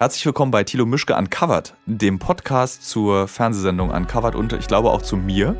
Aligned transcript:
Herzlich 0.00 0.24
willkommen 0.26 0.52
bei 0.52 0.62
Thilo 0.62 0.86
Mischke 0.86 1.16
Uncovered, 1.16 1.74
dem 1.86 2.20
Podcast 2.20 2.88
zur 2.88 3.26
Fernsehsendung 3.26 3.90
Uncovered 3.90 4.36
und 4.36 4.52
ich 4.52 4.68
glaube 4.68 4.90
auch 4.90 5.02
zu 5.02 5.16
mir. 5.16 5.56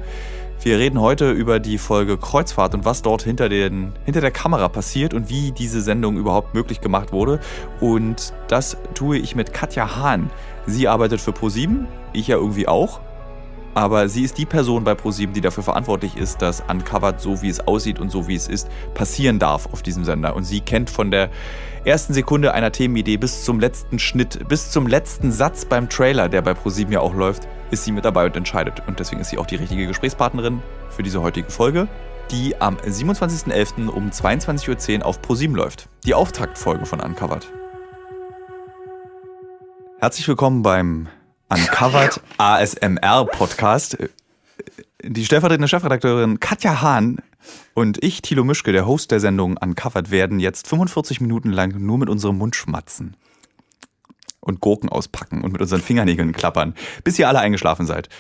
Wir 0.63 0.79
reden 0.79 1.01
heute 1.01 1.33
über 1.33 1.59
die 1.59 1.77
Folge 1.77 2.17
Kreuzfahrt 2.17 2.73
und 2.75 2.85
was 2.85 3.03
dort 3.03 3.23
hinter, 3.23 3.49
den, 3.49 3.95
hinter 4.05 4.21
der 4.21 4.31
Kamera 4.31 4.69
passiert 4.69 5.13
und 5.13 5.29
wie 5.29 5.51
diese 5.51 5.81
Sendung 5.81 6.17
überhaupt 6.17 6.55
möglich 6.55 6.81
gemacht 6.81 7.11
wurde. 7.11 7.41
Und 7.81 8.33
das 8.47 8.77
tue 8.95 9.19
ich 9.19 9.35
mit 9.35 9.53
Katja 9.53 9.97
Hahn. 9.97 10.31
Sie 10.67 10.87
arbeitet 10.87 11.21
für 11.21 11.33
ProSieben, 11.33 11.89
ich 12.13 12.29
ja 12.29 12.37
irgendwie 12.37 12.69
auch. 12.69 13.01
Aber 13.75 14.09
sie 14.09 14.25
ist 14.25 14.39
die 14.39 14.47
Person 14.47 14.85
bei 14.85 14.95
ProSieben, 14.95 15.35
die 15.35 15.41
dafür 15.41 15.63
verantwortlich 15.63 16.17
ist, 16.17 16.43
dass 16.43 16.63
Uncovered 16.69 17.21
so 17.21 17.43
wie 17.43 17.49
es 17.49 17.61
aussieht 17.61 17.99
und 17.99 18.11
so 18.11 18.27
wie 18.27 18.35
es 18.35 18.49
ist, 18.49 18.69
passieren 18.95 19.39
darf 19.39 19.67
auf 19.73 19.83
diesem 19.83 20.05
Sender. 20.05 20.35
Und 20.35 20.45
sie 20.45 20.61
kennt 20.61 20.91
von 20.91 21.11
der 21.11 21.31
ersten 21.85 22.13
Sekunde 22.13 22.55
einer 22.55 22.73
Themenidee 22.73 23.17
bis 23.17 23.45
zum 23.45 23.61
letzten 23.61 23.99
Schnitt, 23.99 24.49
bis 24.49 24.71
zum 24.71 24.87
letzten 24.87 25.31
Satz 25.31 25.65
beim 25.65 25.89
Trailer, 25.89 26.29
der 26.29 26.43
bei 26.43 26.55
ProSieben 26.55 26.93
ja 26.93 27.01
auch 27.01 27.15
läuft, 27.15 27.47
ist 27.71 27.85
sie 27.85 27.93
mit 27.93 28.05
dabei 28.05 28.27
und 28.27 28.37
entscheidet. 28.37 28.83
Und 28.87 28.99
deswegen 28.99 29.21
ist 29.21 29.31
sie 29.31 29.39
auch 29.39 29.47
die 29.47 29.57
richtige 29.57 29.87
Gesprächspartnerin 29.87 30.63
für 30.91 31.03
diese 31.03 31.23
heutige 31.23 31.51
Folge, 31.51 31.89
die 32.31 32.61
am 32.61 32.77
27.11. 32.77 33.89
um 33.89 34.11
22.10 34.11 35.01
Uhr 35.01 35.07
auf 35.07 35.23
ProSieben 35.23 35.57
läuft. 35.57 35.89
Die 36.05 36.15
Auftaktfolge 36.15 36.85
von 36.87 37.01
Uncovered. 37.01 37.47
Herzlich 40.01 40.29
willkommen 40.29 40.63
beim 40.63 41.09
Uncovered 41.51 42.21
ASMR 42.37 43.25
Podcast. 43.25 43.97
Die 45.03 45.25
stellvertretende 45.25 45.67
Chefredakteurin 45.67 46.41
Katja 46.41 46.83
Hahn 46.83 47.23
und 47.73 48.05
ich, 48.05 48.21
Thilo 48.21 48.45
Mischke, 48.45 48.73
der 48.73 48.87
Host 48.87 49.11
der 49.13 49.21
Sendung 49.21 49.57
Uncovered, 49.57 50.11
werden 50.11 50.41
jetzt 50.41 50.69
45 50.69 51.23
Minuten 51.23 51.51
lang 51.51 51.75
nur 51.79 51.97
mit 51.97 52.11
unserem 52.11 52.37
Mund 52.37 52.55
schmatzen. 52.55 53.17
Und 54.41 54.61
Gurken 54.61 54.91
auspacken 54.91 55.43
und 55.43 55.53
mit 55.53 55.63
unseren 55.63 55.81
Fingernägeln 55.81 56.33
klappern, 56.33 56.75
bis 57.03 57.19
ihr 57.19 57.29
alle 57.29 57.39
eingeschlafen 57.39 57.87
seid. 57.87 58.11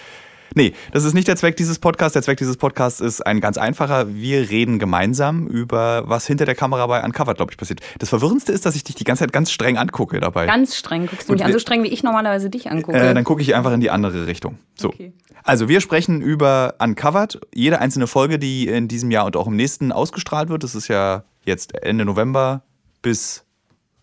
Nee, 0.54 0.72
das 0.92 1.04
ist 1.04 1.14
nicht 1.14 1.28
der 1.28 1.36
Zweck 1.36 1.56
dieses 1.56 1.78
Podcasts. 1.78 2.14
Der 2.14 2.22
Zweck 2.22 2.38
dieses 2.38 2.56
Podcasts 2.56 3.00
ist 3.00 3.26
ein 3.26 3.40
ganz 3.40 3.58
einfacher. 3.58 4.14
Wir 4.14 4.50
reden 4.50 4.78
gemeinsam 4.78 5.46
über, 5.46 6.08
was 6.08 6.26
hinter 6.26 6.46
der 6.46 6.54
Kamera 6.54 6.86
bei 6.86 7.04
Uncovered, 7.04 7.36
glaube 7.36 7.52
ich, 7.52 7.58
passiert. 7.58 7.80
Das 7.98 8.08
Verwirrendste 8.08 8.52
ist, 8.52 8.66
dass 8.66 8.74
ich 8.74 8.84
dich 8.84 8.94
die 8.94 9.04
ganze 9.04 9.24
Zeit 9.24 9.32
ganz 9.32 9.50
streng 9.50 9.76
angucke 9.76 10.20
dabei. 10.20 10.46
Ganz 10.46 10.76
streng 10.76 11.06
guckst 11.06 11.28
du 11.28 11.32
mich 11.34 11.44
an, 11.44 11.52
so 11.52 11.58
streng 11.58 11.82
wie 11.82 11.88
ich 11.88 12.02
normalerweise 12.02 12.50
dich 12.50 12.70
angucke. 12.70 12.98
Äh, 12.98 13.14
dann 13.14 13.24
gucke 13.24 13.42
ich 13.42 13.54
einfach 13.54 13.72
in 13.72 13.80
die 13.80 13.90
andere 13.90 14.26
Richtung. 14.26 14.58
So. 14.76 14.88
Okay. 14.88 15.12
Also 15.44 15.68
wir 15.68 15.80
sprechen 15.80 16.20
über 16.20 16.74
Uncovered, 16.78 17.40
jede 17.54 17.80
einzelne 17.80 18.06
Folge, 18.06 18.38
die 18.38 18.68
in 18.68 18.88
diesem 18.88 19.10
Jahr 19.10 19.26
und 19.26 19.36
auch 19.36 19.46
im 19.46 19.56
nächsten 19.56 19.92
ausgestrahlt 19.92 20.48
wird. 20.48 20.64
Das 20.64 20.74
ist 20.74 20.88
ja 20.88 21.24
jetzt 21.44 21.74
Ende 21.82 22.04
November 22.04 22.62
bis 23.02 23.44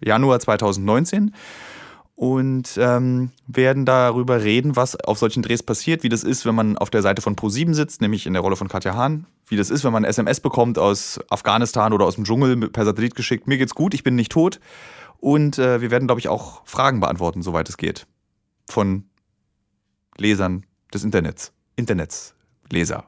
Januar 0.04 0.40
2019 0.40 1.34
und 2.16 2.78
ähm, 2.78 3.32
werden 3.46 3.86
darüber 3.86 4.42
reden, 4.42 4.76
was 4.78 4.96
auf 4.96 5.18
solchen 5.18 5.44
Drehs 5.44 5.62
passiert, 5.62 6.04
wie 6.04 6.10
das 6.10 6.24
ist, 6.24 6.46
wenn 6.46 6.56
man 6.56 6.78
auf 6.78 6.90
der 6.90 7.02
Seite 7.02 7.22
von 7.22 7.36
Pro7 7.36 7.74
sitzt, 7.74 8.02
nämlich 8.02 8.26
in 8.26 8.34
der 8.34 8.42
Rolle 8.42 8.56
von 8.56 8.70
Katja 8.70 8.96
Hahn, 8.96 9.26
wie 9.48 9.58
das 9.58 9.70
ist, 9.70 9.84
wenn 9.84 9.92
man 9.92 10.06
SMS 10.06 10.40
bekommt 10.40 10.80
aus 10.80 11.20
Afghanistan 11.30 11.92
oder 11.92 12.06
aus 12.06 12.16
dem 12.16 12.24
Dschungel 12.24 12.70
per 12.70 12.86
Satellit 12.86 13.16
geschickt. 13.16 13.48
Mir 13.48 13.58
geht's 13.58 13.76
gut, 13.76 13.94
ich 13.94 14.04
bin 14.04 14.16
nicht 14.16 14.32
tot. 14.32 14.60
Und 15.18 15.60
äh, 15.60 15.82
wir 15.82 15.92
werden, 15.92 16.08
glaube 16.08 16.20
ich, 16.20 16.30
auch 16.30 16.62
Fragen 16.66 17.00
beantworten, 17.00 17.42
soweit 17.42 17.68
es 17.68 17.78
geht. 17.78 18.08
Von 18.70 19.06
Lesern 20.18 20.66
des 20.94 21.04
Internets. 21.04 21.52
Internets. 21.76 22.36
Leser. 22.70 23.06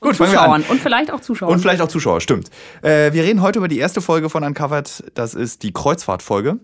Gut, 0.00 0.18
wir 0.18 0.40
an. 0.40 0.62
Und 0.64 0.80
vielleicht 0.80 1.12
auch 1.12 1.20
Zuschauer. 1.20 1.48
Und 1.48 1.60
vielleicht 1.60 1.80
auch 1.80 1.88
Zuschauer, 1.88 2.20
stimmt. 2.20 2.50
Äh, 2.82 3.12
wir 3.12 3.22
reden 3.22 3.40
heute 3.40 3.58
über 3.58 3.68
die 3.68 3.78
erste 3.78 4.00
Folge 4.00 4.30
von 4.30 4.42
Uncovered. 4.42 5.04
Das 5.14 5.34
ist 5.34 5.62
die 5.62 5.72
Kreuzfahrtfolge. 5.72 6.58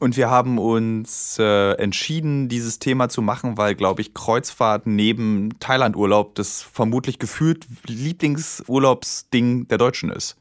Und 0.00 0.16
wir 0.18 0.30
haben 0.30 0.58
uns 0.58 1.38
äh, 1.38 1.72
entschieden, 1.72 2.48
dieses 2.48 2.78
Thema 2.78 3.08
zu 3.08 3.22
machen, 3.22 3.56
weil, 3.56 3.74
glaube 3.74 4.02
ich, 4.02 4.12
Kreuzfahrt 4.12 4.86
neben 4.86 5.58
Thailandurlaub 5.60 6.34
das 6.34 6.62
vermutlich 6.62 7.18
gefühlt 7.18 7.66
Lieblingsurlaubsding 7.86 9.66
der 9.68 9.78
Deutschen 9.78 10.10
ist. 10.10 10.36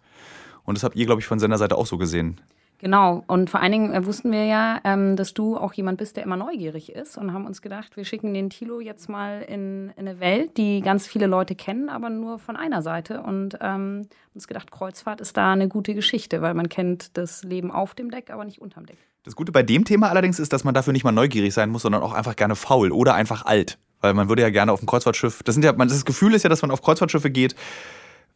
Und 0.65 0.77
das 0.77 0.83
habt 0.83 0.97
ihr, 0.97 1.05
glaube 1.05 1.21
ich, 1.21 1.27
von 1.27 1.39
seiner 1.39 1.57
Seite 1.57 1.77
auch 1.77 1.85
so 1.85 1.97
gesehen. 1.97 2.41
Genau, 2.79 3.23
und 3.25 3.49
vor 3.49 3.59
allen 3.59 3.71
Dingen 3.71 3.93
äh, 3.93 4.05
wussten 4.05 4.31
wir 4.31 4.45
ja, 4.45 4.79
ähm, 4.83 5.15
dass 5.15 5.33
du 5.33 5.57
auch 5.57 5.73
jemand 5.73 5.97
bist, 5.97 6.15
der 6.15 6.23
immer 6.23 6.37
neugierig 6.37 6.91
ist 6.91 7.17
und 7.17 7.33
haben 7.33 7.47
uns 7.47 7.63
gedacht, 7.63 7.97
wir 7.97 8.05
schicken 8.05 8.35
den 8.35 8.51
Tilo 8.51 8.79
jetzt 8.79 9.09
mal 9.09 9.41
in, 9.41 9.91
in 9.95 10.07
eine 10.07 10.19
Welt, 10.19 10.57
die 10.57 10.81
ganz 10.81 11.07
viele 11.07 11.25
Leute 11.25 11.55
kennen, 11.55 11.89
aber 11.89 12.11
nur 12.11 12.37
von 12.37 12.55
einer 12.55 12.83
Seite. 12.83 13.23
Und 13.23 13.57
ähm, 13.61 14.07
uns 14.35 14.47
gedacht, 14.47 14.69
Kreuzfahrt 14.69 15.21
ist 15.21 15.37
da 15.37 15.53
eine 15.53 15.69
gute 15.69 15.95
Geschichte, 15.95 16.43
weil 16.43 16.53
man 16.53 16.69
kennt 16.69 17.17
das 17.17 17.43
Leben 17.43 17.71
auf 17.71 17.95
dem 17.95 18.11
Deck, 18.11 18.29
aber 18.29 18.45
nicht 18.45 18.61
unterm 18.61 18.85
Deck. 18.85 18.99
Das 19.27 19.35
Gute 19.35 19.51
bei 19.51 19.61
dem 19.61 19.83
Thema 19.83 20.07
allerdings 20.07 20.39
ist, 20.39 20.53
dass 20.53 20.63
man 20.63 20.73
dafür 20.73 20.93
nicht 20.93 21.03
mal 21.03 21.11
neugierig 21.11 21.53
sein 21.53 21.69
muss, 21.69 21.81
sondern 21.81 22.01
auch 22.01 22.13
einfach 22.13 22.37
gerne 22.37 22.55
faul 22.55 22.93
oder 22.93 23.13
einfach 23.13 23.45
alt. 23.45 23.77
Weil 23.99 24.13
man 24.13 24.29
würde 24.29 24.41
ja 24.41 24.49
gerne 24.49 24.71
auf 24.71 24.81
ein 24.81 24.85
Kreuzfahrtschiff, 24.85 25.43
das 25.43 25.53
sind 25.53 25.65
ja, 25.65 25.73
das 25.73 26.05
Gefühl 26.05 26.33
ist 26.33 26.43
ja, 26.43 26.49
dass 26.49 26.61
man 26.61 26.71
auf 26.71 26.81
Kreuzfahrtschiffe 26.81 27.29
geht, 27.29 27.53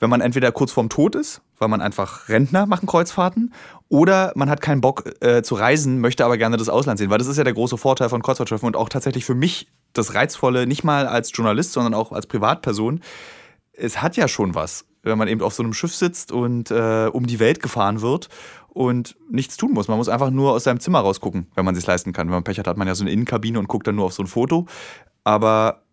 wenn 0.01 0.09
man 0.09 0.19
entweder 0.19 0.51
kurz 0.51 0.73
vorm 0.73 0.89
Tod 0.89 1.15
ist, 1.15 1.43
weil 1.59 1.69
man 1.69 1.79
einfach 1.79 2.27
Rentner 2.27 2.65
machen 2.65 2.87
Kreuzfahrten, 2.87 3.53
oder 3.87 4.33
man 4.35 4.49
hat 4.49 4.59
keinen 4.59 4.81
Bock 4.81 5.09
äh, 5.21 5.41
zu 5.43 5.55
reisen, 5.55 6.01
möchte 6.01 6.25
aber 6.25 6.37
gerne 6.37 6.57
das 6.57 6.67
Ausland 6.67 6.99
sehen, 6.99 7.09
weil 7.09 7.19
das 7.19 7.27
ist 7.27 7.37
ja 7.37 7.45
der 7.45 7.53
große 7.53 7.77
Vorteil 7.77 8.09
von 8.09 8.21
Kreuzfahrtschiffen 8.21 8.67
und 8.67 8.75
auch 8.75 8.89
tatsächlich 8.89 9.23
für 9.23 9.35
mich 9.35 9.69
das 9.93 10.13
Reizvolle, 10.13 10.67
nicht 10.67 10.83
mal 10.83 11.07
als 11.07 11.31
Journalist, 11.33 11.71
sondern 11.71 11.93
auch 11.93 12.11
als 12.11 12.27
Privatperson. 12.27 12.99
Es 13.71 14.01
hat 14.01 14.17
ja 14.17 14.27
schon 14.27 14.55
was, 14.55 14.83
wenn 15.03 15.17
man 15.17 15.27
eben 15.27 15.41
auf 15.41 15.53
so 15.53 15.63
einem 15.63 15.73
Schiff 15.73 15.95
sitzt 15.95 16.31
und 16.31 16.71
äh, 16.71 17.09
um 17.11 17.27
die 17.27 17.39
Welt 17.39 17.61
gefahren 17.61 18.01
wird 18.01 18.29
und 18.69 19.17
nichts 19.29 19.57
tun 19.57 19.73
muss. 19.73 19.87
Man 19.87 19.97
muss 19.97 20.09
einfach 20.09 20.29
nur 20.29 20.51
aus 20.51 20.63
seinem 20.63 20.79
Zimmer 20.79 20.99
rausgucken, 20.99 21.47
wenn 21.55 21.65
man 21.65 21.73
es 21.73 21.81
sich 21.81 21.87
leisten 21.87 22.13
kann. 22.13 22.27
Wenn 22.27 22.35
man 22.35 22.43
Pech 22.43 22.59
hat, 22.59 22.67
hat 22.67 22.77
man 22.77 22.87
ja 22.87 22.95
so 22.95 23.03
eine 23.03 23.11
Innenkabine 23.11 23.59
und 23.59 23.67
guckt 23.67 23.87
dann 23.87 23.95
nur 23.95 24.05
auf 24.05 24.13
so 24.13 24.23
ein 24.23 24.27
Foto. 24.27 24.67
Aber 25.23 25.83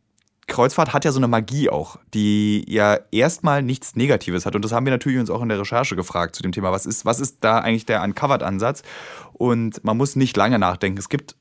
Kreuzfahrt 0.46 0.94
hat 0.94 1.04
ja 1.04 1.12
so 1.12 1.18
eine 1.18 1.28
Magie 1.28 1.68
auch, 1.68 1.98
die 2.14 2.64
ja 2.68 2.98
erstmal 3.10 3.62
nichts 3.62 3.96
Negatives 3.96 4.46
hat. 4.46 4.54
Und 4.54 4.64
das 4.64 4.72
haben 4.72 4.86
wir 4.86 4.90
natürlich 4.90 5.18
uns 5.18 5.30
auch 5.30 5.42
in 5.42 5.48
der 5.48 5.60
Recherche 5.60 5.94
gefragt 5.94 6.34
zu 6.36 6.42
dem 6.42 6.52
Thema. 6.52 6.72
Was 6.72 6.86
ist, 6.86 7.04
was 7.04 7.20
ist 7.20 7.38
da 7.40 7.58
eigentlich 7.58 7.86
der 7.86 8.02
Uncovered-Ansatz? 8.02 8.82
Und 9.34 9.84
man 9.84 9.96
muss 9.96 10.16
nicht 10.16 10.36
lange 10.36 10.58
nachdenken. 10.58 10.98
Es 10.98 11.08
gibt 11.08 11.36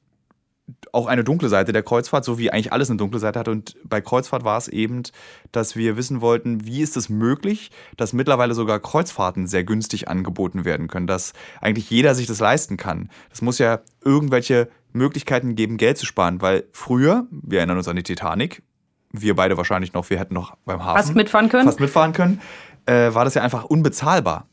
auch 0.91 1.07
eine 1.07 1.23
dunkle 1.23 1.49
Seite 1.49 1.71
der 1.71 1.83
Kreuzfahrt, 1.83 2.25
so 2.25 2.37
wie 2.37 2.51
eigentlich 2.51 2.73
alles 2.73 2.89
eine 2.89 2.97
dunkle 2.97 3.19
Seite 3.19 3.39
hat. 3.39 3.47
Und 3.47 3.75
bei 3.83 4.01
Kreuzfahrt 4.01 4.43
war 4.43 4.57
es 4.57 4.67
eben, 4.67 5.03
dass 5.51 5.75
wir 5.75 5.97
wissen 5.97 6.21
wollten, 6.21 6.65
wie 6.65 6.81
ist 6.81 6.97
es 6.97 7.09
möglich, 7.09 7.71
dass 7.95 8.13
mittlerweile 8.13 8.53
sogar 8.53 8.79
Kreuzfahrten 8.79 9.47
sehr 9.47 9.63
günstig 9.63 10.07
angeboten 10.07 10.65
werden 10.65 10.87
können, 10.87 11.07
dass 11.07 11.33
eigentlich 11.61 11.89
jeder 11.89 12.15
sich 12.15 12.27
das 12.27 12.39
leisten 12.39 12.77
kann. 12.77 13.09
Das 13.29 13.41
muss 13.41 13.59
ja 13.59 13.79
irgendwelche 14.03 14.69
Möglichkeiten 14.93 15.55
geben, 15.55 15.77
Geld 15.77 15.97
zu 15.97 16.05
sparen, 16.05 16.41
weil 16.41 16.65
früher, 16.71 17.27
wir 17.31 17.59
erinnern 17.59 17.77
uns 17.77 17.87
an 17.87 17.95
die 17.95 18.03
Titanic, 18.03 18.63
wir 19.11 19.35
beide 19.35 19.57
wahrscheinlich 19.57 19.93
noch, 19.93 20.09
wir 20.09 20.19
hätten 20.19 20.33
noch 20.33 20.57
beim 20.65 20.83
Hafen 20.83 20.97
fast 20.97 21.15
mitfahren 21.15 21.49
können, 21.49 21.65
fast 21.65 21.79
mitfahren 21.79 22.13
können 22.13 22.41
äh, 22.87 23.13
war 23.13 23.25
das 23.25 23.35
ja 23.35 23.43
einfach 23.43 23.65
unbezahlbar. 23.65 24.47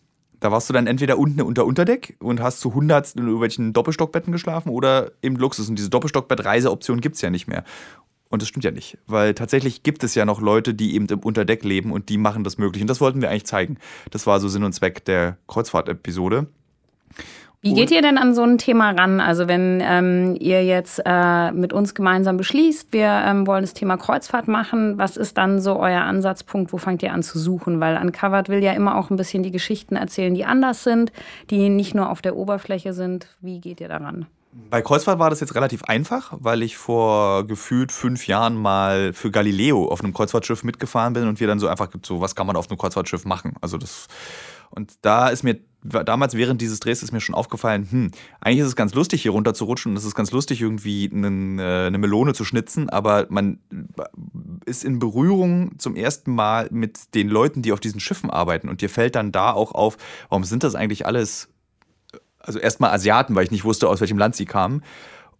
Da 0.44 0.52
warst 0.52 0.68
du 0.68 0.74
dann 0.74 0.86
entweder 0.86 1.16
unten 1.16 1.40
unter 1.40 1.64
Unterdeck 1.64 2.18
und 2.20 2.42
hast 2.42 2.60
zu 2.60 2.68
100 2.68 3.14
in 3.14 3.22
irgendwelchen 3.22 3.72
Doppelstockbetten 3.72 4.30
geschlafen 4.30 4.68
oder 4.68 5.12
im 5.22 5.36
Luxus. 5.36 5.70
Und 5.70 5.78
diese 5.78 5.88
Doppelstockbett-Reiseoption 5.88 7.00
gibt 7.00 7.14
es 7.14 7.22
ja 7.22 7.30
nicht 7.30 7.48
mehr. 7.48 7.64
Und 8.28 8.42
das 8.42 8.50
stimmt 8.50 8.62
ja 8.62 8.70
nicht, 8.70 8.98
weil 9.06 9.32
tatsächlich 9.32 9.82
gibt 9.84 10.04
es 10.04 10.14
ja 10.14 10.26
noch 10.26 10.42
Leute, 10.42 10.74
die 10.74 10.96
eben 10.96 11.06
im 11.06 11.20
Unterdeck 11.20 11.64
leben 11.64 11.92
und 11.92 12.10
die 12.10 12.18
machen 12.18 12.44
das 12.44 12.58
möglich. 12.58 12.82
Und 12.82 12.88
das 12.88 13.00
wollten 13.00 13.22
wir 13.22 13.30
eigentlich 13.30 13.46
zeigen. 13.46 13.78
Das 14.10 14.26
war 14.26 14.38
so 14.38 14.48
Sinn 14.48 14.64
und 14.64 14.74
Zweck 14.74 15.06
der 15.06 15.38
Kreuzfahrt-Episode. 15.48 16.46
Wie 17.64 17.72
geht 17.72 17.90
ihr 17.90 18.02
denn 18.02 18.18
an 18.18 18.34
so 18.34 18.42
ein 18.42 18.58
Thema 18.58 18.90
ran? 18.90 19.20
Also 19.20 19.48
wenn 19.48 19.82
ähm, 19.82 20.36
ihr 20.38 20.62
jetzt 20.62 21.00
äh, 21.02 21.50
mit 21.50 21.72
uns 21.72 21.94
gemeinsam 21.94 22.36
beschließt, 22.36 22.92
wir 22.92 23.06
ähm, 23.06 23.46
wollen 23.46 23.62
das 23.62 23.72
Thema 23.72 23.96
Kreuzfahrt 23.96 24.48
machen, 24.48 24.98
was 24.98 25.16
ist 25.16 25.38
dann 25.38 25.62
so 25.62 25.80
euer 25.80 26.02
Ansatzpunkt? 26.02 26.74
Wo 26.74 26.76
fangt 26.76 27.02
ihr 27.02 27.14
an 27.14 27.22
zu 27.22 27.38
suchen? 27.38 27.80
Weil 27.80 27.96
Uncovered 27.96 28.50
will 28.50 28.62
ja 28.62 28.72
immer 28.72 28.98
auch 28.98 29.08
ein 29.08 29.16
bisschen 29.16 29.42
die 29.42 29.50
Geschichten 29.50 29.96
erzählen, 29.96 30.34
die 30.34 30.44
anders 30.44 30.84
sind, 30.84 31.10
die 31.48 31.70
nicht 31.70 31.94
nur 31.94 32.10
auf 32.10 32.20
der 32.20 32.36
Oberfläche 32.36 32.92
sind. 32.92 33.28
Wie 33.40 33.60
geht 33.60 33.80
ihr 33.80 33.88
daran? 33.88 34.26
Bei 34.70 34.82
Kreuzfahrt 34.82 35.18
war 35.18 35.30
das 35.30 35.40
jetzt 35.40 35.54
relativ 35.54 35.84
einfach, 35.84 36.34
weil 36.38 36.62
ich 36.62 36.76
vor 36.76 37.46
gefühlt 37.46 37.90
fünf 37.90 38.26
Jahren 38.28 38.54
mal 38.56 39.12
für 39.14 39.30
Galileo 39.30 39.88
auf 39.88 40.04
einem 40.04 40.12
Kreuzfahrtschiff 40.12 40.62
mitgefahren 40.62 41.14
bin 41.14 41.26
und 41.26 41.40
wir 41.40 41.46
dann 41.46 41.58
so 41.58 41.66
einfach 41.66 41.88
so, 42.02 42.20
was 42.20 42.36
kann 42.36 42.46
man 42.46 42.54
auf 42.56 42.68
einem 42.68 42.78
Kreuzfahrtschiff 42.78 43.24
machen? 43.24 43.54
Also 43.60 43.78
das 43.78 44.06
und 44.74 44.94
da 45.02 45.28
ist 45.28 45.42
mir 45.42 45.60
damals 45.84 46.34
während 46.34 46.62
dieses 46.62 46.80
Drehs 46.80 47.02
ist 47.02 47.12
mir 47.12 47.20
schon 47.20 47.34
aufgefallen, 47.34 47.86
hm, 47.90 48.10
eigentlich 48.40 48.60
ist 48.60 48.68
es 48.68 48.76
ganz 48.76 48.94
lustig, 48.94 49.22
hier 49.22 49.32
runter 49.32 49.52
zu 49.52 49.64
rutschen 49.64 49.92
und 49.92 49.98
es 49.98 50.04
ist 50.04 50.14
ganz 50.14 50.30
lustig, 50.30 50.60
irgendwie 50.62 51.10
einen, 51.12 51.58
äh, 51.58 51.86
eine 51.86 51.98
Melone 51.98 52.32
zu 52.32 52.44
schnitzen, 52.44 52.88
aber 52.88 53.26
man 53.28 53.58
ist 54.64 54.82
in 54.82 54.98
Berührung 54.98 55.78
zum 55.78 55.94
ersten 55.94 56.34
Mal 56.34 56.68
mit 56.70 57.14
den 57.14 57.28
Leuten, 57.28 57.60
die 57.60 57.72
auf 57.72 57.80
diesen 57.80 58.00
Schiffen 58.00 58.30
arbeiten. 58.30 58.68
Und 58.68 58.80
dir 58.80 58.88
fällt 58.88 59.14
dann 59.14 59.30
da 59.30 59.52
auch 59.52 59.72
auf, 59.72 59.98
warum 60.30 60.44
sind 60.44 60.62
das 60.62 60.74
eigentlich 60.74 61.04
alles, 61.04 61.48
also 62.38 62.58
erstmal 62.58 62.90
Asiaten, 62.90 63.34
weil 63.34 63.44
ich 63.44 63.50
nicht 63.50 63.64
wusste, 63.64 63.88
aus 63.88 64.00
welchem 64.00 64.18
Land 64.18 64.36
sie 64.36 64.46
kamen 64.46 64.82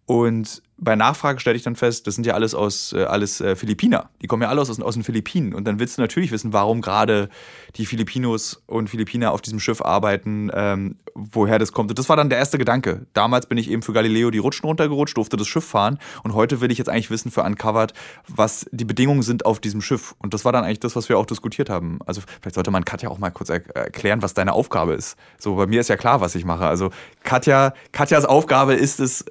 Und 0.05 0.61
bei 0.77 0.95
Nachfrage 0.95 1.39
stelle 1.39 1.55
ich 1.55 1.63
dann 1.63 1.75
fest, 1.75 2.05
das 2.05 2.15
sind 2.15 2.25
ja 2.25 2.33
alles 2.33 2.53
aus 2.53 2.93
äh, 2.93 3.05
alles 3.05 3.39
äh, 3.39 3.55
Philippiner. 3.55 4.09
Die 4.21 4.27
kommen 4.27 4.43
ja 4.43 4.49
alle 4.49 4.61
aus, 4.61 4.79
aus 4.79 4.93
den 4.93 5.03
Philippinen. 5.03 5.53
Und 5.53 5.65
dann 5.65 5.79
willst 5.79 5.97
du 5.97 6.01
natürlich 6.01 6.31
wissen, 6.31 6.53
warum 6.53 6.81
gerade 6.81 7.29
die 7.75 7.85
Filipinos 7.85 8.61
und 8.67 8.89
Philippiner 8.89 9.31
auf 9.31 9.41
diesem 9.41 9.59
Schiff 9.59 9.81
arbeiten, 9.81 10.51
ähm, 10.53 10.97
woher 11.15 11.59
das 11.59 11.71
kommt. 11.71 11.91
Und 11.91 11.97
das 11.97 12.09
war 12.09 12.17
dann 12.17 12.29
der 12.29 12.39
erste 12.39 12.57
Gedanke. 12.57 13.07
Damals 13.13 13.47
bin 13.47 13.57
ich 13.57 13.69
eben 13.69 13.81
für 13.81 13.93
Galileo 13.93 14.31
die 14.31 14.37
Rutschen 14.37 14.67
runtergerutscht, 14.67 15.15
durfte 15.15 15.37
das 15.37 15.47
Schiff 15.47 15.65
fahren. 15.65 15.97
Und 16.23 16.33
heute 16.33 16.59
will 16.59 16.71
ich 16.71 16.77
jetzt 16.77 16.89
eigentlich 16.89 17.09
wissen 17.09 17.31
für 17.31 17.43
Uncovered, 17.43 17.93
was 18.27 18.65
die 18.71 18.85
Bedingungen 18.85 19.21
sind 19.21 19.45
auf 19.45 19.61
diesem 19.61 19.81
Schiff. 19.81 20.13
Und 20.19 20.33
das 20.33 20.43
war 20.43 20.51
dann 20.51 20.65
eigentlich 20.65 20.81
das, 20.81 20.95
was 20.97 21.07
wir 21.07 21.17
auch 21.17 21.25
diskutiert 21.25 21.69
haben. 21.69 21.99
Also 22.05 22.21
vielleicht 22.41 22.55
sollte 22.55 22.71
man 22.71 22.83
Katja 22.83 23.09
auch 23.09 23.17
mal 23.17 23.31
kurz 23.31 23.49
er 23.49 23.65
erklären, 23.75 24.21
was 24.21 24.33
deine 24.33 24.51
Aufgabe 24.51 24.93
ist. 24.93 25.15
So, 25.39 25.55
bei 25.55 25.67
mir 25.67 25.79
ist 25.79 25.87
ja 25.87 25.95
klar, 25.95 26.19
was 26.19 26.35
ich 26.35 26.43
mache. 26.43 26.65
Also 26.65 26.91
Katja, 27.23 27.73
Katjas 27.93 28.25
Aufgabe 28.25 28.73
ist 28.73 28.99
es, 28.99 29.23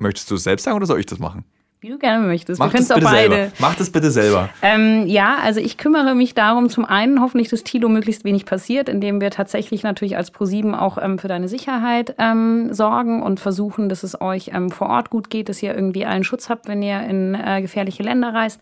Möchtest 0.00 0.30
du 0.30 0.34
es 0.34 0.44
selbst 0.44 0.64
sagen 0.64 0.76
oder 0.76 0.86
soll 0.86 0.98
ich 0.98 1.06
das 1.06 1.18
machen? 1.18 1.44
Wie 1.82 1.88
du 1.88 1.98
gerne 1.98 2.26
möchtest. 2.26 2.58
Mach 2.58 2.70
das 2.70 2.88
bitte 2.88 3.00
beide. 3.00 3.34
Selber. 3.34 3.52
Mach 3.58 3.74
das 3.74 3.90
bitte 3.90 4.10
selber. 4.10 4.50
Ähm, 4.60 5.06
ja, 5.06 5.38
also 5.42 5.60
ich 5.60 5.78
kümmere 5.78 6.14
mich 6.14 6.34
darum, 6.34 6.68
zum 6.68 6.84
einen 6.84 7.22
hoffentlich, 7.22 7.48
dass 7.48 7.64
Tilo 7.64 7.88
möglichst 7.88 8.22
wenig 8.24 8.44
passiert, 8.44 8.90
indem 8.90 9.22
wir 9.22 9.30
tatsächlich 9.30 9.82
natürlich 9.82 10.18
als 10.18 10.30
ProSieben 10.30 10.74
auch 10.74 10.98
ähm, 11.00 11.18
für 11.18 11.28
deine 11.28 11.48
Sicherheit 11.48 12.14
ähm, 12.18 12.74
sorgen 12.74 13.22
und 13.22 13.40
versuchen, 13.40 13.88
dass 13.88 14.02
es 14.02 14.20
euch 14.20 14.50
ähm, 14.52 14.70
vor 14.70 14.90
Ort 14.90 15.08
gut 15.08 15.30
geht, 15.30 15.48
dass 15.48 15.62
ihr 15.62 15.74
irgendwie 15.74 16.04
allen 16.04 16.24
Schutz 16.24 16.50
habt, 16.50 16.68
wenn 16.68 16.82
ihr 16.82 17.00
in 17.00 17.34
äh, 17.34 17.62
gefährliche 17.62 18.02
Länder 18.02 18.34
reist. 18.34 18.60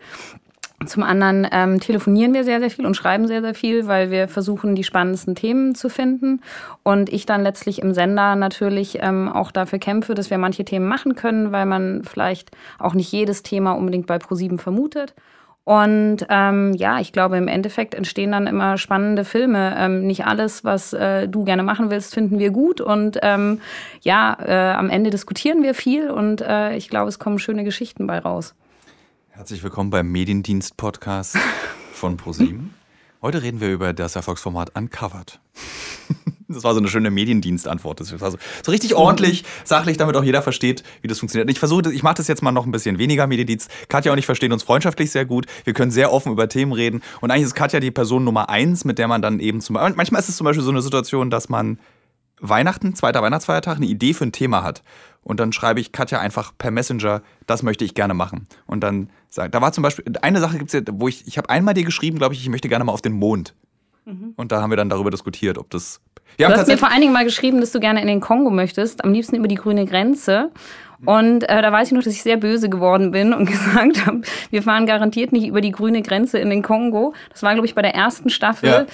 Zum 0.87 1.03
anderen 1.03 1.47
ähm, 1.51 1.81
telefonieren 1.81 2.35
wir 2.35 2.45
sehr, 2.45 2.61
sehr 2.61 2.71
viel 2.71 2.87
und 2.87 2.95
schreiben 2.95 3.27
sehr, 3.27 3.43
sehr 3.43 3.55
viel, 3.55 3.89
weil 3.89 4.13
wir 4.13 4.29
versuchen, 4.29 4.77
die 4.77 4.85
spannendsten 4.85 5.35
Themen 5.35 5.75
zu 5.75 5.89
finden. 5.89 6.41
Und 6.85 7.13
ich 7.13 7.27
dann 7.27 7.43
letztlich 7.43 7.83
im 7.83 7.95
Sender 7.95 8.37
natürlich 8.37 8.99
ähm, 9.03 9.29
auch 9.29 9.51
dafür 9.51 9.81
kämpfe, 9.81 10.15
dass 10.15 10.31
wir 10.31 10.39
manche 10.39 10.65
Themen 10.65 10.87
machen 10.87 11.17
können, 11.17 11.51
weil 11.51 11.67
man 11.67 12.05
vielleicht 12.05 12.53
auch 12.79 12.95
nicht 12.95 13.11
jedes 13.11 13.43
Thema 13.43 13.73
unbedingt 13.73 14.07
bei 14.07 14.19
ProSieben 14.19 14.59
vermutet. 14.59 15.15
Und 15.65 16.25
ähm, 16.31 16.73
ja, 16.75 17.01
ich 17.01 17.13
glaube, 17.13 17.37
im 17.37 17.49
Endeffekt 17.49 17.95
entstehen 17.95 18.33
dann 18.33 18.47
immer 18.47 18.79
spannende 18.79 19.25
Filme. 19.25 19.75
Ähm, 19.77 20.07
nicht 20.07 20.25
alles, 20.25 20.65
was 20.65 20.93
äh, 20.95 21.29
du 21.29 21.45
gerne 21.45 21.65
machen 21.65 21.91
willst, 21.91 22.15
finden 22.15 22.39
wir 22.39 22.51
gut. 22.53 22.81
Und 22.81 23.19
ähm, 23.21 23.61
ja, 24.01 24.35
äh, 24.41 24.75
am 24.75 24.89
Ende 24.89 25.11
diskutieren 25.11 25.63
wir 25.63 25.75
viel 25.75 26.09
und 26.09 26.41
äh, 26.41 26.75
ich 26.77 26.89
glaube, 26.89 27.09
es 27.09 27.19
kommen 27.19 27.39
schöne 27.39 27.65
Geschichten 27.65 28.07
bei 28.07 28.19
raus. 28.19 28.55
Herzlich 29.39 29.63
willkommen 29.63 29.91
beim 29.91 30.11
Mediendienst-Podcast 30.11 31.37
von 31.93 32.17
ProSieben. 32.17 32.75
Heute 33.23 33.41
reden 33.41 33.61
wir 33.61 33.71
über 33.71 33.93
das 33.93 34.17
Erfolgsformat 34.17 34.77
Uncovered. 34.77 35.39
Das 36.49 36.65
war 36.65 36.73
so 36.73 36.81
eine 36.81 36.89
schöne 36.89 37.11
Mediendienstantwort. 37.11 38.01
Das 38.01 38.21
war 38.21 38.31
so, 38.31 38.39
so 38.65 38.73
richtig 38.73 38.95
ordentlich, 38.95 39.45
sachlich, 39.65 39.99
damit 39.99 40.17
auch 40.17 40.25
jeder 40.25 40.41
versteht, 40.41 40.83
wie 41.03 41.07
das 41.09 41.19
funktioniert. 41.19 41.51
Ich 41.51 41.59
versuche, 41.59 41.93
ich 41.93 42.03
mache 42.03 42.15
das 42.15 42.27
jetzt 42.27 42.43
mal 42.43 42.53
noch 42.53 42.65
ein 42.65 42.73
bisschen 42.73 42.99
weniger 42.99 43.27
Mediendienst. 43.27 43.71
Katja 43.89 44.13
und 44.13 44.19
ich 44.19 44.25
verstehen 44.25 44.51
uns 44.51 44.63
freundschaftlich 44.63 45.11
sehr 45.11 45.27
gut. 45.27 45.45
Wir 45.65 45.75
können 45.75 45.91
sehr 45.91 46.11
offen 46.11 46.33
über 46.33 46.49
Themen 46.49 46.73
reden. 46.73 47.03
Und 47.21 47.31
eigentlich 47.31 47.45
ist 47.45 47.55
Katja 47.55 47.81
die 47.81 47.91
Person 47.91 48.25
Nummer 48.25 48.49
eins, 48.49 48.87
mit 48.87 48.99
der 48.99 49.09
man 49.09 49.21
dann 49.21 49.41
eben 49.41 49.61
zum 49.61 49.75
Beispiel, 49.75 49.95
manchmal 49.95 50.23
ist 50.23 50.31
es 50.31 50.39
zum 50.39 50.47
Beispiel 50.47 50.65
so 50.65 50.71
eine 50.71 50.81
Situation, 50.81 51.29
dass 51.29 51.51
man 51.51 51.79
Weihnachten, 52.41 52.95
zweiter 52.95 53.23
Weihnachtsfeiertag, 53.23 53.77
eine 53.77 53.87
Idee 53.87 54.15
für 54.15 54.25
ein 54.25 54.33
Thema 54.33 54.63
hat. 54.63 54.83
Und 55.29 55.39
dann 55.41 55.53
schreibe 55.53 55.79
ich 55.79 55.93
Katja 55.93 56.21
einfach 56.21 56.53
per 56.57 56.71
Messenger, 56.71 57.21
das 57.47 57.63
möchte 57.63 57.85
ich 57.85 57.93
gerne 57.93 58.15
machen. 58.15 58.47
Und 58.67 58.81
dann 58.81 59.11
sagt, 59.29 59.55
da 59.55 59.61
war 59.61 59.73
zum 59.73 59.83
Beispiel, 59.83 60.07
eine 60.23 60.41
Sache 60.41 60.57
gibt 60.57 60.73
es 60.73 60.73
ja, 60.73 60.81
wo 60.91 61.07
ich, 61.07 61.27
ich 61.27 61.37
habe 61.37 61.51
einmal 61.51 61.75
dir 61.75 61.85
geschrieben, 61.85 62.17
glaube 62.17 62.33
ich, 62.33 62.41
ich 62.41 62.49
möchte 62.49 62.69
gerne 62.71 62.85
mal 62.85 62.93
auf 62.93 63.03
den 63.03 63.13
Mond. 63.13 63.55
Mhm. 64.07 64.33
Und 64.37 64.53
da 64.53 64.63
haben 64.63 64.71
wir 64.71 64.79
dann 64.79 64.89
darüber 64.89 65.11
diskutiert, 65.11 65.59
ob 65.59 65.69
das. 65.69 66.01
Wir 66.39 66.49
du 66.49 66.55
hast 66.55 66.67
mir 66.67 66.79
vor 66.79 66.89
einigen 66.89 67.13
Mal 67.13 67.25
geschrieben, 67.25 67.61
dass 67.61 67.73
du 67.73 67.81
gerne 67.81 68.01
in 68.01 68.07
den 68.07 68.21
Kongo 68.21 68.51
möchtest, 68.51 69.05
am 69.05 69.13
liebsten 69.13 69.37
über 69.37 69.49
die 69.49 69.57
grüne 69.57 69.85
Grenze. 69.85 70.51
Und 71.05 71.49
äh, 71.49 71.63
da 71.63 71.71
weiß 71.71 71.89
ich 71.89 71.95
noch, 71.95 72.03
dass 72.03 72.15
ich 72.15 72.23
sehr 72.23 72.39
böse 72.39 72.71
geworden 72.71 73.11
bin 73.11 73.35
und 73.35 73.45
gesagt 73.51 74.07
habe, 74.07 74.23
wir 74.51 74.63
fahren 74.63 74.87
garantiert 74.87 75.33
nicht 75.33 75.47
über 75.47 75.61
die 75.61 75.73
grüne 75.73 76.01
Grenze 76.01 76.39
in 76.39 76.49
den 76.49 76.63
Kongo. 76.63 77.13
Das 77.31 77.43
war, 77.43 77.53
glaube 77.53 77.67
ich, 77.67 77.75
bei 77.75 77.83
der 77.83 77.95
ersten 77.95 78.31
Staffel. 78.31 78.69
Ja. 78.71 78.87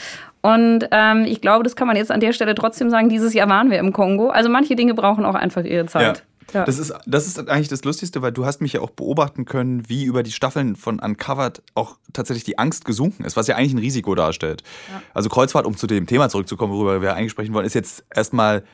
Und 0.45 0.87
ähm, 0.91 1.25
ich 1.25 1.41
glaube, 1.41 1.65
das 1.65 1.75
kann 1.75 1.87
man 1.87 1.97
jetzt 1.97 2.11
an 2.11 2.21
der 2.21 2.35
Stelle 2.35 2.55
trotzdem 2.55 2.91
sagen, 2.91 3.09
dieses 3.09 3.33
Jahr 3.33 3.49
waren 3.49 3.71
wir 3.71 3.79
im 3.79 3.95
Kongo. 3.95 4.29
Also 4.29 4.51
manche 4.51 4.77
Dinge 4.77 4.93
brauchen 4.93 5.25
auch 5.25 5.35
einfach 5.35 5.65
ihre 5.65 5.87
Zeit. 5.87 6.19
Ja. 6.19 6.23
Ja. 6.53 6.67
Das, 6.67 6.79
ist, 6.79 6.93
das 7.07 7.27
ist 7.27 7.49
eigentlich 7.49 7.69
das 7.69 7.83
Lustigste, 7.85 8.21
weil 8.21 8.31
du 8.31 8.45
hast 8.45 8.61
mich 8.61 8.75
ja 8.75 8.83
auch 8.83 8.91
beobachten 8.91 9.47
können, 9.47 9.89
wie 9.89 10.05
über 10.05 10.23
die 10.23 10.33
Staffeln 10.33 10.77
von 10.77 11.01
Uncovered 11.01 11.63
auch 11.75 11.97
tatsächlich 12.13 12.45
die 12.45 12.59
Angst 12.59 12.85
gesunken 12.85 13.25
ist, 13.25 13.39
was 13.39 13.47
ja 13.47 13.57
eigentlich 13.57 13.73
ein 13.73 13.79
Risiko 13.79 14.15
darstellt. 14.15 14.63
Ja. 14.93 15.01
Also 15.15 15.31
Kreuzfahrt, 15.31 15.65
um 15.65 15.79
zu 15.79 15.87
dem 15.87 16.07
Thema 16.07 16.29
zurückzukommen, 16.29 16.75
worüber 16.75 17.01
wir 17.01 17.15
eigentlich 17.15 17.31
sprechen 17.33 17.55
wollen, 17.55 17.65
ist 17.65 17.75
jetzt 17.75 18.05
erstmal, 18.15 18.65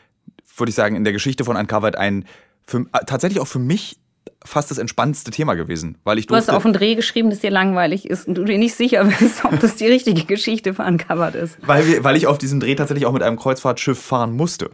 würde 0.57 0.71
ich 0.71 0.75
sagen, 0.75 0.97
in 0.97 1.05
der 1.05 1.13
Geschichte 1.13 1.45
von 1.45 1.57
Uncovered 1.57 1.95
ein 1.95 2.25
für, 2.67 2.85
tatsächlich 3.07 3.41
auch 3.41 3.47
für 3.47 3.61
mich 3.61 4.00
fast 4.45 4.71
das 4.71 4.79
entspannendste 4.79 5.31
Thema 5.31 5.55
gewesen, 5.55 5.99
weil 6.05 6.19
ich 6.19 6.27
Du 6.27 6.35
hast 6.35 6.51
auf 6.51 6.63
den 6.63 6.73
Dreh 6.73 6.95
geschrieben, 6.95 7.31
dass 7.31 7.41
dir 7.41 7.51
langweilig 7.51 8.09
ist 8.09 8.27
und 8.27 8.35
du 8.35 8.45
dir 8.45 8.59
nicht 8.59 8.75
sicher 8.75 9.05
bist, 9.05 9.45
ob 9.45 9.59
das 9.61 9.77
die 9.77 9.87
richtige 9.87 10.25
Geschichte 10.25 10.75
für 10.75 10.83
Uncovered 10.83 11.35
ist. 11.35 11.59
Weil, 11.63 11.87
wir, 11.87 12.05
weil 12.05 12.17
ich 12.17 12.27
auf 12.27 12.39
diesem 12.39 12.61
Dreh 12.61 12.75
tatsächlich 12.75 13.07
auch 13.07 13.13
mit 13.13 13.23
einem 13.23 13.37
Kreuzfahrtschiff 13.37 14.01
fahren 14.01 14.33
musste. 14.33 14.71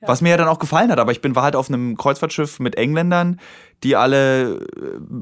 Ja. 0.00 0.08
Was 0.08 0.22
mir 0.22 0.30
ja 0.30 0.36
dann 0.38 0.48
auch 0.48 0.58
gefallen 0.58 0.90
hat, 0.90 0.98
aber 0.98 1.12
ich 1.12 1.20
bin 1.20 1.36
war 1.36 1.42
halt 1.42 1.56
auf 1.56 1.68
einem 1.68 1.96
Kreuzfahrtschiff 1.96 2.58
mit 2.58 2.76
Engländern, 2.76 3.38
die 3.84 3.96
alle 3.96 4.66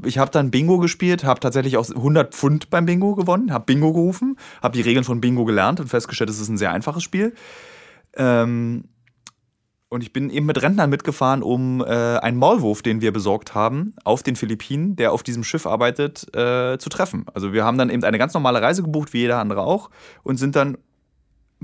ich 0.05 0.17
habe 0.17 0.31
dann 0.31 0.51
Bingo 0.51 0.77
gespielt, 0.77 1.25
habe 1.25 1.41
tatsächlich 1.41 1.75
auch 1.75 1.89
100 1.89 2.33
Pfund 2.33 2.69
beim 2.69 2.85
Bingo 2.85 3.15
gewonnen, 3.15 3.51
habe 3.51 3.65
Bingo 3.65 3.91
gerufen, 3.91 4.37
habe 4.61 4.77
die 4.77 4.81
Regeln 4.81 5.03
von 5.03 5.19
Bingo 5.19 5.43
gelernt 5.43 5.81
und 5.81 5.87
festgestellt, 5.87 6.29
es 6.29 6.39
ist 6.39 6.47
ein 6.47 6.57
sehr 6.57 6.71
einfaches 6.71 7.03
Spiel. 7.03 7.33
Ähm, 8.15 8.85
und 9.89 10.03
ich 10.03 10.13
bin 10.13 10.29
eben 10.29 10.45
mit 10.45 10.61
Rentnern 10.61 10.89
mitgefahren, 10.89 11.41
um 11.41 11.81
äh, 11.81 11.85
einen 11.85 12.37
Maulwurf, 12.37 12.81
den 12.81 13.01
wir 13.01 13.11
besorgt 13.11 13.55
haben, 13.55 13.95
auf 14.03 14.23
den 14.23 14.35
Philippinen, 14.35 14.95
der 14.95 15.11
auf 15.11 15.23
diesem 15.23 15.43
Schiff 15.43 15.65
arbeitet, 15.65 16.27
äh, 16.35 16.77
zu 16.77 16.89
treffen. 16.89 17.25
Also 17.33 17.53
wir 17.53 17.65
haben 17.65 17.77
dann 17.77 17.89
eben 17.89 18.03
eine 18.03 18.19
ganz 18.19 18.33
normale 18.33 18.61
Reise 18.61 18.83
gebucht, 18.83 19.13
wie 19.13 19.19
jeder 19.19 19.39
andere 19.39 19.61
auch, 19.61 19.89
und 20.23 20.37
sind 20.37 20.55
dann 20.55 20.77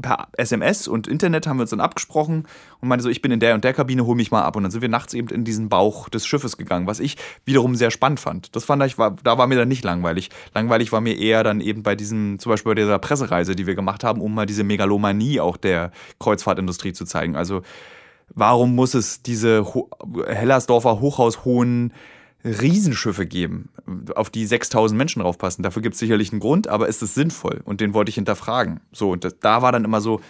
per 0.01 0.27
SMS 0.33 0.89
und 0.89 1.07
Internet 1.07 1.47
haben 1.47 1.57
wir 1.57 1.61
uns 1.61 1.69
dann 1.69 1.79
abgesprochen 1.79 2.47
und 2.81 2.89
meinte 2.89 3.03
so, 3.03 3.09
ich 3.09 3.21
bin 3.21 3.31
in 3.31 3.39
der 3.39 3.55
und 3.55 3.63
der 3.63 3.73
Kabine, 3.73 4.05
hol 4.05 4.15
mich 4.15 4.29
mal 4.29 4.41
ab. 4.41 4.57
Und 4.57 4.63
dann 4.63 4.71
sind 4.71 4.81
wir 4.81 4.89
nachts 4.89 5.13
eben 5.13 5.29
in 5.29 5.45
diesen 5.45 5.69
Bauch 5.69 6.09
des 6.09 6.25
Schiffes 6.25 6.57
gegangen, 6.57 6.85
was 6.85 6.99
ich 6.99 7.15
wiederum 7.45 7.75
sehr 7.75 7.91
spannend 7.91 8.19
fand. 8.19 8.55
Das 8.55 8.65
fand 8.65 8.83
ich, 8.83 8.97
war, 8.97 9.15
da 9.23 9.37
war 9.37 9.47
mir 9.47 9.55
dann 9.55 9.69
nicht 9.69 9.85
langweilig. 9.85 10.31
Langweilig 10.53 10.91
war 10.91 10.99
mir 10.99 11.17
eher 11.17 11.43
dann 11.43 11.61
eben 11.61 11.81
bei 11.81 11.95
diesem, 11.95 12.39
zum 12.39 12.49
Beispiel 12.49 12.71
bei 12.71 12.81
dieser 12.81 12.99
Pressereise, 12.99 13.55
die 13.55 13.67
wir 13.67 13.75
gemacht 13.75 14.03
haben, 14.03 14.19
um 14.19 14.33
mal 14.33 14.45
diese 14.45 14.65
Megalomanie 14.65 15.39
auch 15.39 15.55
der 15.55 15.91
Kreuzfahrtindustrie 16.19 16.91
zu 16.91 17.05
zeigen. 17.05 17.37
Also 17.37 17.61
warum 18.33 18.75
muss 18.75 18.93
es 18.93 19.21
diese 19.21 19.73
Ho 19.73 19.89
Hellersdorfer 20.27 20.99
Hochhaushohen 20.99 21.93
Riesenschiffe 22.45 23.25
geben, 23.25 23.69
auf 24.13 24.29
die 24.29 24.45
6000 24.45 24.95
Menschen 24.95 25.21
draufpassen. 25.21 25.63
Dafür 25.63 25.81
gibt 25.81 25.93
es 25.93 25.99
sicherlich 25.99 26.31
einen 26.31 26.39
Grund, 26.39 26.67
aber 26.67 26.87
ist 26.87 27.01
es 27.01 27.15
sinnvoll? 27.15 27.61
Und 27.65 27.81
den 27.81 27.95
wollte 27.95 28.09
ich 28.09 28.15
hinterfragen. 28.15 28.81
So, 28.91 29.11
und 29.11 29.23
das, 29.23 29.39
da 29.39 29.63
war 29.63 29.71
dann 29.71 29.83
immer 29.83 29.99
so, 29.99 30.21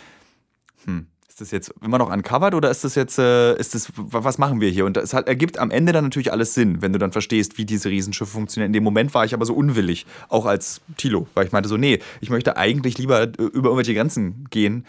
hm, 0.86 1.07
ist 1.27 1.42
das 1.42 1.51
jetzt 1.51 1.74
immer 1.83 1.97
noch 1.97 2.09
uncovered 2.09 2.53
oder 2.53 2.71
ist 2.71 2.86
das 2.86 2.95
jetzt, 2.95 3.19
äh, 3.19 3.57
ist 3.57 3.75
das, 3.75 3.92
was 3.97 4.38
machen 4.38 4.62
wir 4.62 4.69
hier? 4.69 4.86
Und 4.86 4.95
es 4.95 5.12
ergibt 5.12 5.57
am 5.57 5.69
Ende 5.69 5.92
dann 5.92 6.06
natürlich 6.06 6.31
alles 6.31 6.54
Sinn, 6.54 6.81
wenn 6.81 6.94
du 6.94 6.99
dann 6.99 7.11
verstehst, 7.11 7.57
wie 7.57 7.66
diese 7.66 7.90
Riesenschiffe 7.90 8.31
funktionieren. 8.31 8.69
In 8.69 8.73
dem 8.73 8.85
Moment 8.85 9.14
war 9.14 9.25
ich 9.25 9.33
aber 9.33 9.45
so 9.45 9.54
unwillig, 9.54 10.06
auch 10.30 10.45
als 10.45 10.80
Tilo, 10.95 11.28
weil 11.33 11.45
ich 11.45 11.52
meinte 11.52 11.68
so, 11.68 11.75
nee, 11.75 11.99
ich 12.21 12.30
möchte 12.30 12.56
eigentlich 12.56 12.97
lieber 12.97 13.23
über 13.37 13.69
irgendwelche 13.69 13.94
Grenzen 13.94 14.45
gehen 14.49 14.85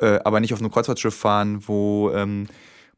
äh, 0.00 0.18
aber 0.24 0.40
nicht 0.40 0.52
auf 0.52 0.60
einem 0.60 0.70
Kreuzfahrtschiff 0.70 1.14
fahren, 1.14 1.66
wo 1.66 2.10
ähm, 2.12 2.46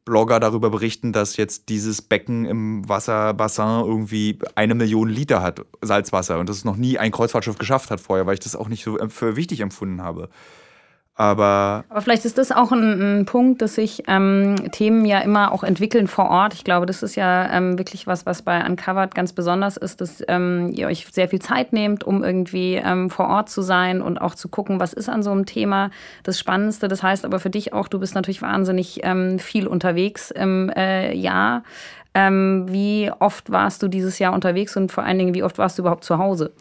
Blogger 0.04 0.40
darüber 0.40 0.70
berichten, 0.70 1.12
dass 1.12 1.36
jetzt 1.36 1.68
dieses 1.68 2.00
Becken 2.00 2.46
im 2.46 2.88
Wasserbassin 2.88 3.84
irgendwie 3.84 4.38
eine 4.54 4.74
Million 4.74 5.08
Liter 5.08 5.42
hat, 5.42 5.66
Salzwasser, 5.82 6.38
und 6.38 6.48
das 6.48 6.56
es 6.58 6.64
noch 6.64 6.76
nie 6.76 6.98
ein 6.98 7.12
Kreuzfahrtschiff 7.12 7.58
geschafft 7.58 7.90
hat 7.90 8.00
vorher, 8.00 8.24
weil 8.26 8.34
ich 8.34 8.40
das 8.40 8.56
auch 8.56 8.68
nicht 8.68 8.84
so 8.84 8.98
äh, 8.98 9.08
für 9.08 9.36
wichtig 9.36 9.60
empfunden 9.60 10.02
habe. 10.02 10.30
Aber, 11.20 11.84
Aber 11.88 12.00
vielleicht 12.00 12.24
ist 12.24 12.38
das 12.38 12.52
auch 12.52 12.70
ein, 12.70 13.22
ein 13.22 13.26
Punkt, 13.26 13.60
dass 13.60 13.74
sich 13.74 14.04
ähm, 14.06 14.54
Themen 14.70 15.04
ja 15.04 15.18
immer 15.18 15.50
auch 15.50 15.64
entwickeln 15.64 16.06
vor 16.06 16.30
Ort. 16.30 16.54
Ich 16.54 16.62
glaube, 16.62 16.86
das 16.86 17.02
ist 17.02 17.16
ja 17.16 17.52
ähm, 17.52 17.76
wirklich 17.76 18.06
was, 18.06 18.24
was 18.24 18.42
bei 18.42 18.64
Uncovered 18.64 19.16
ganz 19.16 19.32
besonders 19.32 19.76
ist, 19.76 20.00
dass 20.00 20.22
ähm, 20.28 20.70
ihr 20.72 20.86
euch 20.86 21.08
sehr 21.10 21.28
viel 21.28 21.40
Zeit 21.40 21.72
nehmt, 21.72 22.04
um 22.04 22.22
irgendwie 22.22 22.74
ähm, 22.74 23.10
vor 23.10 23.26
Ort 23.26 23.50
zu 23.50 23.62
sein 23.62 24.00
und 24.00 24.18
auch 24.18 24.36
zu 24.36 24.48
gucken, 24.48 24.78
was 24.78 24.92
ist 24.92 25.08
an 25.08 25.24
so 25.24 25.32
einem 25.32 25.44
Thema 25.44 25.90
das 26.22 26.38
Spannendste. 26.38 26.86
Das 26.86 27.02
heißt 27.02 27.24
aber 27.24 27.40
für 27.40 27.50
dich 27.50 27.72
auch, 27.72 27.88
du 27.88 27.98
bist 27.98 28.14
natürlich 28.14 28.40
wahnsinnig 28.40 29.00
ähm, 29.02 29.40
viel 29.40 29.66
unterwegs 29.66 30.30
im 30.30 30.70
äh, 30.70 31.12
Jahr. 31.14 31.64
Ähm, 32.14 32.66
wie 32.68 33.10
oft 33.18 33.50
warst 33.50 33.82
du 33.82 33.88
dieses 33.88 34.20
Jahr 34.20 34.32
unterwegs 34.32 34.76
und 34.76 34.92
vor 34.92 35.02
allen 35.02 35.18
Dingen, 35.18 35.34
wie 35.34 35.42
oft 35.42 35.58
warst 35.58 35.78
du 35.78 35.82
überhaupt 35.82 36.04
zu 36.04 36.18
Hause? 36.18 36.52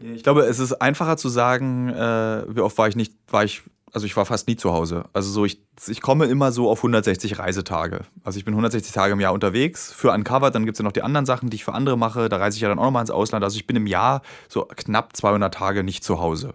Ich 0.00 0.22
glaube, 0.22 0.42
es 0.42 0.58
ist 0.60 0.74
einfacher 0.74 1.16
zu 1.16 1.28
sagen, 1.28 1.88
äh, 1.88 2.44
wie 2.48 2.60
oft 2.60 2.78
war 2.78 2.86
ich 2.86 2.94
nicht, 2.94 3.14
war 3.28 3.42
ich, 3.42 3.62
also 3.92 4.06
ich 4.06 4.16
war 4.16 4.24
fast 4.26 4.46
nie 4.46 4.54
zu 4.54 4.72
Hause. 4.72 5.04
Also 5.12 5.30
so, 5.30 5.44
ich, 5.44 5.60
ich 5.88 6.00
komme 6.00 6.26
immer 6.26 6.52
so 6.52 6.70
auf 6.70 6.78
160 6.78 7.38
Reisetage. 7.40 8.02
Also 8.22 8.38
ich 8.38 8.44
bin 8.44 8.54
160 8.54 8.92
Tage 8.92 9.14
im 9.14 9.20
Jahr 9.20 9.32
unterwegs 9.32 9.92
für 9.92 10.12
Uncovered, 10.12 10.54
dann 10.54 10.66
gibt 10.66 10.76
es 10.76 10.78
ja 10.78 10.84
noch 10.84 10.92
die 10.92 11.02
anderen 11.02 11.26
Sachen, 11.26 11.50
die 11.50 11.56
ich 11.56 11.64
für 11.64 11.72
andere 11.72 11.98
mache. 11.98 12.28
Da 12.28 12.36
reise 12.36 12.56
ich 12.56 12.62
ja 12.62 12.68
dann 12.68 12.78
auch 12.78 12.84
nochmal 12.84 13.02
ins 13.02 13.10
Ausland. 13.10 13.42
Also 13.42 13.56
ich 13.56 13.66
bin 13.66 13.74
im 13.74 13.88
Jahr 13.88 14.22
so 14.48 14.62
knapp 14.64 15.16
200 15.16 15.52
Tage 15.52 15.82
nicht 15.82 16.04
zu 16.04 16.20
Hause. 16.20 16.54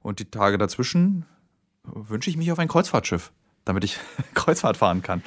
Und 0.00 0.20
die 0.20 0.30
Tage 0.30 0.56
dazwischen 0.56 1.24
wünsche 1.82 2.30
ich 2.30 2.36
mich 2.36 2.52
auf 2.52 2.60
ein 2.60 2.68
Kreuzfahrtschiff. 2.68 3.32
Damit 3.66 3.84
ich 3.84 3.98
Kreuzfahrt 4.34 4.78
fahren 4.78 5.02
kann. 5.02 5.22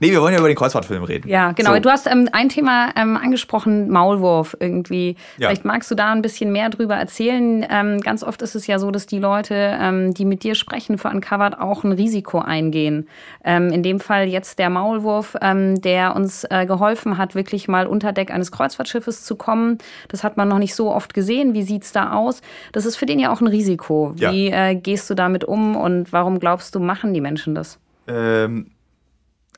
Nee, 0.00 0.10
wir 0.10 0.20
wollen 0.20 0.32
ja 0.32 0.40
über 0.40 0.48
den 0.48 0.56
Kreuzfahrtfilm 0.56 1.04
reden. 1.04 1.28
Ja, 1.28 1.52
genau. 1.52 1.74
So. 1.74 1.80
Du 1.80 1.90
hast 1.90 2.08
ähm, 2.08 2.28
ein 2.32 2.48
Thema 2.48 2.90
ähm, 2.96 3.16
angesprochen, 3.16 3.88
Maulwurf 3.88 4.56
irgendwie. 4.58 5.16
Ja. 5.36 5.48
Vielleicht 5.48 5.64
magst 5.64 5.90
du 5.90 5.94
da 5.94 6.10
ein 6.10 6.22
bisschen 6.22 6.50
mehr 6.50 6.70
drüber 6.70 6.96
erzählen. 6.96 7.64
Ähm, 7.70 8.00
ganz 8.00 8.24
oft 8.24 8.42
ist 8.42 8.56
es 8.56 8.66
ja 8.66 8.80
so, 8.80 8.90
dass 8.90 9.06
die 9.06 9.18
Leute, 9.18 9.54
ähm, 9.54 10.12
die 10.14 10.24
mit 10.24 10.42
dir 10.42 10.56
sprechen 10.56 10.98
für 10.98 11.08
Uncovered, 11.08 11.60
auch 11.60 11.84
ein 11.84 11.92
Risiko 11.92 12.40
eingehen. 12.40 13.06
Ähm, 13.44 13.70
in 13.70 13.82
dem 13.82 14.00
Fall 14.00 14.26
jetzt 14.26 14.58
der 14.58 14.70
Maulwurf, 14.70 15.36
ähm, 15.40 15.80
der 15.80 16.16
uns 16.16 16.44
äh, 16.44 16.64
geholfen 16.66 17.18
hat, 17.18 17.34
wirklich 17.34 17.68
mal 17.68 17.86
unter 17.86 18.12
Deck 18.12 18.32
eines 18.32 18.50
Kreuzfahrtschiffes 18.50 19.24
zu 19.24 19.36
kommen. 19.36 19.78
Das 20.08 20.24
hat 20.24 20.38
man 20.38 20.48
noch 20.48 20.58
nicht 20.58 20.74
so 20.74 20.90
oft 20.90 21.12
gesehen. 21.12 21.52
Wie 21.52 21.62
sieht's 21.62 21.92
da 21.92 22.14
aus? 22.14 22.40
Das 22.72 22.86
ist 22.86 22.96
für 22.96 23.06
den 23.06 23.18
ja 23.18 23.30
auch 23.30 23.42
ein 23.42 23.46
Risiko. 23.46 24.12
Wie 24.16 24.48
ja. 24.48 24.70
äh, 24.70 24.76
gehst 24.76 25.10
du 25.10 25.14
damit 25.14 25.44
um 25.44 25.76
und 25.76 26.10
warum 26.12 26.40
glaubst 26.40 26.74
du, 26.74 26.80
machen 26.80 27.12
die 27.12 27.20
Menschen 27.20 27.54
das? 27.54 27.78
Ähm, 28.06 28.70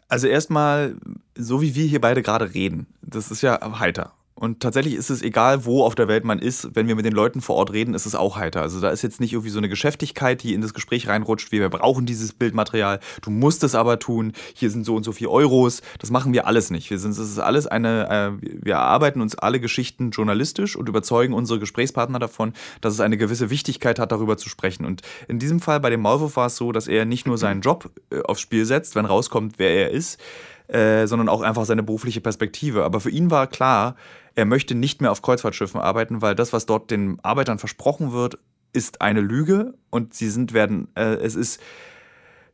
also 0.09 0.27
erstmal, 0.27 0.97
so 1.35 1.61
wie 1.61 1.75
wir 1.75 1.87
hier 1.87 2.01
beide 2.01 2.23
gerade 2.23 2.55
reden, 2.55 2.87
das 3.03 3.31
ist 3.31 3.43
ja 3.43 3.59
heiter. 3.79 4.13
Und 4.37 4.61
tatsächlich 4.61 4.95
ist 4.95 5.11
es 5.11 5.23
egal, 5.23 5.65
wo 5.65 5.85
auf 5.85 5.95
der 5.95 6.09
Welt 6.09 6.25
man 6.25 6.41
ist, 6.41 6.75
wenn 6.75 6.89
wir 6.89 6.97
mit 6.97 7.05
den 7.05 7.13
Leuten 7.13 7.41
vor 7.41 7.55
Ort 7.55 7.73
reden, 7.73 7.95
ist 7.95 8.05
es 8.05 8.17
auch 8.17 8.37
heiter. 8.37 8.63
Also 8.63 8.81
da 8.81 8.91
ist 8.91 9.03
jetzt 9.03 9.21
nicht 9.21 9.33
irgendwie 9.33 9.51
so 9.51 9.59
eine 9.59 9.69
Geschäftigkeit, 9.69 10.43
die 10.43 10.55
in 10.55 10.61
das 10.61 10.75
Gespräch 10.75 11.07
reinrutscht, 11.07 11.53
wie 11.53 11.61
wir 11.61 11.69
brauchen 11.69 12.05
dieses 12.05 12.33
Bildmaterial, 12.33 12.99
du 13.23 13.31
musst 13.31 13.63
es 13.63 13.77
aber 13.77 14.01
tun, 14.01 14.33
hier 14.55 14.71
sind 14.71 14.85
so 14.85 14.97
und 14.97 15.05
so 15.05 15.13
viele 15.13 15.31
Euros. 15.31 15.83
Das 16.01 16.11
machen 16.11 16.33
wir 16.33 16.49
alles 16.49 16.71
nicht. 16.71 16.91
Wir 16.91 16.99
sind, 16.99 17.13
es 17.13 17.19
ist 17.19 17.39
alles 17.39 17.69
eine, 17.69 18.41
äh, 18.43 18.47
wir 18.65 18.75
erarbeiten 18.75 19.21
uns 19.21 19.37
alle 19.37 19.61
Geschichten 19.61 20.11
journalistisch 20.11 20.75
und 20.75 20.89
überzeugen 20.89 21.33
unsere 21.33 21.61
Gesprächspartner 21.61 22.19
davon, 22.19 22.55
dass 22.81 22.95
es 22.95 23.01
eine 23.01 23.17
gewisse 23.17 23.51
Wichtigkeit 23.51 24.01
hat, 24.01 24.11
darüber 24.11 24.37
zu 24.37 24.49
sprechen. 24.49 24.85
Und 24.85 25.03
in 25.29 25.39
diesem 25.39 25.61
Fall 25.61 25.79
bei 25.79 25.91
dem 25.91 26.01
Maulwurf 26.01 26.37
war 26.37 26.47
es 26.47 26.57
so, 26.57 26.73
dass 26.73 26.89
er 26.89 27.05
nicht 27.05 27.27
nur 27.27 27.39
seinen 27.39 27.61
Job 27.61 27.89
äh, 28.11 28.21
aufs 28.23 28.41
Spiel 28.41 28.65
setzt, 28.65 28.97
wenn 28.97 29.07
rauskommt, 29.07 29.55
wer 29.59 29.71
er 29.71 29.91
ist, 29.91 30.19
äh, 30.69 31.07
sondern 31.07 31.29
auch 31.29 31.43
einfach 31.43 31.65
seine 31.65 31.83
berufliche 31.83 32.21
Perspektive. 32.21 32.85
Aber 32.85 33.01
für 33.01 33.11
ihn 33.11 33.31
war 33.31 33.47
klar, 33.47 33.97
er 34.35 34.45
möchte 34.45 34.75
nicht 34.75 35.01
mehr 35.01 35.13
auf 35.13 35.23
Kreuzfahrtschiffen 35.23 35.81
arbeiten, 35.81 36.23
weil 36.23 36.35
das, 36.35 36.53
was 36.53 36.67
dort 36.67 36.91
den 36.91 37.19
Arbeitern 37.23 37.59
versprochen 37.59 38.13
wird, 38.13 38.39
ist 38.73 39.01
eine 39.01 39.21
Lüge 39.21 39.75
und 39.91 40.15
sie 40.15 40.29
sind 40.29 40.53
werden, 40.53 40.89
äh, 40.97 41.15
es 41.15 41.35
ist 41.37 41.61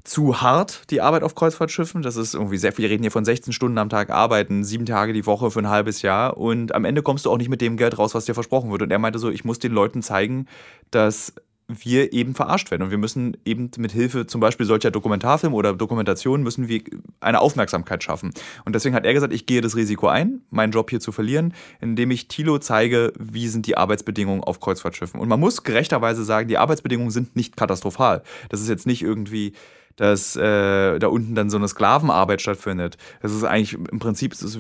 zu 0.05 0.40
hart, 0.40 0.90
die 0.90 1.00
Arbeit 1.00 1.23
auf 1.23 1.35
Kreuzfahrtschiffen. 1.35 2.02
Das 2.02 2.17
ist 2.17 2.35
irgendwie 2.35 2.57
sehr 2.57 2.73
viel. 2.73 2.85
Wir 2.85 2.90
reden 2.90 3.02
hier 3.02 3.11
von 3.11 3.25
16 3.25 3.52
Stunden 3.52 3.79
am 3.79 3.88
Tag 3.88 4.11
arbeiten, 4.11 4.64
sieben 4.64 4.87
Tage 4.87 5.12
die 5.12 5.26
Woche 5.26 5.50
für 5.50 5.61
ein 5.61 5.69
halbes 5.69 6.02
Jahr. 6.02 6.37
Und 6.37 6.75
am 6.75 6.85
Ende 6.85 7.02
kommst 7.02 7.26
du 7.26 7.31
auch 7.31 7.37
nicht 7.37 7.50
mit 7.50 7.61
dem 7.61 7.76
Geld 7.76 7.99
raus, 7.99 8.14
was 8.14 8.25
dir 8.25 8.35
versprochen 8.35 8.71
wird. 8.71 8.83
Und 8.83 8.90
er 8.90 8.99
meinte 8.99 9.19
so, 9.19 9.31
ich 9.31 9.45
muss 9.45 9.59
den 9.59 9.73
Leuten 9.73 10.02
zeigen, 10.02 10.47
dass 10.90 11.35
wir 11.79 12.12
eben 12.12 12.35
verarscht 12.35 12.71
werden. 12.71 12.83
Und 12.83 12.91
wir 12.91 12.99
müssen 12.99 13.37
eben 13.45 13.71
mit 13.79 13.93
Hilfe 13.93 14.27
zum 14.27 14.41
Beispiel 14.41 14.67
solcher 14.67 14.91
Dokumentarfilme 14.91 15.55
oder 15.55 15.75
Dokumentationen 15.75 16.43
müssen 16.43 16.69
wir 16.69 16.83
eine 17.21 17.41
Aufmerksamkeit 17.41 18.03
schaffen. 18.03 18.33
Und 18.65 18.75
deswegen 18.75 18.95
hat 18.95 19.05
er 19.05 19.15
gesagt, 19.15 19.33
ich 19.33 19.47
gehe 19.47 19.61
das 19.61 19.77
Risiko 19.77 20.09
ein, 20.09 20.41
meinen 20.50 20.73
Job 20.73 20.91
hier 20.91 21.00
zu 21.00 21.12
verlieren, 21.12 21.55
indem 21.81 22.11
ich 22.11 22.29
Tilo 22.29 22.59
zeige, 22.59 23.12
wie 23.19 23.49
sind 23.49 23.67
die 23.67 23.77
Arbeitsbedingungen 23.77 24.43
auf 24.43 24.61
Kreuzfahrtschiffen. 24.61 25.21
Und 25.21 25.29
man 25.29 25.41
muss 25.41 25.62
gerechterweise 25.62 26.25
sagen, 26.25 26.49
die 26.49 26.59
Arbeitsbedingungen 26.59 27.11
sind 27.11 27.37
nicht 27.37 27.57
katastrophal. 27.57 28.23
Das 28.49 28.61
ist 28.61 28.69
jetzt 28.69 28.87
nicht 28.87 29.03
irgendwie 29.03 29.53
dass 30.00 30.35
äh, 30.35 30.99
da 30.99 31.09
unten 31.09 31.35
dann 31.35 31.50
so 31.50 31.59
eine 31.59 31.69
Sklavenarbeit 31.69 32.40
stattfindet. 32.40 32.97
Das 33.21 33.35
ist 33.35 33.45
eigentlich 33.45 33.75
im 33.75 33.99
Prinzip, 33.99 34.33
ist, 34.33 34.59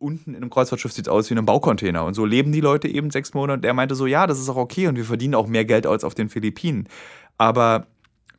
unten 0.00 0.30
in 0.30 0.38
einem 0.38 0.50
Kreuzfahrtschiff 0.50 0.90
sieht 0.90 1.06
es 1.06 1.08
aus 1.08 1.30
wie 1.30 1.34
in 1.34 1.38
einem 1.38 1.46
Baucontainer. 1.46 2.04
Und 2.04 2.14
so 2.14 2.24
leben 2.24 2.50
die 2.50 2.60
Leute 2.60 2.88
eben 2.88 3.12
sechs 3.12 3.32
Monate. 3.32 3.58
Und 3.58 3.64
er 3.64 3.74
meinte 3.74 3.94
so, 3.94 4.06
ja, 4.06 4.26
das 4.26 4.40
ist 4.40 4.48
auch 4.48 4.56
okay 4.56 4.88
und 4.88 4.96
wir 4.96 5.04
verdienen 5.04 5.36
auch 5.36 5.46
mehr 5.46 5.64
Geld 5.64 5.86
als 5.86 6.02
auf 6.02 6.16
den 6.16 6.28
Philippinen. 6.28 6.88
Aber 7.38 7.86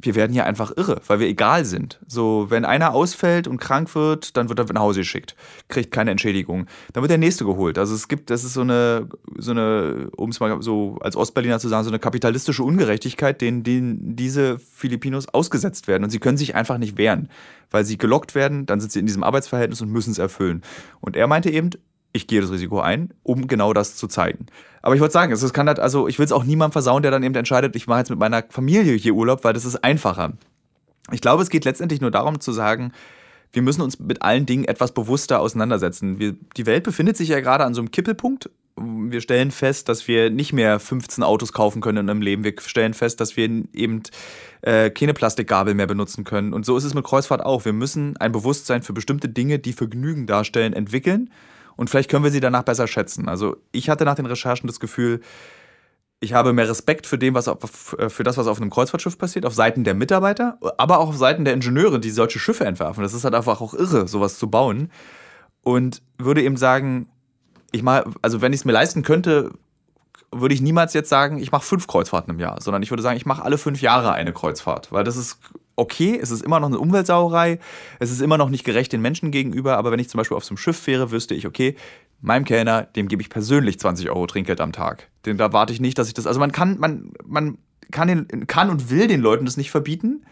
wir 0.04 0.16
werden 0.16 0.34
hier 0.34 0.46
einfach 0.46 0.76
irre, 0.76 1.02
weil 1.08 1.20
wir 1.20 1.28
egal 1.28 1.66
sind. 1.66 2.00
So, 2.08 2.48
wenn 2.50 2.66
einer 2.66 2.94
ausfällt 2.94 3.48
und 3.48 3.58
krank 3.58 3.94
wird, 3.96 4.38
dann 4.38 4.50
wird 4.50 4.60
er 4.60 4.72
nach 4.74 4.82
Hause 4.82 5.02
geschickt, 5.02 5.36
kriegt 5.70 5.92
keine 5.92 6.12
Entschädigung. 6.12 6.68
Dann 6.92 7.04
wird 7.04 7.12
der 7.12 7.18
nächste 7.18 7.46
geholt. 7.46 7.78
Also 7.78 7.96
es 7.96 8.08
gibt, 8.08 8.30
das 8.30 8.44
ist 8.44 8.54
so 8.54 8.62
eine, 8.62 9.08
so 9.38 9.52
eine, 9.52 10.10
um 10.16 10.30
es 10.30 10.40
mal 10.40 10.62
so 10.62 10.98
als 11.02 11.16
Ostberliner 11.16 11.60
zu 11.60 11.70
sagen, 11.70 11.84
so 11.84 11.90
eine 11.90 12.00
kapitalistische 12.00 12.64
Ungerechtigkeit, 12.64 13.42
denen, 13.42 13.64
denen 13.64 14.16
diese 14.16 14.60
Filipinos 14.60 15.28
ausgesetzt 15.30 15.88
werden. 15.88 16.04
Und 16.04 16.10
sie 16.10 16.20
können 16.20 16.38
sich 16.38 16.56
einfach 16.56 16.78
nicht 16.78 16.98
wehren, 16.98 17.30
weil 17.72 17.86
sie 17.86 17.98
gelockt 17.98 18.36
werden, 18.36 18.66
dann 18.66 18.80
sind 18.80 18.92
sie 18.92 19.00
in 19.00 19.06
diesem 19.06 19.24
Arbeitsverhältnis 19.24 19.82
und 19.82 19.90
müssen 19.90 20.12
es 20.12 20.20
erfüllen. 20.20 20.62
Und 21.02 21.16
er 21.16 21.28
meinte 21.28 21.50
eben, 21.50 21.72
ich 22.14 22.28
gehe 22.28 22.40
das 22.40 22.52
Risiko 22.52 22.80
ein, 22.80 23.14
um 23.24 23.48
genau 23.48 23.74
das 23.74 23.96
zu 23.96 24.08
zeigen. 24.08 24.46
Aber 24.84 24.96
ich 24.96 25.02
wollte 25.02 25.14
sagen, 25.14 25.34
es 25.34 25.54
kann 25.54 25.68
halt, 25.68 25.80
also 25.80 26.08
ich 26.08 26.20
will 26.20 26.26
es 26.26 26.32
auch 26.32 26.44
niemandem 26.44 26.74
versauen, 26.74 27.02
der 27.02 27.12
dann 27.12 27.24
eben 27.24 27.36
entscheidet, 27.36 27.76
ich 27.76 27.88
mache 27.88 28.00
jetzt 28.00 28.10
mit 28.10 28.20
meiner 28.20 28.44
Familie 28.50 28.94
hier 28.94 29.16
Urlaub, 29.16 29.44
weil 29.44 29.54
das 29.54 29.66
ist 29.66 29.84
einfacher. 29.84 30.34
Ich 31.12 31.22
glaube, 31.22 31.42
es 31.42 31.50
geht 31.50 31.66
letztendlich 31.66 32.02
nur 32.02 32.12
darum 32.12 32.40
zu 32.40 32.52
sagen, 32.52 32.94
wir 33.52 33.62
müssen 33.62 33.82
uns 33.82 34.00
mit 34.00 34.22
allen 34.22 34.46
Dingen 34.46 34.66
etwas 34.66 34.94
bewusster 34.94 35.40
auseinandersetzen. 35.40 36.20
Wir, 36.20 36.36
die 36.56 36.66
Welt 36.66 36.84
befindet 36.84 37.18
sich 37.18 37.30
ja 37.30 37.40
gerade 37.40 37.66
an 37.66 37.74
so 37.74 37.82
einem 37.82 37.92
Kippelpunkt. 37.92 38.50
Wir 38.76 39.22
stellen 39.22 39.52
fest, 39.52 39.90
dass 39.90 40.08
wir 40.08 40.32
nicht 40.32 40.54
mehr 40.54 40.80
15 40.80 41.24
Autos 41.24 41.54
kaufen 41.54 41.82
können 41.82 42.00
in 42.00 42.10
einem 42.10 42.22
Leben. 42.22 42.44
Wir 42.44 42.56
stellen 42.60 42.96
fest, 42.96 43.22
dass 43.22 43.38
wir 43.38 43.46
eben 43.74 44.02
äh, 44.62 44.90
keine 44.90 45.14
Plastikgabel 45.14 45.76
mehr 45.76 45.86
benutzen 45.86 46.24
können. 46.24 46.54
Und 46.54 46.66
so 46.66 46.76
ist 46.76 46.84
es 46.84 46.96
mit 46.96 47.06
Kreuzfahrt 47.06 47.46
auch. 47.46 47.66
Wir 47.66 47.74
müssen 47.74 48.18
ein 48.18 48.32
Bewusstsein 48.32 48.82
für 48.82 48.94
bestimmte 48.94 49.30
Dinge, 49.30 49.60
die 49.60 49.74
Vergnügen 49.74 50.26
darstellen, 50.26 50.74
entwickeln 50.74 51.30
und 51.76 51.90
vielleicht 51.90 52.10
können 52.10 52.24
wir 52.24 52.32
sie 52.32 52.40
danach 52.40 52.64
besser 52.64 52.88
schätzen. 52.88 53.28
Also 53.28 53.58
ich 53.72 53.90
hatte 53.90 54.06
nach 54.06 54.16
den 54.16 54.26
Recherchen 54.26 54.68
das 54.68 54.80
Gefühl, 54.80 55.22
ich 56.20 56.34
habe 56.34 56.54
mehr 56.54 56.70
Respekt 56.70 57.06
für, 57.06 57.18
dem, 57.18 57.34
was 57.34 57.48
auf, 57.50 57.60
für 58.08 58.24
das, 58.24 58.38
was 58.38 58.48
auf 58.48 58.62
einem 58.62 58.70
Kreuzfahrtschiff 58.70 59.18
passiert, 59.18 59.46
auf 59.46 59.54
Seiten 59.54 59.84
der 59.84 59.94
Mitarbeiter, 59.94 60.58
aber 60.78 61.00
auch 61.00 61.10
auf 61.10 61.18
Seiten 61.18 61.44
der 61.44 61.54
Ingenieure, 61.54 62.00
die 62.00 62.12
solche 62.12 62.40
Schiffe 62.40 62.66
entwerfen. 62.66 63.04
Das 63.04 63.14
ist 63.14 63.26
halt 63.26 63.36
einfach 63.36 63.60
auch 63.60 63.74
irre, 63.74 64.08
sowas 64.08 64.40
zu 64.40 64.50
bauen. 64.50 64.90
Und 65.62 66.02
würde 66.18 66.42
eben 66.42 66.56
sagen, 66.56 67.10
ich 67.72 67.84
mal, 67.84 68.06
also 68.22 68.42
wenn 68.42 68.54
ich 68.54 68.62
es 68.62 68.66
mir 68.66 68.72
leisten 68.72 69.04
könnte, 69.04 69.52
würde 70.32 70.56
ich 70.56 70.62
niemals 70.62 70.94
jetzt 70.94 71.10
sagen, 71.10 71.40
ich 71.40 71.52
mache 71.52 71.66
fünf 71.66 71.88
Kreuzfahrten 71.88 72.34
im 72.34 72.40
Jahr, 72.40 72.62
sondern 72.62 72.84
ich 72.84 72.92
würde 72.92 73.04
sagen, 73.04 73.18
ich 73.18 73.26
mache 73.26 73.44
alle 73.44 73.58
fünf 73.58 73.82
Jahre 73.82 74.14
eine 74.14 74.34
Kreuzfahrt, 74.34 74.92
weil 74.92 75.04
das 75.04 75.18
ist 75.18 75.40
okay, 75.76 76.20
es 76.22 76.32
ist 76.32 76.44
immer 76.44 76.60
noch 76.60 76.68
eine 76.68 76.80
Umweltsauerei, 76.80 77.60
es 78.00 78.12
ist 78.12 78.22
immer 78.22 78.38
noch 78.38 78.50
nicht 78.50 78.64
gerecht 78.64 78.94
den 78.94 79.02
Menschen 79.02 79.32
gegenüber, 79.32 79.78
aber 79.78 79.92
wenn 79.92 80.00
ich 80.00 80.10
zum 80.10 80.18
Beispiel 80.18 80.38
auf 80.38 80.46
so 80.46 80.52
einem 80.52 80.58
Schiff 80.58 80.78
fähre, 80.78 81.12
wüsste 81.12 81.36
ich, 81.36 81.48
okay, 81.48 81.76
meinem 82.22 82.46
Kellner, 82.46 82.84
dem 82.84 83.08
gebe 83.08 83.22
ich 83.22 83.30
persönlich 83.30 83.80
20 83.80 84.10
Euro 84.10 84.28
Trinkgeld 84.28 84.62
am 84.62 84.72
Tag. 84.72 85.10
Den, 85.26 85.38
da 85.38 85.52
warte 85.52 85.74
ich 85.74 85.82
nicht, 85.82 85.98
dass 85.98 86.08
ich 86.08 86.14
das, 86.14 86.28
also 86.28 86.40
man 86.40 86.52
kann, 86.52 86.80
man, 86.80 87.12
man 87.26 87.58
kann, 87.92 88.08
den, 88.08 88.48
kann 88.48 88.70
und 88.70 88.90
will 88.90 89.08
den 89.08 89.22
Leuten 89.22 89.46
das 89.46 89.58
nicht 89.58 89.72
verbieten 89.72 90.24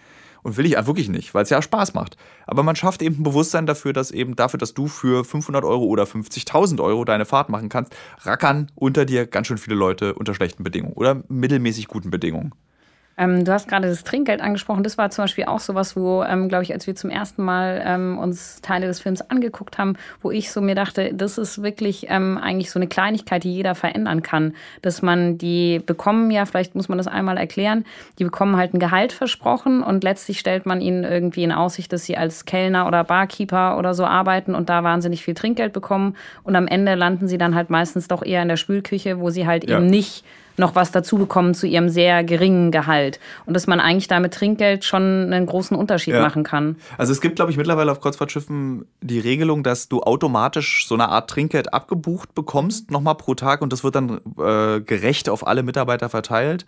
und 0.43 0.57
will 0.57 0.65
ich 0.65 0.73
wirklich 0.73 1.09
nicht, 1.09 1.33
weil 1.33 1.43
es 1.43 1.49
ja 1.49 1.61
Spaß 1.61 1.93
macht. 1.93 2.17
Aber 2.47 2.63
man 2.63 2.75
schafft 2.75 3.01
eben 3.01 3.17
ein 3.17 3.23
Bewusstsein 3.23 3.65
dafür, 3.65 3.93
dass 3.93 4.11
eben 4.11 4.35
dafür, 4.35 4.57
dass 4.57 4.73
du 4.73 4.87
für 4.87 5.23
500 5.23 5.63
Euro 5.63 5.85
oder 5.85 6.03
50.000 6.03 6.81
Euro 6.81 7.05
deine 7.05 7.25
Fahrt 7.25 7.49
machen 7.49 7.69
kannst, 7.69 7.95
rackern 8.21 8.71
unter 8.75 9.05
dir 9.05 9.27
ganz 9.27 9.47
schön 9.47 9.57
viele 9.57 9.75
Leute 9.75 10.15
unter 10.15 10.33
schlechten 10.33 10.63
Bedingungen 10.63 10.93
oder 10.93 11.23
mittelmäßig 11.27 11.87
guten 11.87 12.09
Bedingungen. 12.09 12.53
Ähm, 13.21 13.45
du 13.45 13.53
hast 13.53 13.67
gerade 13.67 13.87
das 13.87 14.03
Trinkgeld 14.03 14.41
angesprochen. 14.41 14.81
Das 14.83 14.97
war 14.97 15.11
zum 15.11 15.25
Beispiel 15.25 15.45
auch 15.45 15.59
sowas, 15.59 15.95
wo, 15.95 16.23
ähm, 16.23 16.49
glaube 16.49 16.63
ich, 16.63 16.73
als 16.73 16.87
wir 16.87 16.95
zum 16.95 17.11
ersten 17.11 17.43
Mal 17.43 17.79
ähm, 17.85 18.17
uns 18.17 18.61
Teile 18.61 18.87
des 18.87 18.99
Films 18.99 19.21
angeguckt 19.21 19.77
haben, 19.77 19.95
wo 20.23 20.31
ich 20.31 20.51
so 20.51 20.59
mir 20.59 20.73
dachte, 20.73 21.13
das 21.13 21.37
ist 21.37 21.61
wirklich 21.61 22.07
ähm, 22.09 22.39
eigentlich 22.39 22.71
so 22.71 22.79
eine 22.79 22.87
Kleinigkeit, 22.87 23.43
die 23.43 23.53
jeder 23.53 23.75
verändern 23.75 24.23
kann. 24.23 24.53
Dass 24.81 25.03
man 25.03 25.37
die 25.37 25.79
bekommen, 25.85 26.31
ja, 26.31 26.47
vielleicht 26.47 26.73
muss 26.73 26.89
man 26.89 26.97
das 26.97 27.07
einmal 27.07 27.37
erklären, 27.37 27.85
die 28.17 28.23
bekommen 28.23 28.57
halt 28.57 28.73
ein 28.73 28.79
Gehalt 28.79 29.13
versprochen 29.13 29.83
und 29.83 30.03
letztlich 30.03 30.39
stellt 30.39 30.65
man 30.65 30.81
ihnen 30.81 31.03
irgendwie 31.03 31.43
in 31.43 31.51
Aussicht, 31.51 31.93
dass 31.93 32.05
sie 32.05 32.17
als 32.17 32.45
Kellner 32.45 32.87
oder 32.87 33.03
Barkeeper 33.03 33.77
oder 33.77 33.93
so 33.93 34.03
arbeiten 34.03 34.55
und 34.55 34.67
da 34.69 34.83
wahnsinnig 34.83 35.23
viel 35.23 35.35
Trinkgeld 35.35 35.73
bekommen. 35.73 36.15
Und 36.41 36.55
am 36.55 36.65
Ende 36.65 36.95
landen 36.95 37.27
sie 37.27 37.37
dann 37.37 37.53
halt 37.53 37.69
meistens 37.69 38.07
doch 38.07 38.25
eher 38.25 38.41
in 38.41 38.47
der 38.47 38.57
Spülküche, 38.57 39.19
wo 39.19 39.29
sie 39.29 39.45
halt 39.45 39.69
ja. 39.69 39.77
eben 39.77 39.85
nicht 39.85 40.23
noch 40.57 40.75
was 40.75 40.91
dazu 40.91 41.17
bekommen 41.17 41.53
zu 41.53 41.67
ihrem 41.67 41.89
sehr 41.89 42.23
geringen 42.23 42.71
Gehalt. 42.71 43.19
Und 43.45 43.53
dass 43.53 43.67
man 43.67 43.79
eigentlich 43.79 44.07
da 44.07 44.19
mit 44.19 44.33
Trinkgeld 44.33 44.85
schon 44.85 45.01
einen 45.01 45.45
großen 45.45 45.75
Unterschied 45.75 46.13
ja. 46.15 46.21
machen 46.21 46.43
kann. 46.43 46.77
Also 46.97 47.11
es 47.11 47.21
gibt, 47.21 47.35
glaube 47.35 47.51
ich, 47.51 47.57
mittlerweile 47.57 47.91
auf 47.91 48.01
Kreuzfahrtschiffen 48.01 48.85
die 49.01 49.19
Regelung, 49.19 49.63
dass 49.63 49.89
du 49.89 50.01
automatisch 50.01 50.87
so 50.87 50.95
eine 50.95 51.09
Art 51.09 51.29
Trinkgeld 51.29 51.73
abgebucht 51.73 52.33
bekommst, 52.35 52.91
nochmal 52.91 53.15
pro 53.15 53.35
Tag. 53.35 53.61
Und 53.61 53.73
das 53.73 53.83
wird 53.83 53.95
dann 53.95 54.21
äh, 54.37 54.81
gerecht 54.81 55.29
auf 55.29 55.45
alle 55.45 55.63
Mitarbeiter 55.63 56.09
verteilt. 56.09 56.65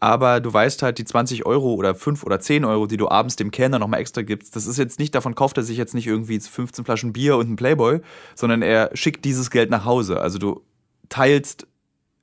Aber 0.00 0.40
du 0.40 0.50
weißt 0.50 0.82
halt, 0.82 0.96
die 0.96 1.04
20 1.04 1.44
Euro 1.44 1.74
oder 1.74 1.94
5 1.94 2.24
oder 2.24 2.40
10 2.40 2.64
Euro, 2.64 2.86
die 2.86 2.96
du 2.96 3.08
abends 3.10 3.36
dem 3.36 3.50
Kellner 3.50 3.78
nochmal 3.78 4.00
extra 4.00 4.22
gibst, 4.22 4.56
das 4.56 4.66
ist 4.66 4.78
jetzt 4.78 4.98
nicht, 4.98 5.14
davon 5.14 5.34
kauft 5.34 5.58
er 5.58 5.62
sich 5.62 5.76
jetzt 5.76 5.94
nicht 5.94 6.06
irgendwie 6.06 6.40
15 6.40 6.86
Flaschen 6.86 7.12
Bier 7.12 7.36
und 7.36 7.46
einen 7.46 7.56
Playboy, 7.56 8.00
sondern 8.34 8.62
er 8.62 8.90
schickt 8.94 9.26
dieses 9.26 9.50
Geld 9.50 9.70
nach 9.70 9.84
Hause. 9.84 10.18
Also 10.20 10.38
du 10.38 10.62
teilst 11.10 11.66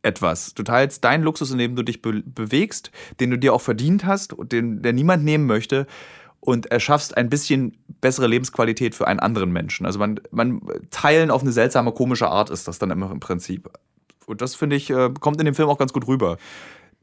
etwas. 0.07 0.53
Du 0.53 0.63
teilst 0.63 1.03
deinen 1.03 1.23
Luxus, 1.23 1.51
in 1.51 1.57
dem 1.57 1.75
du 1.75 1.83
dich 1.83 2.01
be 2.01 2.23
bewegst, 2.25 2.91
den 3.19 3.29
du 3.29 3.37
dir 3.37 3.53
auch 3.53 3.61
verdient 3.61 4.05
hast 4.05 4.33
und 4.33 4.51
den 4.51 4.81
der 4.81 4.93
niemand 4.93 5.23
nehmen 5.23 5.45
möchte 5.45 5.85
und 6.39 6.67
erschaffst 6.67 7.17
ein 7.17 7.29
bisschen 7.29 7.77
bessere 7.99 8.27
Lebensqualität 8.27 8.95
für 8.95 9.07
einen 9.07 9.19
anderen 9.19 9.51
Menschen. 9.51 9.85
Also 9.85 9.99
man, 9.99 10.19
man 10.31 10.61
teilen 10.91 11.29
auf 11.29 11.41
eine 11.41 11.51
seltsame, 11.51 11.91
komische 11.91 12.29
Art 12.29 12.49
ist 12.49 12.67
das 12.67 12.79
dann 12.79 12.89
immer 12.89 13.11
im 13.11 13.19
Prinzip. 13.19 13.69
Und 14.25 14.41
das 14.41 14.55
finde 14.55 14.75
ich, 14.75 14.89
äh, 14.89 15.09
kommt 15.19 15.39
in 15.39 15.45
dem 15.45 15.55
Film 15.55 15.69
auch 15.69 15.77
ganz 15.77 15.93
gut 15.93 16.07
rüber. 16.07 16.37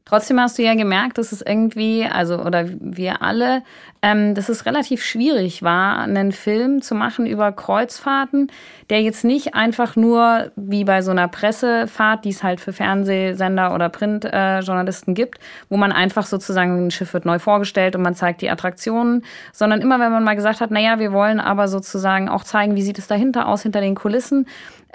Trotzdem 0.07 0.39
hast 0.39 0.59
du 0.59 0.61
ja 0.61 0.75
gemerkt, 0.75 1.17
dass 1.17 1.31
es 1.31 1.41
irgendwie, 1.41 2.05
also 2.05 2.37
oder 2.37 2.69
wir 2.79 3.23
alle, 3.23 3.63
ähm, 4.03 4.35
dass 4.35 4.49
es 4.49 4.67
relativ 4.67 5.03
schwierig 5.03 5.63
war, 5.63 5.97
einen 5.97 6.31
Film 6.31 6.83
zu 6.83 6.93
machen 6.93 7.25
über 7.25 7.51
Kreuzfahrten, 7.51 8.51
der 8.91 9.01
jetzt 9.01 9.23
nicht 9.23 9.55
einfach 9.55 9.95
nur 9.95 10.51
wie 10.55 10.83
bei 10.83 11.01
so 11.01 11.09
einer 11.09 11.27
Pressefahrt, 11.27 12.23
die 12.23 12.29
es 12.29 12.43
halt 12.43 12.61
für 12.61 12.71
Fernsehsender 12.71 13.73
oder 13.73 13.89
Printjournalisten 13.89 15.13
äh, 15.13 15.15
gibt, 15.15 15.39
wo 15.69 15.77
man 15.77 15.91
einfach 15.91 16.27
sozusagen 16.27 16.85
ein 16.85 16.91
Schiff 16.91 17.15
wird 17.15 17.25
neu 17.25 17.39
vorgestellt 17.39 17.95
und 17.95 18.03
man 18.03 18.13
zeigt 18.13 18.41
die 18.41 18.51
Attraktionen, 18.51 19.25
sondern 19.53 19.81
immer, 19.81 19.99
wenn 19.99 20.11
man 20.11 20.23
mal 20.23 20.35
gesagt 20.35 20.61
hat, 20.61 20.69
naja, 20.69 20.99
wir 20.99 21.13
wollen 21.13 21.39
aber 21.39 21.67
sozusagen 21.67 22.29
auch 22.29 22.43
zeigen, 22.43 22.75
wie 22.75 22.83
sieht 22.83 22.99
es 22.99 23.07
dahinter 23.07 23.47
aus, 23.47 23.63
hinter 23.63 23.81
den 23.81 23.95
Kulissen, 23.95 24.45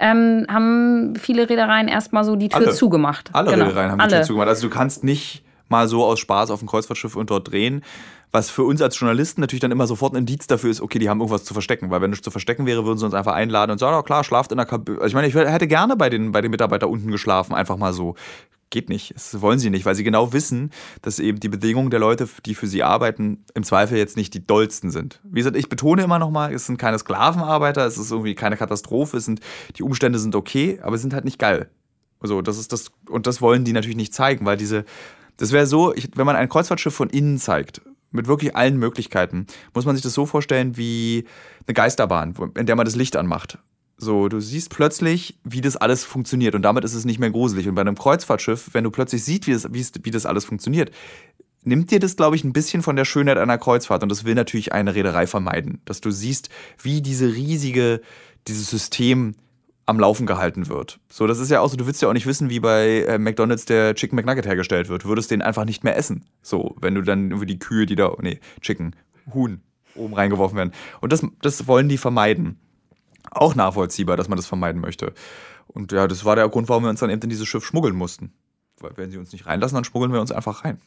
ähm, 0.01 0.45
haben 0.49 1.15
viele 1.15 1.49
Reedereien 1.49 1.87
erstmal 1.87 2.23
so 2.25 2.35
die 2.35 2.49
Tür 2.49 2.57
Alle. 2.67 2.71
zugemacht. 2.73 3.29
Alle 3.33 3.51
Genau. 3.51 3.65
Reedereien 3.65 3.91
haben 3.91 3.99
die 3.99 4.03
Alle. 4.03 4.15
Tür 4.17 4.23
zugemacht. 4.23 4.49
Also 4.49 4.67
du 4.67 4.73
kannst 4.73 5.03
nicht 5.03 5.43
mal 5.69 5.87
so 5.87 6.03
aus 6.03 6.19
Spaß 6.19 6.51
auf 6.51 6.61
ein 6.61 6.67
Kreuzfahrtschiff 6.67 7.15
und 7.15 7.29
dort 7.29 7.49
drehen. 7.51 7.83
Was 8.33 8.49
für 8.49 8.63
uns 8.63 8.81
als 8.81 8.97
Journalisten 8.99 9.41
natürlich 9.41 9.59
dann 9.61 9.71
immer 9.71 9.87
sofort 9.87 10.13
ein 10.13 10.17
Indiz 10.17 10.47
dafür 10.47 10.71
ist, 10.71 10.81
okay, 10.81 10.99
die 10.99 11.09
haben 11.09 11.19
irgendwas 11.19 11.43
zu 11.43 11.53
verstecken. 11.53 11.91
Weil 11.91 12.01
wenn 12.01 12.09
nichts 12.09 12.23
zu 12.23 12.31
verstecken 12.31 12.65
wäre, 12.65 12.85
würden 12.85 12.97
sie 12.97 13.05
uns 13.05 13.13
einfach 13.13 13.33
einladen 13.33 13.71
und 13.71 13.77
sagen, 13.77 13.97
oh 13.97 14.03
klar, 14.03 14.23
schlaft 14.23 14.51
in 14.51 14.57
der 14.57 14.65
Kabine. 14.65 14.97
Also 14.97 15.07
ich 15.07 15.13
meine, 15.13 15.27
ich 15.27 15.35
hätte 15.35 15.67
gerne 15.67 15.95
bei 15.95 16.09
den, 16.09 16.31
bei 16.31 16.41
den 16.41 16.49
Mitarbeitern 16.51 16.89
unten 16.89 17.11
geschlafen, 17.11 17.53
einfach 17.53 17.77
mal 17.77 17.93
so. 17.93 18.15
Geht 18.71 18.87
nicht. 18.87 19.13
Das 19.13 19.41
wollen 19.41 19.59
sie 19.59 19.69
nicht, 19.69 19.85
weil 19.85 19.95
sie 19.95 20.05
genau 20.05 20.31
wissen, 20.31 20.71
dass 21.01 21.19
eben 21.19 21.41
die 21.41 21.49
Bedingungen 21.49 21.89
der 21.89 21.99
Leute, 21.99 22.27
die 22.45 22.55
für 22.55 22.67
sie 22.67 22.83
arbeiten, 22.83 23.43
im 23.53 23.63
Zweifel 23.63 23.97
jetzt 23.97 24.15
nicht 24.15 24.33
die 24.33 24.47
dollsten 24.47 24.91
sind. 24.91 25.19
Wie 25.23 25.41
gesagt, 25.41 25.57
ich 25.57 25.67
betone 25.67 26.01
immer 26.03 26.19
nochmal, 26.19 26.53
es 26.53 26.67
sind 26.67 26.77
keine 26.77 26.97
Sklavenarbeiter, 26.97 27.85
es 27.85 27.97
ist 27.97 28.11
irgendwie 28.11 28.33
keine 28.33 28.55
Katastrophe, 28.55 29.17
es 29.17 29.25
sind, 29.25 29.41
die 29.75 29.83
Umstände 29.83 30.19
sind 30.19 30.35
okay, 30.35 30.79
aber 30.81 30.97
sind 30.97 31.13
halt 31.13 31.25
nicht 31.25 31.37
geil. 31.37 31.69
So, 32.21 32.41
das 32.41 32.57
ist 32.57 32.71
das, 32.71 32.91
und 33.09 33.27
das 33.27 33.41
wollen 33.41 33.65
die 33.65 33.73
natürlich 33.73 33.97
nicht 33.97 34.13
zeigen, 34.13 34.45
weil 34.45 34.55
diese, 34.55 34.85
das 35.35 35.51
wäre 35.51 35.67
so, 35.67 35.93
ich, 35.93 36.09
wenn 36.15 36.25
man 36.25 36.37
ein 36.37 36.47
Kreuzfahrtschiff 36.47 36.95
von 36.95 37.09
innen 37.09 37.39
zeigt, 37.39 37.81
mit 38.11 38.27
wirklich 38.27 38.55
allen 38.55 38.77
Möglichkeiten, 38.77 39.47
muss 39.73 39.85
man 39.85 39.95
sich 39.95 40.03
das 40.03 40.13
so 40.13 40.25
vorstellen 40.25 40.77
wie 40.77 41.25
eine 41.67 41.73
Geisterbahn, 41.73 42.35
in 42.55 42.65
der 42.65 42.75
man 42.77 42.85
das 42.85 42.95
Licht 42.95 43.17
anmacht. 43.17 43.57
So, 44.01 44.29
du 44.29 44.39
siehst 44.39 44.71
plötzlich, 44.71 45.37
wie 45.43 45.61
das 45.61 45.77
alles 45.77 46.03
funktioniert 46.03 46.55
und 46.55 46.63
damit 46.63 46.83
ist 46.83 46.95
es 46.95 47.05
nicht 47.05 47.19
mehr 47.19 47.29
gruselig. 47.29 47.67
Und 47.67 47.75
bei 47.75 47.81
einem 47.81 47.95
Kreuzfahrtschiff, 47.95 48.69
wenn 48.71 48.83
du 48.83 48.89
plötzlich 48.89 49.23
siehst, 49.23 49.45
wie 49.45 49.53
das, 49.53 49.69
wie 50.01 50.09
das 50.09 50.25
alles 50.25 50.43
funktioniert, 50.43 50.89
nimmt 51.63 51.91
dir 51.91 51.99
das, 51.99 52.15
glaube 52.15 52.35
ich, 52.35 52.43
ein 52.43 52.51
bisschen 52.51 52.81
von 52.81 52.95
der 52.95 53.05
Schönheit 53.05 53.37
einer 53.37 53.59
Kreuzfahrt. 53.59 54.01
Und 54.01 54.09
das 54.09 54.25
will 54.25 54.33
natürlich 54.33 54.73
eine 54.73 54.95
Reederei 54.95 55.27
vermeiden. 55.27 55.81
Dass 55.85 56.01
du 56.01 56.09
siehst, 56.09 56.49
wie 56.81 57.03
diese 57.03 57.27
riesige, 57.27 58.01
dieses 58.47 58.71
System 58.71 59.35
am 59.85 59.99
Laufen 59.99 60.25
gehalten 60.25 60.67
wird. 60.67 60.99
So, 61.07 61.27
das 61.27 61.37
ist 61.37 61.51
ja 61.51 61.59
auch 61.59 61.69
so, 61.69 61.77
du 61.77 61.85
willst 61.85 62.01
ja 62.01 62.09
auch 62.09 62.13
nicht 62.13 62.25
wissen, 62.25 62.49
wie 62.49 62.59
bei 62.59 63.03
äh, 63.03 63.19
McDonalds 63.19 63.65
der 63.65 63.93
Chicken 63.93 64.15
McNugget 64.15 64.47
hergestellt 64.47 64.89
wird. 64.89 65.05
Würdest 65.05 65.29
den 65.29 65.43
einfach 65.43 65.65
nicht 65.65 65.83
mehr 65.83 65.95
essen. 65.95 66.25
So, 66.41 66.75
wenn 66.81 66.95
du 66.95 67.03
dann 67.03 67.29
irgendwie 67.29 67.45
die 67.45 67.59
Kühe, 67.59 67.85
die 67.85 67.95
da, 67.95 68.15
nee, 68.19 68.39
Chicken, 68.61 68.95
Huhn 69.31 69.61
oben 69.93 70.15
reingeworfen 70.15 70.57
werden. 70.57 70.71
Und 71.01 71.13
das, 71.13 71.23
das 71.43 71.67
wollen 71.67 71.87
die 71.87 71.99
vermeiden. 71.99 72.57
Auch 73.31 73.55
nachvollziehbar, 73.55 74.17
dass 74.17 74.27
man 74.27 74.37
das 74.37 74.45
vermeiden 74.45 74.81
möchte. 74.81 75.13
Und 75.67 75.91
ja, 75.91 76.07
das 76.07 76.25
war 76.25 76.35
der 76.35 76.47
Grund, 76.49 76.69
warum 76.69 76.83
wir 76.83 76.89
uns 76.89 76.99
dann 76.99 77.09
eben 77.09 77.21
in 77.21 77.29
dieses 77.29 77.47
Schiff 77.47 77.65
schmuggeln 77.65 77.95
mussten. 77.95 78.33
Weil 78.79 78.91
wenn 78.97 79.09
sie 79.09 79.17
uns 79.17 79.31
nicht 79.31 79.45
reinlassen, 79.45 79.75
dann 79.75 79.83
schmuggeln 79.85 80.11
wir 80.11 80.21
uns 80.21 80.31
einfach 80.31 80.65
rein. 80.65 80.81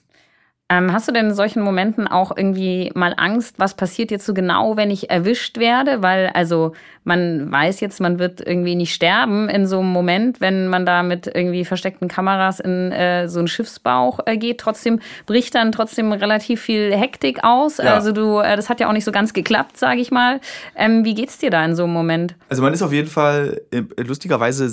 Ähm, 0.70 0.94
hast 0.94 1.06
du 1.06 1.12
denn 1.12 1.26
in 1.26 1.34
solchen 1.34 1.62
Momenten 1.62 2.08
auch 2.08 2.34
irgendwie 2.34 2.90
mal 2.94 3.12
Angst, 3.18 3.58
was 3.58 3.74
passiert 3.74 4.10
jetzt 4.10 4.24
so 4.24 4.32
genau, 4.32 4.78
wenn 4.78 4.90
ich 4.90 5.10
erwischt 5.10 5.58
werde? 5.58 6.02
Weil, 6.02 6.28
also, 6.28 6.72
man 7.04 7.52
weiß 7.52 7.80
jetzt, 7.80 8.00
man 8.00 8.18
wird 8.18 8.40
irgendwie 8.40 8.74
nicht 8.74 8.94
sterben 8.94 9.50
in 9.50 9.66
so 9.66 9.80
einem 9.80 9.92
Moment, 9.92 10.40
wenn 10.40 10.68
man 10.68 10.86
da 10.86 11.02
mit 11.02 11.26
irgendwie 11.26 11.66
versteckten 11.66 12.08
Kameras 12.08 12.60
in 12.60 12.92
äh, 12.92 13.28
so 13.28 13.40
einen 13.40 13.48
Schiffsbauch 13.48 14.20
äh, 14.24 14.38
geht. 14.38 14.56
Trotzdem 14.56 15.00
bricht 15.26 15.54
dann 15.54 15.70
trotzdem 15.70 16.12
relativ 16.12 16.62
viel 16.62 16.96
Hektik 16.96 17.44
aus. 17.44 17.76
Ja. 17.76 17.92
Also, 17.92 18.12
du, 18.12 18.38
äh, 18.38 18.56
das 18.56 18.70
hat 18.70 18.80
ja 18.80 18.88
auch 18.88 18.94
nicht 18.94 19.04
so 19.04 19.12
ganz 19.12 19.34
geklappt, 19.34 19.76
sage 19.76 20.00
ich 20.00 20.10
mal. 20.10 20.40
Ähm, 20.76 21.04
wie 21.04 21.14
geht's 21.14 21.36
dir 21.36 21.50
da 21.50 21.62
in 21.62 21.76
so 21.76 21.84
einem 21.84 21.92
Moment? 21.92 22.36
Also 22.48 22.62
man 22.62 22.72
ist 22.72 22.80
auf 22.80 22.92
jeden 22.92 23.08
Fall, 23.08 23.60
äh, 23.70 23.82
lustigerweise 23.98 24.70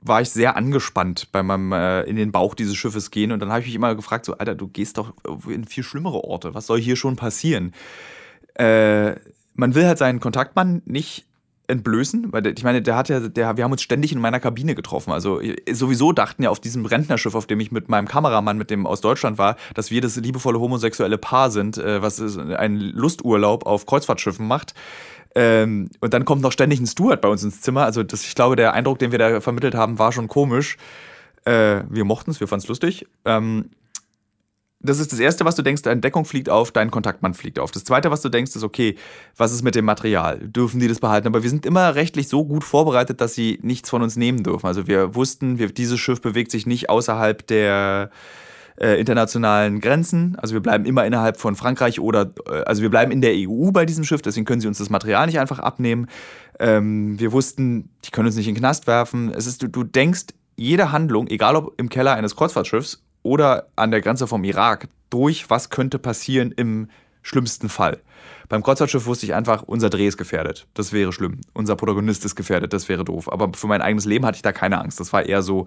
war 0.00 0.20
ich 0.20 0.30
sehr 0.30 0.56
angespannt 0.56 1.28
bei 1.32 1.42
meinem 1.42 1.72
äh, 1.72 2.02
in 2.02 2.16
den 2.16 2.32
Bauch 2.32 2.54
dieses 2.54 2.76
Schiffes 2.76 3.10
gehen 3.10 3.32
und 3.32 3.40
dann 3.40 3.50
habe 3.50 3.60
ich 3.60 3.66
mich 3.66 3.74
immer 3.74 3.94
gefragt, 3.94 4.24
so 4.24 4.34
Alter, 4.34 4.54
du 4.54 4.68
gehst 4.68 4.98
doch 4.98 5.12
in 5.48 5.64
viel 5.64 5.82
schlimmere 5.82 6.24
Orte. 6.24 6.54
Was 6.54 6.66
soll 6.66 6.80
hier 6.80 6.96
schon 6.96 7.16
passieren? 7.16 7.72
Äh, 8.54 9.16
man 9.54 9.74
will 9.74 9.86
halt 9.86 9.98
seinen 9.98 10.20
Kontaktmann 10.20 10.82
nicht 10.84 11.26
entblößen, 11.68 12.32
weil 12.32 12.46
ich 12.46 12.64
meine, 12.64 12.80
der 12.80 12.96
hat 12.96 13.10
ja, 13.10 13.20
der, 13.20 13.56
wir 13.56 13.64
haben 13.64 13.72
uns 13.72 13.82
ständig 13.82 14.10
in 14.12 14.20
meiner 14.20 14.40
Kabine 14.40 14.74
getroffen. 14.74 15.12
Also 15.12 15.40
äh, 15.40 15.56
sowieso 15.72 16.12
dachten 16.12 16.42
ja 16.42 16.50
auf 16.50 16.60
diesem 16.60 16.86
Rentnerschiff, 16.86 17.34
auf 17.34 17.46
dem 17.46 17.60
ich 17.60 17.70
mit 17.70 17.88
meinem 17.90 18.08
Kameramann, 18.08 18.56
mit 18.56 18.70
dem 18.70 18.86
aus 18.86 19.02
Deutschland 19.02 19.36
war, 19.36 19.56
dass 19.74 19.90
wir 19.90 20.00
das 20.00 20.16
liebevolle 20.16 20.58
homosexuelle 20.58 21.18
Paar 21.18 21.50
sind, 21.50 21.76
äh, 21.76 22.00
was 22.00 22.18
ist, 22.18 22.38
einen 22.38 22.80
Lusturlaub 22.80 23.66
auf 23.66 23.84
Kreuzfahrtschiffen 23.84 24.46
macht. 24.46 24.74
Ähm, 25.34 25.90
und 26.00 26.14
dann 26.14 26.24
kommt 26.24 26.42
noch 26.42 26.52
ständig 26.52 26.80
ein 26.80 26.86
Steward 26.86 27.20
bei 27.20 27.28
uns 27.28 27.42
ins 27.42 27.60
Zimmer. 27.60 27.84
Also 27.84 28.02
das, 28.02 28.24
ich 28.24 28.34
glaube, 28.34 28.56
der 28.56 28.72
Eindruck, 28.72 28.98
den 28.98 29.12
wir 29.12 29.18
da 29.18 29.40
vermittelt 29.40 29.74
haben, 29.74 29.98
war 29.98 30.12
schon 30.12 30.28
komisch. 30.28 30.76
Äh, 31.44 31.82
wir 31.88 32.04
mochten 32.04 32.30
es, 32.30 32.40
wir 32.40 32.48
fanden 32.48 32.64
es 32.64 32.68
lustig. 32.68 33.06
Ähm, 33.24 33.70
das 34.80 35.00
ist 35.00 35.12
das 35.12 35.18
Erste, 35.18 35.44
was 35.44 35.56
du 35.56 35.62
denkst, 35.62 35.82
deine 35.82 36.00
Deckung 36.00 36.24
fliegt 36.24 36.48
auf, 36.48 36.70
dein 36.70 36.92
Kontaktmann 36.92 37.34
fliegt 37.34 37.58
auf. 37.58 37.72
Das 37.72 37.82
Zweite, 37.82 38.12
was 38.12 38.20
du 38.20 38.28
denkst, 38.28 38.54
ist, 38.54 38.62
okay, 38.62 38.94
was 39.36 39.52
ist 39.52 39.62
mit 39.62 39.74
dem 39.74 39.84
Material? 39.84 40.38
Dürfen 40.38 40.78
die 40.78 40.86
das 40.86 41.00
behalten? 41.00 41.26
Aber 41.26 41.42
wir 41.42 41.50
sind 41.50 41.66
immer 41.66 41.96
rechtlich 41.96 42.28
so 42.28 42.44
gut 42.44 42.62
vorbereitet, 42.62 43.20
dass 43.20 43.34
sie 43.34 43.58
nichts 43.62 43.90
von 43.90 44.02
uns 44.02 44.16
nehmen 44.16 44.44
dürfen. 44.44 44.66
Also 44.66 44.86
wir 44.86 45.16
wussten, 45.16 45.58
wir, 45.58 45.72
dieses 45.72 45.98
Schiff 45.98 46.20
bewegt 46.20 46.52
sich 46.52 46.64
nicht 46.64 46.90
außerhalb 46.90 47.44
der 47.48 48.10
äh, 48.80 48.98
internationalen 48.98 49.80
Grenzen. 49.80 50.36
Also 50.36 50.54
wir 50.54 50.60
bleiben 50.60 50.84
immer 50.84 51.04
innerhalb 51.04 51.38
von 51.38 51.56
Frankreich 51.56 52.00
oder, 52.00 52.32
äh, 52.48 52.62
also 52.62 52.82
wir 52.82 52.90
bleiben 52.90 53.10
in 53.10 53.20
der 53.20 53.32
EU 53.34 53.70
bei 53.70 53.84
diesem 53.84 54.04
Schiff, 54.04 54.22
deswegen 54.22 54.46
können 54.46 54.60
sie 54.60 54.68
uns 54.68 54.78
das 54.78 54.90
Material 54.90 55.26
nicht 55.26 55.40
einfach 55.40 55.58
abnehmen. 55.58 56.06
Ähm, 56.58 57.18
wir 57.18 57.32
wussten, 57.32 57.90
die 58.04 58.10
können 58.10 58.26
uns 58.26 58.36
nicht 58.36 58.48
in 58.48 58.54
den 58.54 58.60
Knast 58.60 58.86
werfen. 58.86 59.32
Es 59.34 59.46
ist, 59.46 59.62
du, 59.62 59.68
du 59.68 59.84
denkst, 59.84 60.26
jede 60.56 60.92
Handlung, 60.92 61.28
egal 61.28 61.56
ob 61.56 61.74
im 61.78 61.88
Keller 61.88 62.14
eines 62.14 62.36
Kreuzfahrtschiffs 62.36 63.02
oder 63.22 63.68
an 63.76 63.90
der 63.90 64.00
Grenze 64.00 64.26
vom 64.26 64.44
Irak, 64.44 64.88
durch 65.10 65.48
was 65.50 65.70
könnte 65.70 65.98
passieren 65.98 66.52
im 66.52 66.88
schlimmsten 67.22 67.68
Fall. 67.68 68.00
Beim 68.48 68.62
Kreuzfahrtschiff 68.62 69.06
wusste 69.06 69.26
ich 69.26 69.34
einfach, 69.34 69.62
unser 69.62 69.90
Dreh 69.90 70.06
ist 70.06 70.16
gefährdet. 70.16 70.66
Das 70.74 70.92
wäre 70.92 71.12
schlimm. 71.12 71.40
Unser 71.52 71.76
Protagonist 71.76 72.24
ist 72.24 72.34
gefährdet. 72.34 72.72
Das 72.72 72.88
wäre 72.88 73.04
doof. 73.04 73.30
Aber 73.30 73.50
für 73.54 73.66
mein 73.66 73.82
eigenes 73.82 74.06
Leben 74.06 74.24
hatte 74.24 74.36
ich 74.36 74.42
da 74.42 74.52
keine 74.52 74.80
Angst. 74.80 74.98
Das 75.00 75.12
war 75.12 75.26
eher 75.26 75.42
so, 75.42 75.66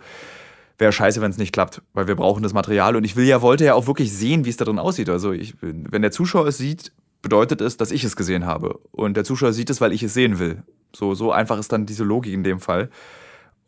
wäre 0.78 0.92
scheiße, 0.92 1.22
wenn 1.22 1.32
es 1.32 1.38
nicht 1.38 1.54
klappt, 1.54 1.82
weil 1.94 2.08
wir 2.08 2.16
brauchen 2.16 2.44
das 2.44 2.54
Material. 2.54 2.96
Und 2.96 3.04
ich 3.04 3.16
will 3.16 3.26
ja, 3.26 3.42
wollte 3.42 3.66
ja 3.66 3.74
auch 3.74 3.88
wirklich 3.88 4.12
sehen, 4.14 4.46
wie 4.46 4.50
es 4.50 4.58
da 4.58 4.66
drin 4.66 4.80
aussieht. 4.80 5.10
Also 5.10 5.32
ich, 5.32 5.56
wenn 5.62 6.02
der 6.02 6.12
Zuschauer 6.12 6.48
es 6.48 6.58
sieht, 6.58 6.92
bedeutet 7.22 7.62
es, 7.62 7.78
dass 7.78 7.92
ich 7.92 8.04
es 8.04 8.16
gesehen 8.16 8.46
habe. 8.46 8.80
Und 8.92 9.16
der 9.16 9.24
Zuschauer 9.24 9.54
sieht 9.54 9.70
es, 9.70 9.82
weil 9.82 9.94
ich 9.94 10.04
es 10.04 10.14
sehen 10.14 10.40
will. 10.40 10.64
So, 10.96 11.14
so 11.14 11.32
einfach 11.32 11.60
ist 11.60 11.72
dann 11.72 11.86
diese 11.86 12.04
Logik 12.04 12.34
in 12.34 12.44
dem 12.44 12.60
Fall. 12.60 12.90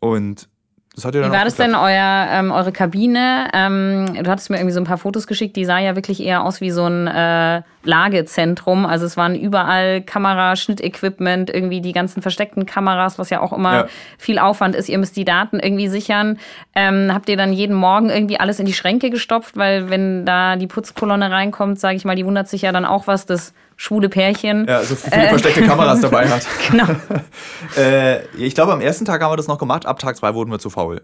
Und 0.00 0.48
das 0.94 1.04
hat 1.04 1.14
ja 1.14 1.22
dann 1.22 1.32
Wie 1.32 1.36
war 1.36 1.44
das 1.44 1.56
denn, 1.56 1.74
euer, 1.74 2.26
ähm, 2.30 2.52
eure 2.52 2.70
Kabine? 2.72 3.48
Ähm, 3.52 4.06
du 4.22 4.30
hattest 4.30 4.48
mir 4.50 4.56
irgendwie 4.56 4.72
so 4.74 4.80
ein 4.80 4.84
paar 4.84 4.98
Fotos 4.98 5.26
geschickt, 5.26 5.56
die 5.56 5.64
sah 5.64 5.78
ja 5.78 5.96
wirklich 5.96 6.22
eher 6.22 6.44
aus 6.44 6.60
wie 6.60 6.70
so 6.70 6.84
ein 6.86 7.06
äh, 7.08 7.62
Lagezentrum. 7.82 8.86
Also 8.86 9.04
es 9.06 9.16
waren 9.16 9.34
überall 9.34 10.02
Kamera, 10.02 10.56
Schnittequipment, 10.56 11.50
irgendwie 11.50 11.80
die 11.80 11.92
ganzen 11.92 12.22
versteckten 12.22 12.66
Kameras, 12.66 13.18
was 13.18 13.30
ja 13.30 13.40
auch 13.40 13.52
immer 13.52 13.74
Ja. 13.74 13.86
viel 14.18 14.38
Aufwand 14.38 14.76
ist. 14.76 14.88
Ihr 14.88 14.98
müsst 14.98 15.16
die 15.16 15.24
Daten 15.24 15.58
irgendwie 15.58 15.88
sichern. 15.88 16.38
Ähm, 16.74 17.10
habt 17.12 17.28
ihr 17.28 17.36
dann 17.36 17.52
jeden 17.52 17.74
Morgen 17.74 18.10
irgendwie 18.10 18.38
alles 18.38 18.60
in 18.60 18.66
die 18.66 18.72
Schränke 18.74 19.10
gestopft? 19.10 19.56
Weil 19.56 19.90
wenn 19.90 20.24
da 20.24 20.56
die 20.56 20.66
Putzkolonne 20.66 21.30
reinkommt, 21.30 21.80
sage 21.80 21.96
ich 21.96 22.04
mal, 22.04 22.16
die 22.16 22.24
wundert 22.26 22.48
sich 22.48 22.62
ja 22.62 22.72
dann 22.72 22.84
auch, 22.84 23.06
was 23.06 23.26
das 23.26 23.52
schwule 23.76 24.08
Pärchen. 24.08 24.66
Ja, 24.68 24.82
so 24.82 24.94
viele 24.94 25.28
versteckte 25.28 25.62
Kameras 25.62 26.00
dabei 26.00 26.28
hat. 26.28 26.46
Genau. 26.70 26.86
Äh, 27.76 28.26
ich 28.36 28.54
glaube, 28.54 28.72
am 28.72 28.80
ersten 28.80 29.04
Tag 29.04 29.20
haben 29.22 29.32
wir 29.32 29.36
das 29.36 29.48
noch 29.48 29.58
gemacht, 29.58 29.86
ab 29.86 29.98
Tag 29.98 30.16
zwei 30.16 30.34
wurden 30.34 30.50
wir 30.50 30.58
zu 30.58 30.70
faul. 30.70 31.02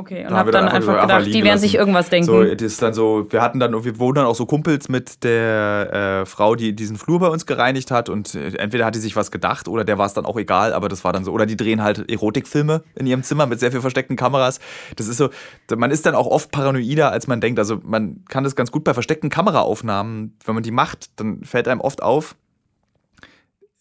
Okay, 0.00 0.24
und 0.24 0.30
Da 0.30 0.38
hab 0.38 0.50
dann 0.50 0.64
einfach 0.64 0.94
einfach 0.94 1.02
gedacht, 1.02 1.26
die 1.26 1.34
werden 1.34 1.44
lassen. 1.48 1.60
sich 1.60 1.74
irgendwas 1.74 2.08
denken. 2.08 2.24
So, 2.26 2.42
das 2.42 2.62
ist 2.62 2.80
dann 2.80 2.94
so, 2.94 3.26
wir 3.28 3.42
hatten 3.42 3.60
dann, 3.60 3.84
wir 3.84 3.98
wurden 3.98 4.16
dann 4.16 4.24
auch 4.24 4.34
so 4.34 4.46
Kumpels 4.46 4.88
mit 4.88 5.22
der 5.24 6.22
äh, 6.22 6.26
Frau, 6.26 6.54
die 6.54 6.74
diesen 6.74 6.96
Flur 6.96 7.20
bei 7.20 7.28
uns 7.28 7.44
gereinigt 7.44 7.90
hat 7.90 8.08
und 8.08 8.34
äh, 8.34 8.56
entweder 8.56 8.86
hat 8.86 8.94
die 8.94 8.98
sich 8.98 9.14
was 9.14 9.30
gedacht 9.30 9.68
oder 9.68 9.84
der 9.84 9.98
war 9.98 10.06
es 10.06 10.14
dann 10.14 10.24
auch 10.24 10.38
egal, 10.38 10.72
aber 10.72 10.88
das 10.88 11.04
war 11.04 11.12
dann 11.12 11.24
so, 11.24 11.32
oder 11.32 11.44
die 11.44 11.56
drehen 11.56 11.82
halt 11.82 12.10
Erotikfilme 12.10 12.82
in 12.94 13.06
ihrem 13.06 13.22
Zimmer 13.22 13.44
mit 13.44 13.60
sehr 13.60 13.70
viel 13.72 13.82
versteckten 13.82 14.16
Kameras. 14.16 14.58
Das 14.96 15.06
ist 15.06 15.18
so, 15.18 15.28
man 15.76 15.90
ist 15.90 16.06
dann 16.06 16.14
auch 16.14 16.26
oft 16.26 16.50
paranoider, 16.50 17.12
als 17.12 17.26
man 17.26 17.42
denkt. 17.42 17.58
Also 17.58 17.78
man 17.84 18.24
kann 18.28 18.42
das 18.42 18.56
ganz 18.56 18.72
gut 18.72 18.84
bei 18.84 18.94
versteckten 18.94 19.28
Kameraaufnahmen, 19.28 20.34
wenn 20.46 20.54
man 20.54 20.64
die 20.64 20.70
macht, 20.70 21.10
dann 21.20 21.44
fällt 21.44 21.68
einem 21.68 21.82
oft 21.82 22.02
auf, 22.02 22.36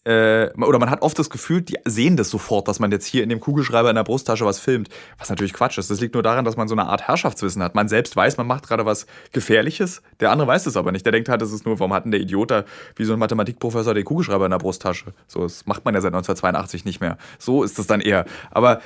äh, 0.10 0.50
oder 0.58 0.80
man 0.80 0.89
hat 0.89 1.04
oft 1.04 1.19
das 1.19 1.30
Gefühl, 1.30 1.62
die 1.62 1.78
sehen 1.86 2.17
das 2.17 2.32
sofort, 2.32 2.67
dass 2.67 2.80
man 2.80 2.91
jetzt 2.91 3.06
hier 3.06 3.22
in 3.22 3.30
dem 3.30 3.39
Kugelschreiber 3.39 3.91
in 3.91 3.95
der 3.95 4.04
Brusttasche 4.04 4.43
was 4.43 4.60
filmt. 4.60 4.89
Was 5.19 5.30
natürlich 5.30 5.54
Quatsch 5.54 5.78
ist. 5.78 5.91
Das 5.91 6.02
liegt 6.02 6.15
nur 6.15 6.24
daran, 6.24 6.45
dass 6.45 6.58
man 6.58 6.67
so 6.67 6.74
eine 6.74 6.88
Art 6.88 7.08
Herrschaftswissen 7.08 7.62
hat. 7.62 7.76
Man 7.76 7.88
selbst 7.88 8.15
weiß, 8.15 8.38
man 8.38 8.48
macht 8.48 8.67
gerade 8.67 8.88
was 8.88 9.06
Gefährliches. 9.34 10.02
Der 10.19 10.32
andere 10.32 10.48
weiß 10.48 10.65
es 10.65 10.78
aber 10.78 10.91
nicht. 10.91 11.06
Der 11.06 11.12
denkt 11.12 11.30
halt, 11.30 11.43
das 11.43 11.52
ist 11.52 11.63
nur, 11.63 11.80
warum 11.80 11.93
hat 11.93 12.06
denn 12.06 12.12
der 12.12 12.22
Idiot 12.22 12.50
da 12.50 12.63
wie 12.95 13.06
so 13.06 13.13
ein 13.13 13.19
Mathematikprofessor 13.19 13.93
den 13.93 14.04
Kugelschreiber 14.04 14.45
in 14.45 14.52
der 14.52 14.58
Brusttasche? 14.58 15.13
So, 15.28 15.43
das 15.43 15.67
macht 15.67 15.86
man 15.86 15.93
ja 15.93 16.02
seit 16.02 16.13
1982 16.13 16.86
nicht 16.86 17.02
mehr. 17.02 17.19
So 17.38 17.62
ist 17.62 17.78
es 17.78 17.86
dann 17.86 18.02
eher. 18.02 18.26
Aber 18.50 18.82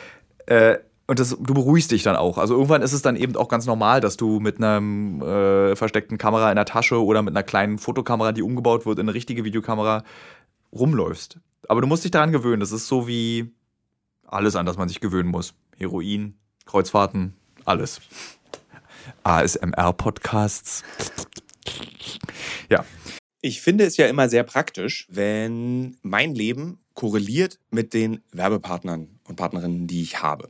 äh, 0.48 0.76
Und 1.06 1.20
das, 1.20 1.38
du 1.38 1.54
beruhigst 1.54 1.92
dich 1.92 2.04
dann 2.04 2.16
auch. 2.16 2.38
Also 2.38 2.54
irgendwann 2.56 2.82
ist 2.82 2.94
es 2.94 3.02
dann 3.02 3.18
eben 3.18 3.36
auch 3.36 3.50
ganz 3.50 3.66
normal, 3.66 4.00
dass 4.00 4.16
du 4.16 4.40
mit 4.40 4.58
einer 4.58 4.82
äh, 4.82 5.76
versteckten 5.76 6.18
Kamera 6.18 6.50
in 6.50 6.56
der 6.56 6.66
Tasche 6.66 7.04
oder 7.04 7.22
mit 7.22 7.36
einer 7.36 7.44
kleinen 7.44 7.78
Fotokamera, 7.78 8.32
die 8.32 8.42
umgebaut 8.42 8.86
wird 8.86 9.00
in 9.00 9.08
eine 9.08 9.14
richtige 9.14 9.44
Videokamera, 9.44 10.04
rumläufst. 10.74 11.40
Aber 11.68 11.82
du 11.82 11.88
musst 11.88 12.04
dich 12.04 12.12
daran 12.12 12.32
gewöhnen. 12.32 12.60
Das 12.60 12.72
ist 12.72 12.88
so 12.88 13.08
wie 13.08 13.52
alles, 14.26 14.56
an 14.56 14.66
das 14.66 14.78
man 14.78 14.90
sich 14.90 15.00
gewöhnen 15.00 15.30
muss. 15.30 15.54
Heroin, 15.78 16.36
Kreuzfahrten, 16.66 17.36
alles. 17.66 18.02
ASMR-Podcasts. 19.24 20.84
Ja. 22.70 22.86
Ich 23.42 23.62
finde 23.62 23.84
es 23.84 23.98
ja 23.98 24.08
immer 24.08 24.30
sehr 24.30 24.44
praktisch, 24.44 25.06
wenn 25.10 25.98
mein 26.02 26.34
Leben 26.34 26.80
korreliert 26.94 27.60
mit 27.72 27.94
den 27.94 28.22
Werbepartnern 28.32 29.20
und 29.28 29.36
Partnerinnen, 29.36 29.88
die 29.88 30.02
ich 30.02 30.22
habe. 30.22 30.50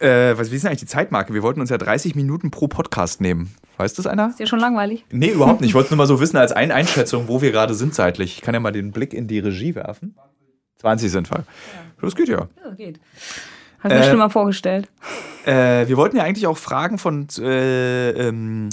Äh, 0.00 0.38
was, 0.38 0.50
wie 0.50 0.56
ist 0.56 0.62
denn 0.62 0.70
eigentlich 0.70 0.80
die 0.80 0.86
Zeitmarke? 0.86 1.34
Wir 1.34 1.42
wollten 1.42 1.60
uns 1.60 1.68
ja 1.68 1.76
30 1.76 2.14
Minuten 2.14 2.50
pro 2.50 2.68
Podcast 2.68 3.20
nehmen. 3.20 3.54
Weiß 3.76 3.94
das 3.94 4.06
einer? 4.06 4.28
Ist 4.28 4.38
dir 4.38 4.46
schon 4.46 4.58
langweilig? 4.58 5.04
Nee, 5.10 5.28
überhaupt 5.30 5.60
nicht. 5.60 5.70
Ich 5.70 5.74
wollte 5.74 5.86
es 5.86 5.90
nur 5.92 5.98
mal 5.98 6.06
so 6.06 6.20
wissen 6.20 6.38
als 6.38 6.52
Ein 6.52 6.72
Einschätzung, 6.72 7.28
wo 7.28 7.42
wir 7.42 7.52
gerade 7.52 7.74
sind 7.74 7.94
zeitlich. 7.94 8.36
Ich 8.36 8.40
kann 8.42 8.54
ja 8.54 8.60
mal 8.60 8.72
den 8.72 8.92
Blick 8.92 9.12
in 9.12 9.28
die 9.28 9.38
Regie 9.38 9.74
werfen. 9.74 10.16
20 10.78 11.10
sind 11.10 11.30
wir. 11.30 11.38
Ja. 11.38 11.44
Das 12.00 12.14
geht 12.14 12.28
ja. 12.28 12.48
Ja, 12.64 12.70
geht. 12.74 12.98
Ich 13.78 13.84
mir 13.84 13.94
äh, 13.94 14.08
schon 14.08 14.18
mal 14.18 14.30
vorgestellt. 14.30 14.88
Äh, 15.44 15.86
wir 15.86 15.96
wollten 15.96 16.16
ja 16.16 16.24
eigentlich 16.24 16.46
auch 16.46 16.56
Fragen 16.56 16.98
von 16.98 17.28
äh, 17.38 18.10
ähm, 18.10 18.70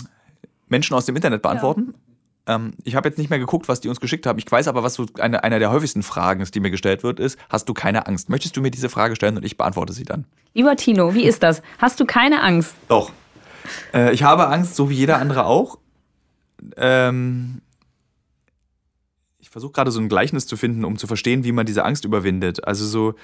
Menschen 0.67 0.95
aus 0.95 1.05
dem 1.05 1.15
Internet 1.15 1.41
beantworten. 1.41 1.93
Ja. 1.93 1.99
Ähm, 2.47 2.73
ich 2.83 2.95
habe 2.95 3.07
jetzt 3.07 3.17
nicht 3.17 3.29
mehr 3.29 3.39
geguckt, 3.39 3.67
was 3.67 3.81
die 3.81 3.89
uns 3.89 3.99
geschickt 3.99 4.25
haben. 4.25 4.39
Ich 4.39 4.49
weiß 4.49 4.67
aber, 4.67 4.81
was 4.81 4.95
so 4.95 5.05
eine, 5.19 5.43
eine 5.43 5.59
der 5.59 5.69
häufigsten 5.69 6.01
Fragen 6.01 6.41
ist, 6.41 6.55
die 6.55 6.59
mir 6.59 6.71
gestellt 6.71 7.03
wird, 7.03 7.19
ist: 7.19 7.37
Hast 7.49 7.69
du 7.69 7.73
keine 7.73 8.07
Angst? 8.07 8.29
Möchtest 8.29 8.55
du 8.57 8.61
mir 8.61 8.71
diese 8.71 8.89
Frage 8.89 9.15
stellen 9.15 9.37
und 9.37 9.45
ich 9.45 9.57
beantworte 9.57 9.93
sie 9.93 10.05
dann? 10.05 10.25
Lieber 10.53 10.75
Tino, 10.75 11.13
wie 11.13 11.25
ist 11.25 11.43
das? 11.43 11.61
Hast 11.77 11.99
du 11.99 12.05
keine 12.05 12.41
Angst? 12.41 12.75
Doch. 12.87 13.11
Äh, 13.93 14.13
ich 14.13 14.23
habe 14.23 14.47
Angst, 14.47 14.75
so 14.75 14.89
wie 14.89 14.95
jeder 14.95 15.17
andere 15.19 15.45
auch. 15.45 15.77
Ähm, 16.77 17.61
ich 19.39 19.49
versuche 19.49 19.73
gerade 19.73 19.91
so 19.91 19.99
ein 19.99 20.09
Gleichnis 20.09 20.47
zu 20.47 20.57
finden, 20.57 20.85
um 20.85 20.97
zu 20.97 21.05
verstehen, 21.05 21.43
wie 21.43 21.51
man 21.51 21.65
diese 21.65 21.83
Angst 21.83 22.05
überwindet. 22.05 22.65
Also 22.65 22.85
so 22.85 23.15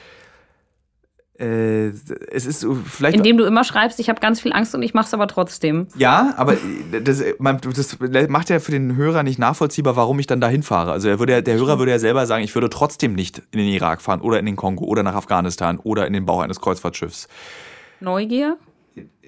äh, 1.39 1.87
es 1.87 2.45
ist 2.45 2.65
vielleicht. 2.85 3.17
Indem 3.17 3.37
du 3.37 3.45
immer 3.45 3.63
schreibst, 3.63 3.99
ich 3.99 4.07
habe 4.09 4.19
ganz 4.19 4.39
viel 4.39 4.53
Angst 4.53 4.75
und 4.75 4.83
ich 4.83 4.93
mache 4.93 5.07
es 5.07 5.13
aber 5.15 5.27
trotzdem. 5.27 5.87
Ja, 5.95 6.33
aber 6.37 6.57
das, 7.03 7.23
das, 7.79 7.97
macht 8.29 8.49
ja 8.49 8.59
für 8.59 8.71
den 8.71 8.95
Hörer 8.95 9.23
nicht 9.23 9.39
nachvollziehbar, 9.39 9.95
warum 9.95 10.19
ich 10.19 10.27
dann 10.27 10.39
dahin 10.39 10.61
fahre. 10.61 10.91
Also 10.91 11.09
er 11.09 11.17
würde, 11.17 11.41
der 11.41 11.55
Hörer 11.55 11.79
würde 11.79 11.91
ja 11.91 11.99
selber 11.99 12.27
sagen, 12.27 12.43
ich 12.43 12.53
würde 12.53 12.69
trotzdem 12.69 13.13
nicht 13.13 13.39
in 13.51 13.59
den 13.59 13.67
Irak 13.67 14.03
fahren 14.03 14.21
oder 14.21 14.37
in 14.39 14.45
den 14.45 14.55
Kongo 14.55 14.85
oder 14.85 15.01
nach 15.01 15.15
Afghanistan 15.15 15.79
oder 15.79 16.05
in 16.05 16.13
den 16.13 16.25
Bauch 16.25 16.41
eines 16.41 16.61
Kreuzfahrtschiffs. 16.61 17.27
Neugier? 17.99 18.57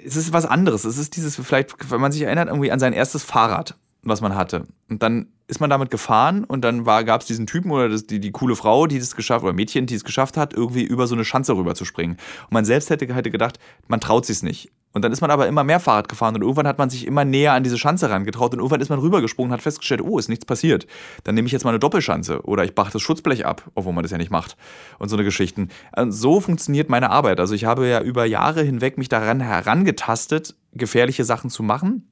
Es 0.05 0.15
ist 0.15 0.31
was 0.31 0.45
anderes. 0.45 0.85
Es 0.85 0.99
ist 0.99 1.15
dieses, 1.15 1.35
vielleicht, 1.37 1.91
wenn 1.91 2.01
man 2.01 2.11
sich 2.11 2.21
erinnert, 2.21 2.49
irgendwie 2.49 2.71
an 2.71 2.79
sein 2.79 2.93
erstes 2.93 3.23
Fahrrad, 3.23 3.75
was 4.03 4.21
man 4.21 4.35
hatte. 4.35 4.65
Und 4.89 5.01
dann 5.01 5.29
ist 5.47 5.59
man 5.59 5.69
damit 5.69 5.91
gefahren 5.91 6.43
und 6.43 6.61
dann 6.61 6.83
gab 6.83 7.21
es 7.21 7.27
diesen 7.27 7.45
Typen 7.45 7.71
oder 7.71 7.89
das, 7.89 8.07
die, 8.07 8.19
die 8.19 8.31
coole 8.31 8.55
Frau, 8.55 8.87
die 8.87 8.99
das 8.99 9.15
geschafft, 9.15 9.43
oder 9.43 9.53
Mädchen, 9.53 9.85
die 9.85 9.95
es 9.95 10.03
geschafft 10.03 10.37
hat, 10.37 10.53
irgendwie 10.53 10.83
über 10.83 11.07
so 11.07 11.15
eine 11.15 11.25
Schanze 11.25 11.55
rüber 11.55 11.75
zu 11.75 11.85
springen. 11.85 12.17
Und 12.43 12.53
man 12.53 12.65
selbst 12.65 12.89
hätte, 12.89 13.13
hätte 13.13 13.29
gedacht, 13.29 13.59
man 13.87 13.99
traut 13.99 14.25
sich 14.25 14.41
nicht. 14.41 14.71
Und 14.93 15.03
dann 15.03 15.11
ist 15.11 15.19
man 15.19 15.29
aber 15.29 15.45
immer 15.47 15.65
mehr 15.65 15.81
Fahrrad 15.81 16.07
gefahren 16.07 16.35
und 16.35 16.41
irgendwann 16.41 16.67
hat 16.67 16.77
man 16.77 16.89
sich 16.89 17.05
immer 17.05 17.25
näher 17.25 17.51
an 17.51 17.63
diese 17.63 17.77
Schanze 17.77 18.09
rangetraut 18.09 18.53
und 18.53 18.59
irgendwann 18.59 18.79
ist 18.79 18.87
man 18.87 18.99
rübergesprungen 18.99 19.51
und 19.51 19.53
hat 19.53 19.61
festgestellt, 19.61 20.01
oh, 20.01 20.17
ist 20.17 20.29
nichts 20.29 20.45
passiert. 20.45 20.87
Dann 21.25 21.35
nehme 21.35 21.47
ich 21.47 21.51
jetzt 21.51 21.65
mal 21.65 21.71
eine 21.71 21.79
Doppelschanze 21.79 22.41
oder 22.43 22.63
ich 22.63 22.73
bache 22.73 22.93
das 22.93 23.01
Schutzblech 23.01 23.45
ab, 23.45 23.69
obwohl 23.75 23.91
man 23.91 24.03
das 24.03 24.11
ja 24.11 24.17
nicht 24.17 24.31
macht. 24.31 24.55
Und 24.97 25.09
so 25.09 25.17
eine 25.17 25.25
Geschichten. 25.25 25.67
Und 25.97 26.13
so 26.13 26.39
funktioniert 26.39 26.89
meine 26.89 27.09
Arbeit. 27.09 27.41
Also 27.41 27.55
ich 27.55 27.65
habe 27.65 27.87
ja 27.87 28.01
über 28.01 28.25
Jahre 28.25 28.63
hinweg 28.63 28.97
mich 28.97 29.09
daran 29.09 29.41
herangetastet, 29.41 30.55
gefährliche 30.71 31.25
Sachen 31.25 31.49
zu 31.49 31.61
machen 31.61 32.07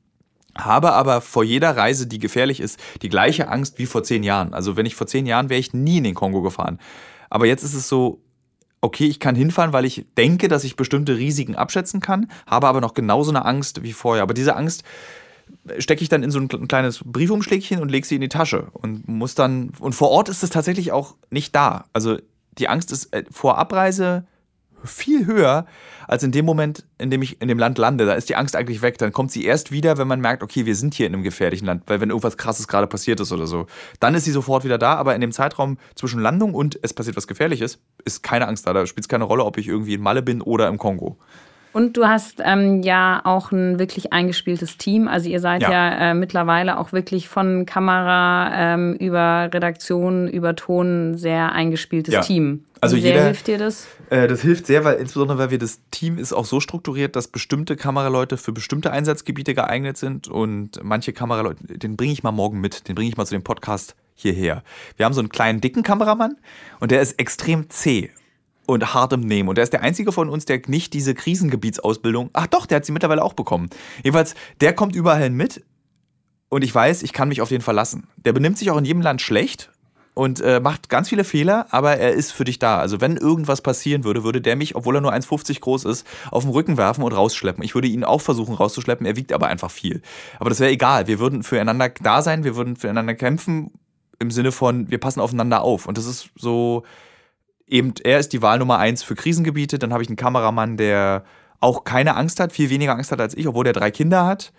habe 0.55 0.93
aber 0.93 1.21
vor 1.21 1.43
jeder 1.43 1.75
Reise, 1.75 2.07
die 2.07 2.19
gefährlich 2.19 2.59
ist, 2.59 2.79
die 3.01 3.09
gleiche 3.09 3.47
Angst 3.47 3.79
wie 3.79 3.85
vor 3.85 4.03
zehn 4.03 4.23
Jahren. 4.23 4.53
Also 4.53 4.77
wenn 4.77 4.85
ich 4.85 4.95
vor 4.95 5.07
zehn 5.07 5.25
Jahren 5.25 5.49
wäre 5.49 5.59
ich 5.59 5.73
nie 5.73 5.97
in 5.97 6.03
den 6.03 6.15
Kongo 6.15 6.41
gefahren. 6.41 6.79
Aber 7.29 7.45
jetzt 7.45 7.63
ist 7.63 7.73
es 7.73 7.89
so, 7.89 8.21
okay, 8.81 9.05
ich 9.05 9.19
kann 9.19 9.35
hinfahren, 9.35 9.73
weil 9.73 9.85
ich 9.85 10.05
denke, 10.17 10.47
dass 10.47 10.63
ich 10.63 10.75
bestimmte 10.75 11.17
Risiken 11.17 11.55
abschätzen 11.55 12.01
kann, 12.01 12.29
habe 12.45 12.67
aber 12.67 12.81
noch 12.81 12.93
genauso 12.93 13.31
eine 13.31 13.45
Angst 13.45 13.81
wie 13.81 13.93
vorher. 13.93 14.23
Aber 14.23 14.33
diese 14.33 14.55
Angst, 14.55 14.83
stecke 15.77 16.03
ich 16.03 16.09
dann 16.09 16.23
in 16.23 16.31
so 16.31 16.39
ein 16.39 16.67
kleines 16.67 17.01
Briefumschlägchen 17.05 17.81
und 17.81 17.89
lege 17.89 18.07
sie 18.07 18.15
in 18.15 18.21
die 18.21 18.29
Tasche 18.29 18.67
und 18.73 19.07
muss 19.07 19.35
dann 19.35 19.71
und 19.79 19.93
vor 19.93 20.09
Ort 20.09 20.29
ist 20.29 20.43
es 20.43 20.49
tatsächlich 20.49 20.91
auch 20.91 21.15
nicht 21.29 21.55
da. 21.55 21.85
Also 21.93 22.17
die 22.57 22.67
Angst 22.67 22.91
ist 22.91 23.13
äh, 23.13 23.23
vor 23.29 23.57
Abreise 23.57 24.25
viel 24.83 25.25
höher 25.25 25.65
als 26.07 26.23
in 26.23 26.31
dem 26.31 26.45
Moment, 26.45 26.85
in 26.97 27.09
dem 27.09 27.21
ich 27.21 27.41
in 27.41 27.47
dem 27.47 27.57
Land 27.57 27.77
lande. 27.77 28.05
Da 28.05 28.13
ist 28.13 28.29
die 28.29 28.35
Angst 28.35 28.55
eigentlich 28.55 28.81
weg. 28.81 28.97
Dann 28.97 29.11
kommt 29.11 29.31
sie 29.31 29.45
erst 29.45 29.71
wieder, 29.71 29.97
wenn 29.97 30.07
man 30.07 30.21
merkt, 30.21 30.43
okay, 30.43 30.65
wir 30.65 30.75
sind 30.75 30.93
hier 30.93 31.07
in 31.07 31.13
einem 31.13 31.23
gefährlichen 31.23 31.65
Land, 31.65 31.83
weil 31.87 32.01
wenn 32.01 32.09
irgendwas 32.09 32.37
krasses 32.37 32.67
gerade 32.67 32.87
passiert 32.87 33.19
ist 33.19 33.31
oder 33.31 33.47
so, 33.47 33.67
dann 33.99 34.15
ist 34.15 34.25
sie 34.25 34.31
sofort 34.31 34.63
wieder 34.63 34.77
da. 34.77 34.95
Aber 34.95 35.15
in 35.15 35.21
dem 35.21 35.31
Zeitraum 35.31 35.77
zwischen 35.95 36.19
Landung 36.19 36.53
und 36.53 36.79
es 36.81 36.93
passiert 36.93 37.15
was 37.15 37.27
Gefährliches, 37.27 37.79
ist 38.05 38.23
keine 38.23 38.47
Angst 38.47 38.67
da. 38.67 38.73
Da 38.73 38.85
spielt 38.85 39.05
es 39.05 39.09
keine 39.09 39.23
Rolle, 39.23 39.45
ob 39.45 39.57
ich 39.57 39.67
irgendwie 39.67 39.93
in 39.93 40.01
Malle 40.01 40.21
bin 40.21 40.41
oder 40.41 40.67
im 40.67 40.77
Kongo. 40.77 41.17
Und 41.73 41.97
du 41.97 42.05
hast 42.07 42.39
ähm, 42.43 42.83
ja 42.83 43.21
auch 43.23 43.51
ein 43.51 43.79
wirklich 43.79 44.13
eingespieltes 44.13 44.77
Team. 44.77 45.07
Also 45.07 45.27
ihr 45.27 45.39
seid 45.39 45.63
ja, 45.63 45.71
ja 45.71 46.11
äh, 46.11 46.13
mittlerweile 46.13 46.77
auch 46.77 46.93
wirklich 46.93 47.27
von 47.27 47.65
Kamera 47.65 48.51
ähm, 48.73 48.93
über 48.93 49.49
Redaktion, 49.51 50.27
über 50.27 50.55
Ton 50.55 51.17
sehr 51.17 51.51
eingespieltes 51.51 52.13
ja. 52.13 52.21
Team. 52.21 52.63
Also 52.79 52.95
Wie 52.95 53.01
sehr 53.01 53.11
jeder, 53.11 53.25
hilft 53.25 53.47
dir 53.47 53.57
das? 53.57 53.87
Äh, 54.11 54.27
das 54.27 54.41
hilft 54.41 54.67
sehr, 54.67 54.83
weil 54.83 54.95
insbesondere 54.95 55.37
weil 55.39 55.49
wir 55.49 55.57
das 55.57 55.79
Team 55.89 56.19
ist 56.19 56.31
auch 56.31 56.45
so 56.45 56.59
strukturiert, 56.59 57.15
dass 57.15 57.27
bestimmte 57.27 57.75
Kameraleute 57.75 58.37
für 58.37 58.51
bestimmte 58.51 58.91
Einsatzgebiete 58.91 59.55
geeignet 59.55 59.97
sind 59.97 60.27
und 60.27 60.79
manche 60.83 61.11
Kameraleute, 61.11 61.63
den 61.63 61.97
bringe 61.97 62.13
ich 62.13 62.21
mal 62.21 62.31
morgen 62.31 62.61
mit, 62.61 62.87
den 62.87 62.95
bringe 62.95 63.09
ich 63.09 63.17
mal 63.17 63.25
zu 63.25 63.33
dem 63.33 63.43
Podcast 63.43 63.95
hierher. 64.15 64.63
Wir 64.97 65.05
haben 65.05 65.13
so 65.13 65.21
einen 65.21 65.29
kleinen 65.29 65.59
dicken 65.59 65.81
Kameramann 65.81 66.37
und 66.79 66.91
der 66.91 67.01
ist 67.01 67.19
extrem 67.19 67.69
zäh 67.69 68.11
und 68.65 68.93
hart 68.93 69.13
im 69.13 69.21
Nehmen. 69.21 69.49
Und 69.49 69.57
der 69.57 69.63
ist 69.63 69.73
der 69.73 69.81
einzige 69.81 70.11
von 70.11 70.29
uns, 70.29 70.45
der 70.45 70.61
nicht 70.67 70.93
diese 70.93 71.13
Krisengebietsausbildung, 71.13 72.29
ach 72.33 72.47
doch, 72.47 72.65
der 72.65 72.77
hat 72.77 72.85
sie 72.85 72.91
mittlerweile 72.91 73.23
auch 73.23 73.33
bekommen. 73.33 73.69
Jedenfalls, 74.03 74.35
der 74.61 74.73
kommt 74.73 74.95
überall 74.95 75.29
mit 75.29 75.63
und 76.49 76.63
ich 76.63 76.73
weiß, 76.73 77.03
ich 77.03 77.13
kann 77.13 77.29
mich 77.29 77.41
auf 77.41 77.49
den 77.49 77.61
verlassen. 77.61 78.07
Der 78.17 78.33
benimmt 78.33 78.57
sich 78.57 78.71
auch 78.71 78.77
in 78.77 78.85
jedem 78.85 79.01
Land 79.01 79.21
schlecht 79.21 79.71
und 80.13 80.39
äh, 80.41 80.59
macht 80.59 80.89
ganz 80.89 81.09
viele 81.09 81.23
Fehler, 81.23 81.67
aber 81.71 81.97
er 81.97 82.11
ist 82.11 82.31
für 82.31 82.43
dich 82.43 82.59
da. 82.59 82.77
Also 82.77 83.01
wenn 83.01 83.17
irgendwas 83.17 83.61
passieren 83.61 84.03
würde, 84.03 84.23
würde 84.23 84.41
der 84.41 84.55
mich, 84.55 84.75
obwohl 84.75 84.95
er 84.95 85.01
nur 85.01 85.13
1,50 85.13 85.59
groß 85.59 85.85
ist, 85.85 86.05
auf 86.29 86.43
den 86.43 86.51
Rücken 86.51 86.77
werfen 86.77 87.03
und 87.03 87.13
rausschleppen. 87.13 87.63
Ich 87.63 87.73
würde 87.73 87.87
ihn 87.87 88.03
auch 88.03 88.21
versuchen 88.21 88.53
rauszuschleppen, 88.53 89.05
er 89.05 89.15
wiegt 89.15 89.33
aber 89.33 89.47
einfach 89.47 89.71
viel. 89.71 90.01
Aber 90.39 90.49
das 90.49 90.59
wäre 90.59 90.71
egal. 90.71 91.07
Wir 91.07 91.19
würden 91.19 91.43
füreinander 91.43 91.89
da 91.89 92.21
sein, 92.21 92.43
wir 92.43 92.55
würden 92.55 92.75
füreinander 92.75 93.15
kämpfen, 93.15 93.71
im 94.19 94.31
Sinne 94.31 94.51
von, 94.51 94.89
wir 94.91 94.99
passen 94.99 95.19
aufeinander 95.19 95.63
auf. 95.63 95.87
Und 95.87 95.97
das 95.97 96.05
ist 96.05 96.29
so, 96.35 96.83
eben, 97.67 97.93
er 98.03 98.19
ist 98.19 98.33
die 98.33 98.41
Wahl 98.41 98.59
Nummer 98.59 98.77
eins 98.79 99.03
für 99.03 99.15
Krisengebiete. 99.15 99.79
Dann 99.79 99.93
habe 99.93 100.03
ich 100.03 100.09
einen 100.09 100.15
Kameramann, 100.15 100.77
der 100.77 101.23
auch 101.59 101.83
keine 101.83 102.15
Angst 102.15 102.39
hat, 102.39 102.51
viel 102.51 102.69
weniger 102.69 102.93
Angst 102.93 103.11
hat 103.11 103.21
als 103.21 103.35
ich, 103.35 103.47
obwohl 103.47 103.63
der 103.63 103.73
drei 103.73 103.91
Kinder 103.91 104.25
hat. 104.25 104.51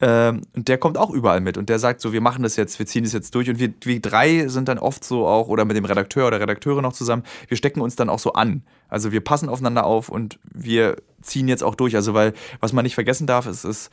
Ähm, 0.00 0.42
und 0.54 0.68
der 0.68 0.78
kommt 0.78 0.96
auch 0.96 1.10
überall 1.10 1.40
mit 1.40 1.56
und 1.56 1.68
der 1.68 1.78
sagt 1.80 2.00
so, 2.00 2.12
wir 2.12 2.20
machen 2.20 2.44
das 2.44 2.54
jetzt, 2.54 2.78
wir 2.78 2.86
ziehen 2.86 3.04
das 3.04 3.12
jetzt 3.12 3.34
durch. 3.34 3.48
Und 3.50 3.58
wir, 3.58 3.72
wir 3.82 4.00
drei 4.00 4.46
sind 4.48 4.68
dann 4.68 4.78
oft 4.78 5.04
so 5.04 5.26
auch, 5.26 5.48
oder 5.48 5.64
mit 5.64 5.76
dem 5.76 5.84
Redakteur 5.84 6.26
oder 6.26 6.40
Redakteure 6.40 6.82
noch 6.82 6.92
zusammen, 6.92 7.24
wir 7.48 7.56
stecken 7.56 7.80
uns 7.80 7.96
dann 7.96 8.08
auch 8.08 8.18
so 8.18 8.32
an. 8.32 8.62
Also 8.88 9.12
wir 9.12 9.20
passen 9.20 9.48
aufeinander 9.48 9.84
auf 9.84 10.08
und 10.08 10.38
wir 10.52 10.96
ziehen 11.20 11.48
jetzt 11.48 11.64
auch 11.64 11.74
durch. 11.74 11.96
Also, 11.96 12.14
weil, 12.14 12.32
was 12.60 12.72
man 12.72 12.84
nicht 12.84 12.94
vergessen 12.94 13.26
darf, 13.26 13.46
ist, 13.46 13.64
ist, 13.64 13.90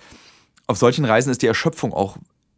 auf 0.67 0.77
solchen 0.77 1.05
Reisen 1.05 1.31
ist 1.31 1.41
die 1.41 1.47
Erschöpfung 1.47 1.93
auch 1.93 2.17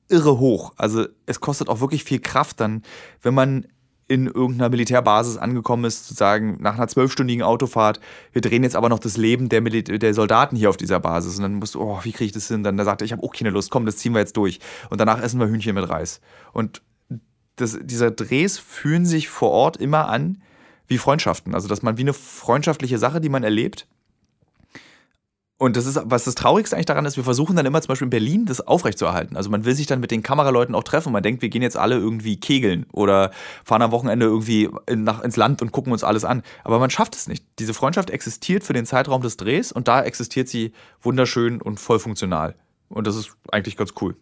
irre 0.09 0.39
hoch. 0.39 0.73
Also 0.77 1.05
es 1.25 1.39
kostet 1.39 1.69
auch 1.69 1.79
wirklich 1.79 2.03
viel 2.03 2.19
Kraft 2.19 2.59
dann, 2.59 2.83
wenn 3.21 3.33
man 3.33 3.67
in 4.07 4.27
irgendeiner 4.27 4.69
Militärbasis 4.69 5.37
angekommen 5.37 5.83
ist, 5.83 6.07
zu 6.07 6.13
sagen, 6.13 6.57
nach 6.61 6.75
einer 6.75 6.87
zwölfstündigen 6.87 7.43
Autofahrt, 7.43 7.99
wir 8.31 8.41
drehen 8.41 8.63
jetzt 8.63 8.75
aber 8.75 8.87
noch 8.87 8.99
das 8.99 9.17
Leben 9.17 9.49
der, 9.49 9.61
Mil 9.61 9.83
der 9.83 10.13
Soldaten 10.13 10.55
hier 10.55 10.69
auf 10.69 10.77
dieser 10.77 10.99
Basis. 10.99 11.35
Und 11.37 11.43
dann 11.43 11.55
musst 11.55 11.75
du, 11.75 11.81
oh, 11.81 11.99
wie 12.03 12.13
kriege 12.13 12.25
ich 12.25 12.31
das 12.31 12.47
hin? 12.47 12.63
Dann 12.63 12.77
da 12.77 12.85
sagt 12.85 13.01
er, 13.01 13.05
ich 13.05 13.11
habe 13.11 13.23
auch 13.23 13.33
keine 13.33 13.49
Lust, 13.49 13.69
komm, 13.69 13.85
das 13.85 13.97
ziehen 13.97 14.13
wir 14.13 14.19
jetzt 14.19 14.37
durch. 14.37 14.59
Und 14.89 15.01
danach 15.01 15.21
essen 15.21 15.39
wir 15.39 15.47
Hühnchen 15.47 15.75
mit 15.75 15.89
Reis. 15.89 16.21
Und 16.53 16.81
das, 17.57 17.77
dieser 17.81 18.11
Drehs 18.11 18.57
fühlen 18.57 19.05
sich 19.05 19.27
vor 19.27 19.51
Ort 19.51 19.77
immer 19.77 20.07
an 20.07 20.41
wie 20.87 20.97
Freundschaften. 20.97 21.53
Also, 21.53 21.67
dass 21.67 21.81
man 21.81 21.97
wie 21.97 22.03
eine 22.03 22.13
freundschaftliche 22.13 22.97
Sache, 22.97 23.19
die 23.19 23.29
man 23.29 23.43
erlebt, 23.43 23.87
und 25.59 25.75
das 25.75 25.87
ist, 25.87 25.99
was 26.05 26.23
das 26.23 26.35
Traurigste 26.35 26.75
eigentlich 26.75 26.85
daran 26.85 27.05
ist, 27.05 27.17
wir 27.17 27.23
versuchen 27.23 27.55
dann 27.55 27.65
immer 27.65 27.81
zum 27.81 27.89
Beispiel 27.89 28.05
in 28.05 28.11
Berlin 28.11 28.45
das 28.45 28.61
aufrechtzuerhalten. 28.61 29.35
Also 29.35 29.49
man 29.49 29.65
will 29.65 29.73
sich 29.73 29.87
dann 29.87 29.99
mit 29.99 30.11
den 30.11 30.21
Kameraleuten 30.21 30.75
auch 30.75 30.83
treffen. 30.83 31.11
Man 31.11 31.23
denkt, 31.23 31.41
wir 31.41 31.49
gehen 31.49 31.63
jetzt 31.63 31.77
alle 31.77 31.95
irgendwie 31.95 32.39
kegeln 32.39 32.85
oder 32.91 33.31
fahren 33.63 33.81
am 33.81 33.91
Wochenende 33.91 34.27
irgendwie 34.27 34.69
in, 34.85 35.03
nach, 35.03 35.23
ins 35.23 35.35
Land 35.35 35.63
und 35.63 35.71
gucken 35.71 35.91
uns 35.91 36.03
alles 36.03 36.25
an. 36.25 36.43
Aber 36.63 36.77
man 36.77 36.91
schafft 36.91 37.15
es 37.15 37.27
nicht. 37.27 37.43
Diese 37.57 37.73
Freundschaft 37.73 38.11
existiert 38.11 38.63
für 38.63 38.73
den 38.73 38.85
Zeitraum 38.85 39.23
des 39.23 39.37
Drehs 39.37 39.71
und 39.71 39.87
da 39.87 40.03
existiert 40.03 40.47
sie 40.47 40.73
wunderschön 41.01 41.59
und 41.59 41.79
voll 41.79 41.97
funktional. 41.97 42.53
Und 42.89 43.07
das 43.07 43.15
ist 43.15 43.31
eigentlich 43.51 43.77
ganz 43.77 43.93
cool. 43.99 44.15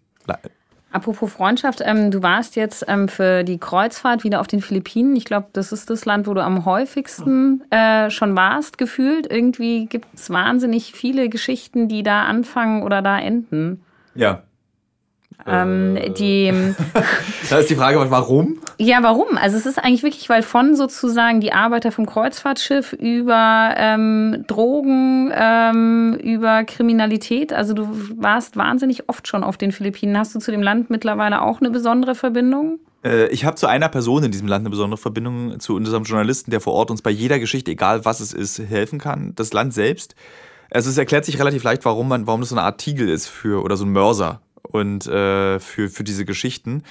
Apropos 0.95 1.29
Freundschaft, 1.29 1.81
ähm, 1.83 2.09
du 2.09 2.23
warst 2.23 2.55
jetzt 2.55 2.85
ähm, 2.87 3.09
für 3.09 3.43
die 3.43 3.57
Kreuzfahrt 3.57 4.23
wieder 4.23 4.39
auf 4.39 4.47
den 4.47 4.61
Philippinen. 4.61 5.17
Ich 5.17 5.25
glaube, 5.25 5.47
das 5.51 5.73
ist 5.73 5.89
das 5.89 6.05
Land, 6.05 6.25
wo 6.25 6.33
du 6.33 6.41
am 6.41 6.63
häufigsten 6.63 7.63
äh, 7.69 8.09
schon 8.09 8.33
warst, 8.37 8.77
gefühlt. 8.77 9.29
Irgendwie 9.29 9.87
gibt 9.87 10.07
es 10.13 10.29
wahnsinnig 10.29 10.93
viele 10.93 11.27
Geschichten, 11.27 11.89
die 11.89 12.01
da 12.01 12.23
anfangen 12.23 12.81
oder 12.81 13.01
da 13.01 13.19
enden. 13.19 13.83
Ja, 14.13 14.43
ähm, 15.47 15.97
die, 16.17 16.51
da 17.49 17.59
ist 17.59 17.69
die 17.69 17.75
Frage, 17.75 17.99
warum? 18.09 18.59
Ja, 18.77 19.03
warum? 19.03 19.37
Also 19.37 19.57
es 19.57 19.65
ist 19.65 19.77
eigentlich 19.77 20.03
wirklich, 20.03 20.27
weil 20.29 20.41
von 20.41 20.75
sozusagen 20.75 21.39
die 21.39 21.53
Arbeiter 21.53 21.91
vom 21.91 22.05
Kreuzfahrtschiff 22.05 22.93
über 22.93 23.73
ähm, 23.77 24.43
Drogen, 24.47 25.31
ähm, 25.35 26.17
über 26.21 26.63
Kriminalität, 26.63 27.53
also 27.53 27.73
du 27.73 27.87
warst 28.17 28.57
wahnsinnig 28.57 29.07
oft 29.07 29.27
schon 29.27 29.43
auf 29.43 29.57
den 29.57 29.71
Philippinen. 29.71 30.17
Hast 30.17 30.33
du 30.33 30.39
zu 30.39 30.51
dem 30.51 30.61
Land 30.61 30.89
mittlerweile 30.89 31.41
auch 31.41 31.61
eine 31.61 31.69
besondere 31.69 32.15
Verbindung? 32.15 32.79
Äh, 33.03 33.27
ich 33.27 33.45
habe 33.45 33.55
zu 33.55 33.67
einer 33.67 33.89
Person 33.89 34.23
in 34.23 34.31
diesem 34.31 34.47
Land 34.47 34.63
eine 34.63 34.71
besondere 34.71 34.97
Verbindung, 34.97 35.59
zu 35.59 35.75
unserem 35.75 36.03
Journalisten, 36.03 36.51
der 36.51 36.59
vor 36.59 36.73
Ort 36.73 36.91
uns 36.91 37.01
bei 37.01 37.11
jeder 37.11 37.39
Geschichte, 37.39 37.71
egal 37.71 38.03
was 38.03 38.19
es 38.19 38.33
ist, 38.33 38.59
helfen 38.59 38.99
kann. 38.99 39.33
Das 39.35 39.53
Land 39.53 39.73
selbst. 39.73 40.15
Also 40.71 40.89
es 40.89 40.97
erklärt 40.97 41.25
sich 41.25 41.39
relativ 41.39 41.63
leicht, 41.63 41.85
warum 41.85 42.07
man, 42.07 42.25
warum 42.25 42.41
das 42.41 42.49
so 42.49 42.55
eine 42.55 42.65
Art 42.65 42.79
Tiegel 42.79 43.07
ist 43.07 43.27
für 43.27 43.63
oder 43.63 43.77
so 43.77 43.85
ein 43.85 43.91
Mörser 43.91 44.41
und 44.67 45.07
äh, 45.07 45.59
für, 45.59 45.89
für 45.89 46.03
diese 46.03 46.25
Geschichten. 46.25 46.83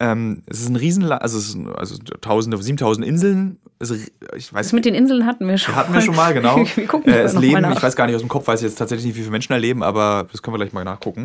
Ähm, 0.00 0.42
es 0.46 0.60
ist 0.60 0.68
ein 0.68 0.76
Riesenland, 0.76 1.22
also, 1.22 1.38
es 1.38 1.56
also 1.76 1.96
tausende, 2.20 2.56
7000 2.56 3.04
Inseln. 3.04 3.58
Also 3.80 3.96
ich 4.36 4.52
weiß, 4.52 4.66
das 4.66 4.72
mit 4.72 4.84
den 4.84 4.94
Inseln 4.94 5.26
hatten 5.26 5.48
wir 5.48 5.58
schon. 5.58 5.74
Hatten 5.74 5.92
wir 5.92 6.00
schon 6.00 6.14
mal, 6.14 6.32
genau. 6.32 6.64
wir 6.74 6.86
gucken 6.86 7.12
äh, 7.12 7.22
es 7.22 7.34
leben, 7.34 7.72
ich 7.72 7.82
weiß 7.82 7.96
gar 7.96 8.06
nicht 8.06 8.14
aus 8.14 8.22
dem 8.22 8.28
Kopf, 8.28 8.46
weiß 8.46 8.60
ich 8.60 8.68
jetzt 8.68 8.76
tatsächlich 8.76 9.06
nicht, 9.06 9.16
wie 9.16 9.22
viele 9.22 9.32
Menschen 9.32 9.52
da 9.52 9.56
leben, 9.56 9.82
aber 9.82 10.28
das 10.30 10.42
können 10.42 10.54
wir 10.54 10.58
gleich 10.58 10.72
mal 10.72 10.84
nachgucken. 10.84 11.24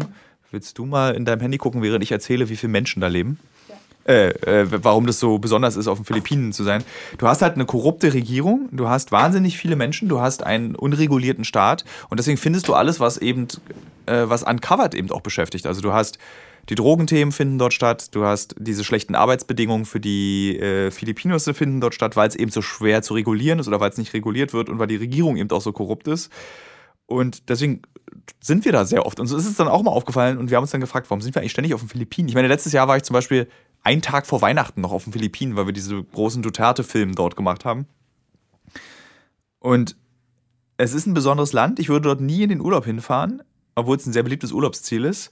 Willst 0.50 0.78
du 0.78 0.86
mal 0.86 1.16
in 1.16 1.26
deinem 1.26 1.42
Handy 1.42 1.58
gucken, 1.58 1.82
während 1.82 2.04
ich 2.04 2.12
erzähle, 2.12 2.50
wie 2.50 2.56
viele 2.56 2.72
Menschen 2.72 3.00
da 3.00 3.08
leben? 3.08 3.40
Äh, 4.06 4.30
äh, 4.30 4.68
warum 4.84 5.08
das 5.08 5.20
so 5.20 5.40
besonders 5.40 5.78
ist, 5.78 5.88
auf 5.88 5.98
den 5.98 6.04
Philippinen 6.04 6.52
zu 6.52 6.66
sein. 6.66 6.84
Du 7.18 7.28
hast 7.28 7.42
halt 7.42 7.56
eine 7.56 7.66
korrupte 7.66 8.14
Regierung, 8.14 8.68
du 8.72 8.90
hast 8.90 9.14
wahnsinnig 9.14 9.58
viele 9.58 9.78
Menschen, 9.78 10.10
du 10.10 10.20
hast 10.20 10.44
einen 10.44 10.76
unregulierten 10.76 11.46
Staat 11.46 11.86
und 12.10 12.20
deswegen 12.20 12.38
findest 12.38 12.68
du 12.68 12.74
alles, 12.74 13.00
was 13.00 13.18
eben, 13.18 13.48
äh, 14.06 14.24
was 14.26 14.44
uncovered 14.44 14.94
eben 14.94 15.10
auch 15.12 15.22
beschäftigt. 15.22 15.66
Also 15.66 15.80
du 15.80 15.94
hast 15.94 16.18
die 16.70 16.76
Drogenthemen 16.76 17.32
finden 17.32 17.58
dort 17.58 17.74
statt, 17.74 18.14
du 18.14 18.26
hast 18.26 18.56
diese 18.58 18.84
schlechten 18.84 19.16
Arbeitsbedingungen 19.16 19.86
für 19.86 20.00
die 20.00 20.58
äh, 20.60 20.92
Filipinos 20.92 21.50
finden 21.54 21.80
dort 21.80 21.94
statt, 21.96 22.18
weil 22.18 22.28
es 22.28 22.36
eben 22.36 22.52
so 22.52 22.62
schwer 22.62 23.02
zu 23.04 23.14
regulieren 23.14 23.60
ist 23.60 23.68
oder 23.68 23.80
weil 23.80 23.90
es 23.90 23.98
nicht 23.98 24.14
reguliert 24.14 24.54
wird 24.54 24.70
und 24.70 24.80
weil 24.80 24.88
die 24.88 24.96
Regierung 24.98 25.38
eben 25.38 25.50
auch 25.52 25.62
so 25.62 25.72
korrupt 25.72 26.08
ist. 26.08 26.30
Und 27.06 27.50
deswegen 27.50 27.82
sind 28.40 28.64
wir 28.66 28.72
da 28.72 28.86
sehr 28.86 29.06
oft. 29.06 29.20
Und 29.20 29.28
so 29.28 29.38
ist 29.38 29.46
es 29.46 29.56
dann 29.56 29.68
auch 29.68 29.84
mal 29.84 29.92
aufgefallen 29.92 30.38
und 30.38 30.50
wir 30.50 30.58
haben 30.58 30.64
uns 30.64 30.72
dann 30.72 30.82
gefragt, 30.82 31.10
warum 31.10 31.22
sind 31.22 31.36
wir 31.36 31.42
eigentlich 31.42 31.52
ständig 31.52 31.74
auf 31.74 31.82
den 31.82 31.90
Philippinen? 31.90 32.30
Ich 32.30 32.36
meine, 32.36 32.48
letztes 32.48 32.74
Jahr 32.74 32.88
war 32.88 32.98
ich 32.98 33.04
zum 33.04 33.14
Beispiel 33.14 33.48
einen 33.84 34.02
Tag 34.02 34.26
vor 34.26 34.42
Weihnachten 34.42 34.82
noch 34.82 34.92
auf 34.92 35.04
den 35.04 35.14
Philippinen, 35.14 35.56
weil 35.56 35.66
wir 35.66 35.74
diese 35.74 36.04
großen 36.04 36.42
Duterte-Filme 36.42 37.14
dort 37.14 37.36
gemacht 37.36 37.66
haben. 37.66 37.86
Und 39.60 39.96
es 40.78 40.94
ist 40.94 41.06
ein 41.06 41.14
besonderes 41.14 41.54
Land. 41.54 41.80
Ich 41.80 41.90
würde 41.90 42.10
dort 42.10 42.22
nie 42.22 42.44
in 42.44 42.50
den 42.50 42.62
Urlaub 42.62 42.86
hinfahren, 42.86 43.44
obwohl 43.76 43.98
es 43.98 44.06
ein 44.06 44.14
sehr 44.14 44.24
beliebtes 44.24 44.52
Urlaubsziel 44.52 45.06
ist. 45.06 45.32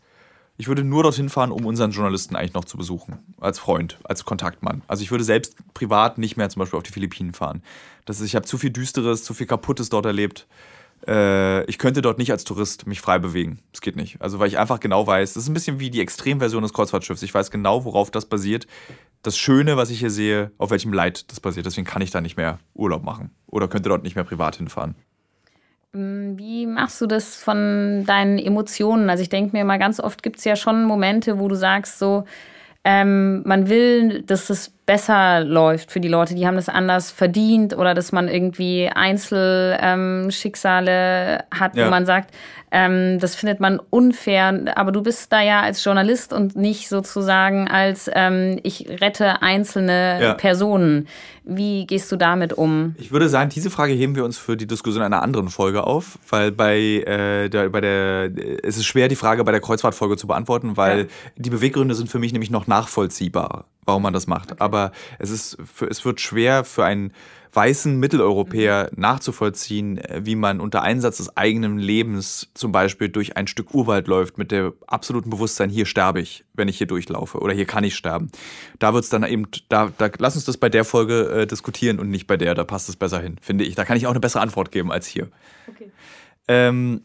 Ich 0.58 0.68
würde 0.68 0.84
nur 0.84 1.02
dorthin 1.04 1.30
fahren, 1.30 1.52
um 1.52 1.66
unseren 1.66 1.92
Journalisten 1.92 2.36
eigentlich 2.36 2.54
noch 2.54 2.66
zu 2.66 2.78
besuchen. 2.78 3.18
Als 3.40 3.58
Freund, 3.58 4.00
als 4.04 4.26
Kontaktmann. 4.26 4.84
Also 4.88 5.02
ich 5.02 5.10
würde 5.10 5.24
selbst 5.24 5.56
privat 5.74 6.18
nicht 6.18 6.38
mehr 6.38 6.50
zum 6.50 6.60
Beispiel 6.60 6.78
auf 6.78 6.84
die 6.84 6.92
Philippinen 6.92 7.34
fahren. 7.34 7.64
Das 8.06 8.20
ist, 8.20 8.28
ich 8.28 8.36
habe 8.36 8.46
zu 8.46 8.58
viel 8.58 8.70
Düsteres, 8.70 9.24
zu 9.24 9.34
viel 9.34 9.48
Kaputtes 9.48 9.90
dort 9.90 10.06
erlebt 10.06 10.48
äh, 11.08 11.64
ich 11.66 11.78
könnte 11.78 12.02
dort 12.02 12.18
nicht 12.18 12.32
als 12.32 12.44
Tourist 12.44 12.88
mich 12.88 13.02
frei 13.02 13.20
bewegen. 13.20 13.60
Das 13.72 13.82
geht 13.82 13.96
nicht. 13.96 14.22
Also 14.22 14.40
weil 14.40 14.48
ich 14.48 14.58
einfach 14.58 14.80
genau 14.80 15.06
weiß, 15.06 15.34
das 15.34 15.44
ist 15.44 15.50
ein 15.50 15.54
bisschen 15.54 15.80
wie 15.80 15.90
die 15.90 16.02
Extremversion 16.02 16.64
des 16.64 16.74
Kreuzfahrtschiffs. 16.74 17.24
Ich 17.24 17.34
weiß 17.34 17.52
genau, 17.52 17.86
worauf 17.86 18.12
das 18.12 18.26
basiert. 18.26 18.68
Das 19.24 19.38
Schöne, 19.38 19.78
was 19.78 19.90
ich 19.90 20.00
hier 20.00 20.10
sehe, 20.10 20.52
auf 20.58 20.72
welchem 20.72 20.94
Leid 20.94 21.30
das 21.32 21.40
basiert. 21.40 21.66
Deswegen 21.66 21.86
kann 21.86 22.02
ich 22.02 22.12
da 22.12 22.22
nicht 22.22 22.38
mehr 22.38 22.60
Urlaub 22.74 23.04
machen 23.04 23.32
oder 23.48 23.68
könnte 23.68 23.90
dort 23.90 24.04
nicht 24.04 24.16
mehr 24.16 24.26
privat 24.26 24.56
hinfahren. 24.56 24.96
Mm, 25.94 26.38
wie 26.38 26.66
machst 26.66 27.02
du 27.02 27.08
das 27.08 27.36
von 27.36 28.04
deinen 28.06 28.40
Emotionen? 28.40 29.10
Also 29.10 29.22
ich 29.24 29.30
denke 29.30 29.56
mir 29.56 29.66
mal, 29.66 29.80
ganz 29.80 30.00
oft 30.00 30.24
gibt 30.24 30.38
es 30.38 30.44
ja 30.44 30.56
schon 30.56 30.86
Momente, 30.86 31.40
wo 31.40 31.48
du 31.48 31.56
sagst, 31.56 32.00
so, 32.00 32.26
ähm, 32.84 33.44
man 33.46 33.70
will, 33.70 34.24
dass 34.24 34.50
es 34.50 34.74
besser 34.86 35.44
läuft 35.44 35.91
für 35.91 36.00
die 36.00 36.08
Leute. 36.08 36.36
Die 36.36 36.48
haben 36.48 36.56
das 36.56 36.70
anders 36.70 37.12
verdient 37.12 37.78
oder 37.78 37.94
dass 37.94 38.12
man 38.12 38.28
irgendwie 38.28 38.89
Einzelschicksale 38.89 41.36
ähm, 41.36 41.60
hat, 41.60 41.76
ja. 41.76 41.86
wo 41.86 41.89
man 41.89 42.06
sagt, 42.06 42.34
ähm, 42.72 43.20
das 43.20 43.36
findet 43.36 43.60
man 43.60 43.80
unfair. 43.89 44.74
Aber 44.76 44.91
du 44.91 45.04
bist 45.04 45.32
da 45.32 45.41
ja 45.41 45.62
als 45.62 45.84
Journalist 45.84 46.34
und 46.34 46.56
nicht 46.56 46.89
sozusagen 46.89 47.67
als 47.67 48.10
ähm, 48.13 48.60
ich 48.63 48.88
rette 49.02 49.41
einzelne 49.41 50.20
ja. 50.22 50.34
Personen. 50.34 51.08
Wie 51.44 51.86
gehst 51.86 52.12
du 52.12 52.15
damit 52.15 52.54
um? 52.54 52.96
Ich 52.98 53.12
würde 53.12 53.28
sagen, 53.28 53.50
diese 53.50 53.70
Frage 53.70 53.94
heben 53.94 54.15
wir 54.15 54.24
uns 54.24 54.38
für 54.38 54.56
die 54.56 54.67
Diskussion 54.67 55.04
einer 55.04 55.22
anderen 55.22 55.50
Folge 55.50 55.86
auf, 55.86 56.17
weil 56.30 56.52
bei, 56.52 56.78
äh, 56.78 57.50
der, 57.50 57.70
bei 57.70 57.82
der, 57.82 58.32
es 58.63 58.78
ist 58.78 58.86
schwer, 58.86 59.08
die 59.08 59.15
Frage 59.15 59.44
bei 59.44 59.52
der 59.52 59.62
Kreuzfahrtfolge 59.62 60.17
zu 60.17 60.28
beantworten, 60.28 60.78
weil 60.78 61.00
ja. 61.00 61.06
die 61.36 61.50
Beweggründe 61.50 61.96
sind 61.96 62.10
für 62.10 62.20
mich 62.20 62.32
nämlich 62.32 62.52
noch 62.52 62.67
nachvollziehbar, 62.67 63.65
warum 63.86 64.04
man 64.04 64.13
das 64.13 64.28
macht. 64.28 64.54
Okay. 64.54 64.62
Aber 64.62 64.81
es, 65.20 65.30
ist 65.30 65.58
für, 65.72 65.88
es 65.88 66.04
wird 66.04 66.20
schwer 66.20 66.63
für 66.63 66.84
einen 66.84 67.13
weißen 67.54 68.00
Mitteleuropäer 68.00 68.89
mhm. 68.91 69.02
nachzuvollziehen, 69.02 69.98
äh, 69.98 70.22
wie 70.24 70.36
man 70.36 70.60
unter 70.60 70.82
Einsatz 70.82 71.17
des 71.17 71.36
eigenen 71.36 71.78
Lebens 71.78 72.50
zum 72.54 72.72
Beispiel 72.72 73.10
durch 73.10 73.38
ein 73.38 73.48
Stück 73.48 73.74
Urwald 73.74 74.08
läuft 74.08 74.38
mit 74.38 74.52
dem 74.52 74.74
absoluten 74.88 75.30
Bewusstsein, 75.30 75.70
hier 75.70 75.86
sterbe 75.86 76.22
ich, 76.22 76.46
wenn 76.54 76.67
ich 76.67 76.78
hier 76.78 76.88
durchlaufe 76.88 77.39
oder 77.39 77.54
hier 77.54 77.65
kann 77.65 77.84
ich 77.84 77.96
sterben. 77.96 78.32
Da 78.80 78.94
wird 78.94 79.04
es 79.04 79.10
dann 79.10 79.24
eben, 79.24 79.48
da, 79.70 79.91
da 79.98 80.10
lass 80.17 80.36
uns 80.36 80.46
das 80.46 80.58
bei 80.58 80.70
der 80.70 80.86
Folge 80.86 81.41
äh, 81.41 81.48
diskutieren 81.48 82.00
und 82.00 82.10
nicht 82.10 82.28
bei 82.28 82.38
der, 82.38 82.56
da 82.56 82.63
passt 82.63 82.89
es 82.89 82.96
besser 82.96 83.20
hin, 83.20 83.38
finde 83.41 83.65
ich. 83.65 83.76
Da 83.76 83.86
kann 83.86 83.98
ich 83.98 84.08
auch 84.08 84.12
eine 84.12 84.20
bessere 84.20 84.41
Antwort 84.41 84.72
geben 84.72 84.91
als 84.91 85.08
hier. 85.08 85.30
Okay. 85.67 85.91
Ähm, 86.48 87.02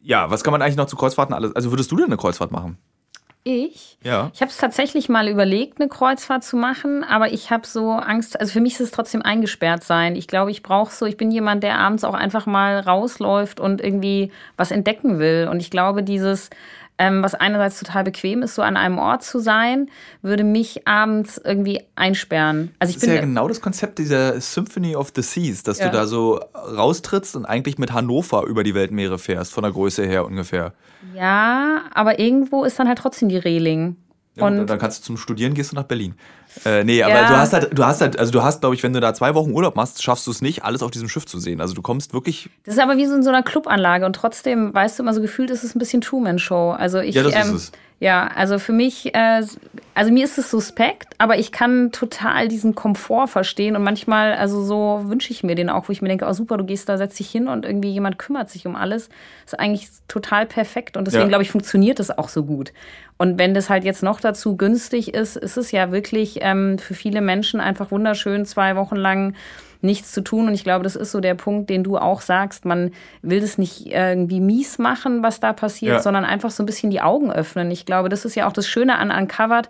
ja, 0.00 0.30
was 0.30 0.44
kann 0.44 0.52
man 0.52 0.62
eigentlich 0.62 0.76
noch 0.76 0.86
zu 0.86 0.96
Kreuzfahrten 0.96 1.34
alles? 1.34 1.54
Also 1.54 1.70
würdest 1.70 1.90
du 1.90 1.96
denn 1.96 2.06
eine 2.06 2.16
Kreuzfahrt 2.16 2.52
machen? 2.52 2.78
Ich. 3.48 3.98
Ja. 4.02 4.30
Ich 4.34 4.40
habe 4.40 4.50
es 4.50 4.56
tatsächlich 4.56 5.08
mal 5.08 5.28
überlegt, 5.28 5.80
eine 5.80 5.88
Kreuzfahrt 5.88 6.44
zu 6.44 6.56
machen, 6.56 7.04
aber 7.04 7.32
ich 7.32 7.50
habe 7.50 7.66
so 7.66 7.92
Angst, 7.92 8.38
also 8.40 8.52
für 8.52 8.60
mich 8.60 8.74
ist 8.74 8.80
es 8.80 8.90
trotzdem 8.90 9.22
eingesperrt 9.22 9.84
sein. 9.84 10.16
Ich 10.16 10.28
glaube, 10.28 10.50
ich 10.50 10.62
brauche 10.62 10.92
so, 10.92 11.06
ich 11.06 11.16
bin 11.16 11.30
jemand, 11.30 11.62
der 11.62 11.78
abends 11.78 12.04
auch 12.04 12.14
einfach 12.14 12.46
mal 12.46 12.80
rausläuft 12.80 13.60
und 13.60 13.80
irgendwie 13.80 14.30
was 14.56 14.70
entdecken 14.70 15.18
will. 15.18 15.48
Und 15.50 15.60
ich 15.60 15.70
glaube, 15.70 16.02
dieses 16.02 16.50
ähm, 16.98 17.22
was 17.22 17.34
einerseits 17.34 17.78
total 17.78 18.04
bequem 18.04 18.42
ist, 18.42 18.54
so 18.54 18.62
an 18.62 18.76
einem 18.76 18.98
Ort 18.98 19.22
zu 19.22 19.38
sein, 19.38 19.88
würde 20.22 20.44
mich 20.44 20.86
abends 20.86 21.40
irgendwie 21.42 21.82
einsperren. 21.94 22.72
Also 22.78 22.90
ich 22.90 22.96
das 22.96 23.04
ist 23.04 23.08
bin 23.08 23.14
ja 23.14 23.20
genau 23.20 23.48
das 23.48 23.60
Konzept 23.60 23.98
dieser 23.98 24.40
Symphony 24.40 24.96
of 24.96 25.12
the 25.14 25.22
Seas, 25.22 25.62
dass 25.62 25.78
ja. 25.78 25.86
du 25.86 25.92
da 25.92 26.06
so 26.06 26.40
raustrittst 26.54 27.36
und 27.36 27.46
eigentlich 27.46 27.78
mit 27.78 27.92
Hannover 27.92 28.44
über 28.44 28.64
die 28.64 28.74
Weltmeere 28.74 29.18
fährst, 29.18 29.52
von 29.52 29.62
der 29.62 29.72
Größe 29.72 30.04
her 30.04 30.24
ungefähr. 30.26 30.72
Ja, 31.14 31.82
aber 31.94 32.18
irgendwo 32.18 32.64
ist 32.64 32.78
dann 32.78 32.88
halt 32.88 32.98
trotzdem 32.98 33.28
die 33.28 33.38
Reling. 33.38 33.96
Ja, 34.38 34.46
und 34.46 34.66
dann 34.66 34.78
kannst 34.78 35.00
du 35.00 35.04
zum 35.04 35.16
Studieren 35.16 35.54
gehst 35.54 35.72
du 35.72 35.76
nach 35.76 35.84
Berlin. 35.84 36.14
Äh, 36.64 36.84
nee, 36.84 37.02
aber 37.02 37.14
ja. 37.14 37.28
du 37.28 37.36
hast 37.36 37.52
halt, 37.52 37.78
du 37.78 37.84
hast 37.84 38.00
halt, 38.00 38.18
also 38.18 38.32
du 38.32 38.42
hast, 38.42 38.60
glaube 38.60 38.74
ich, 38.74 38.82
wenn 38.82 38.92
du 38.92 39.00
da 39.00 39.14
zwei 39.14 39.34
Wochen 39.34 39.52
Urlaub 39.52 39.76
machst, 39.76 40.02
schaffst 40.02 40.26
du 40.26 40.30
es 40.30 40.40
nicht, 40.40 40.64
alles 40.64 40.82
auf 40.82 40.90
diesem 40.90 41.08
Schiff 41.08 41.26
zu 41.26 41.38
sehen. 41.38 41.60
Also 41.60 41.74
du 41.74 41.82
kommst 41.82 42.12
wirklich. 42.14 42.48
Das 42.64 42.74
ist 42.74 42.80
aber 42.80 42.96
wie 42.96 43.06
so 43.06 43.14
in 43.14 43.22
so 43.22 43.28
einer 43.28 43.42
Clubanlage 43.42 44.06
und 44.06 44.14
trotzdem, 44.14 44.72
weißt 44.72 44.98
du, 44.98 45.02
immer 45.02 45.14
so 45.14 45.20
gefühlt 45.20 45.50
ist 45.50 45.64
es 45.64 45.74
ein 45.74 45.78
bisschen 45.78 46.00
Truman-Show. 46.00 46.70
Also 46.70 46.98
ich. 47.00 47.14
Ja, 47.14 47.22
das 47.22 47.34
ähm, 47.34 47.40
ist 47.40 47.52
es. 47.52 47.72
Ja, 48.00 48.28
also 48.36 48.60
für 48.60 48.72
mich, 48.72 49.12
äh, 49.14 49.42
also 49.94 50.12
mir 50.12 50.24
ist 50.24 50.38
es 50.38 50.52
suspekt, 50.52 51.08
aber 51.18 51.36
ich 51.36 51.50
kann 51.50 51.90
total 51.90 52.46
diesen 52.46 52.76
Komfort 52.76 53.26
verstehen 53.26 53.74
und 53.74 53.82
manchmal, 53.82 54.34
also 54.34 54.62
so 54.62 55.02
wünsche 55.06 55.32
ich 55.32 55.42
mir 55.42 55.56
den 55.56 55.68
auch, 55.68 55.88
wo 55.88 55.92
ich 55.92 56.00
mir 56.00 56.08
denke, 56.08 56.24
oh 56.28 56.32
super, 56.32 56.56
du 56.56 56.64
gehst 56.64 56.88
da, 56.88 56.96
setzt 56.96 57.18
dich 57.18 57.28
hin 57.28 57.48
und 57.48 57.64
irgendwie 57.64 57.90
jemand 57.90 58.16
kümmert 58.16 58.50
sich 58.50 58.68
um 58.68 58.76
alles. 58.76 59.08
Das 59.44 59.54
ist 59.54 59.58
eigentlich 59.58 59.88
total 60.06 60.46
perfekt 60.46 60.96
und 60.96 61.06
deswegen 61.06 61.24
ja. 61.24 61.28
glaube 61.28 61.42
ich, 61.42 61.50
funktioniert 61.50 61.98
das 61.98 62.16
auch 62.16 62.28
so 62.28 62.44
gut. 62.44 62.72
Und 63.16 63.36
wenn 63.36 63.52
das 63.52 63.68
halt 63.68 63.82
jetzt 63.82 64.04
noch 64.04 64.20
dazu 64.20 64.56
günstig 64.56 65.12
ist, 65.12 65.36
ist 65.36 65.56
es 65.56 65.72
ja 65.72 65.90
wirklich 65.90 66.38
ähm, 66.40 66.78
für 66.78 66.94
viele 66.94 67.20
Menschen 67.20 67.58
einfach 67.58 67.90
wunderschön, 67.90 68.46
zwei 68.46 68.76
Wochen 68.76 68.94
lang 68.96 69.34
nichts 69.80 70.12
zu 70.12 70.22
tun. 70.22 70.48
Und 70.48 70.54
ich 70.54 70.64
glaube, 70.64 70.82
das 70.82 70.96
ist 70.96 71.12
so 71.12 71.20
der 71.20 71.34
Punkt, 71.34 71.70
den 71.70 71.84
du 71.84 71.98
auch 71.98 72.20
sagst. 72.20 72.64
Man 72.64 72.92
will 73.22 73.40
das 73.40 73.58
nicht 73.58 73.86
irgendwie 73.86 74.40
mies 74.40 74.78
machen, 74.78 75.22
was 75.22 75.40
da 75.40 75.52
passiert, 75.52 75.96
ja. 75.96 76.02
sondern 76.02 76.24
einfach 76.24 76.50
so 76.50 76.62
ein 76.62 76.66
bisschen 76.66 76.90
die 76.90 77.00
Augen 77.00 77.32
öffnen. 77.32 77.70
Ich 77.70 77.86
glaube, 77.86 78.08
das 78.08 78.24
ist 78.24 78.34
ja 78.34 78.48
auch 78.48 78.52
das 78.52 78.66
Schöne 78.66 78.98
an 78.98 79.10
Uncovered 79.10 79.68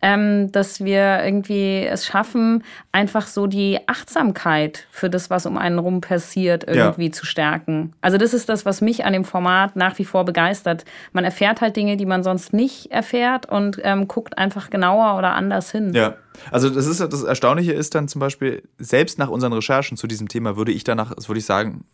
ähm, 0.00 0.52
dass 0.52 0.84
wir 0.84 1.24
irgendwie 1.24 1.84
es 1.84 2.06
schaffen, 2.06 2.62
einfach 2.92 3.26
so 3.26 3.46
die 3.46 3.80
Achtsamkeit 3.86 4.86
für 4.90 5.10
das, 5.10 5.30
was 5.30 5.46
um 5.46 5.58
einen 5.58 5.78
rum 5.78 6.00
passiert, 6.00 6.64
irgendwie 6.66 7.06
ja. 7.06 7.12
zu 7.12 7.26
stärken. 7.26 7.92
Also 8.00 8.16
das 8.18 8.34
ist 8.34 8.48
das, 8.48 8.64
was 8.64 8.80
mich 8.80 9.04
an 9.04 9.12
dem 9.12 9.24
Format 9.24 9.76
nach 9.76 9.98
wie 9.98 10.04
vor 10.04 10.24
begeistert. 10.24 10.84
Man 11.12 11.24
erfährt 11.24 11.60
halt 11.60 11.76
Dinge, 11.76 11.96
die 11.96 12.06
man 12.06 12.22
sonst 12.22 12.52
nicht 12.52 12.90
erfährt 12.90 13.46
und 13.46 13.80
ähm, 13.82 14.06
guckt 14.08 14.38
einfach 14.38 14.70
genauer 14.70 15.18
oder 15.18 15.32
anders 15.32 15.70
hin. 15.70 15.92
Ja. 15.94 16.14
Also 16.52 16.70
das 16.70 16.86
ist 16.86 17.00
das 17.00 17.22
Erstaunliche 17.24 17.72
ist 17.72 17.96
dann 17.96 18.06
zum 18.06 18.20
Beispiel, 18.20 18.62
selbst 18.78 19.18
nach 19.18 19.28
unseren 19.28 19.52
Recherchen 19.52 19.96
zu 19.96 20.06
diesem 20.06 20.28
Thema 20.28 20.56
würde 20.56 20.70
ich 20.70 20.84
danach, 20.84 21.12
würde 21.16 21.38
ich 21.38 21.46
sagen, 21.46 21.84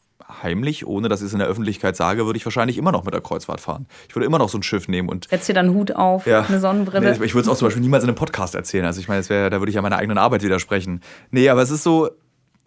heimlich, 0.42 0.86
ohne 0.86 1.08
dass 1.08 1.20
ich 1.20 1.26
es 1.26 1.32
in 1.32 1.38
der 1.38 1.48
Öffentlichkeit 1.48 1.96
sage, 1.96 2.26
würde 2.26 2.36
ich 2.36 2.44
wahrscheinlich 2.46 2.78
immer 2.78 2.92
noch 2.92 3.04
mit 3.04 3.14
der 3.14 3.20
Kreuzfahrt 3.20 3.60
fahren. 3.60 3.86
Ich 4.08 4.14
würde 4.14 4.26
immer 4.26 4.38
noch 4.38 4.48
so 4.48 4.58
ein 4.58 4.62
Schiff 4.62 4.88
nehmen 4.88 5.08
und. 5.08 5.28
Setzt 5.28 5.48
dir 5.48 5.54
dann 5.54 5.66
einen 5.66 5.74
Hut 5.74 5.94
auf, 5.94 6.26
ja, 6.26 6.42
eine 6.42 6.60
Sonnenbrille. 6.60 7.18
Nee, 7.18 7.24
ich 7.24 7.34
würde 7.34 7.42
es 7.42 7.48
auch 7.48 7.56
zum 7.56 7.66
Beispiel 7.66 7.82
niemals 7.82 8.04
in 8.04 8.10
einem 8.10 8.16
Podcast 8.16 8.54
erzählen. 8.54 8.84
Also 8.84 9.00
ich 9.00 9.08
meine, 9.08 9.28
wär, 9.28 9.50
da 9.50 9.60
würde 9.60 9.70
ich 9.70 9.76
ja 9.76 9.82
meiner 9.82 9.96
eigenen 9.96 10.18
Arbeit 10.18 10.42
widersprechen. 10.42 11.00
Nee, 11.30 11.48
aber 11.48 11.62
es 11.62 11.70
ist 11.70 11.82
so, 11.82 12.10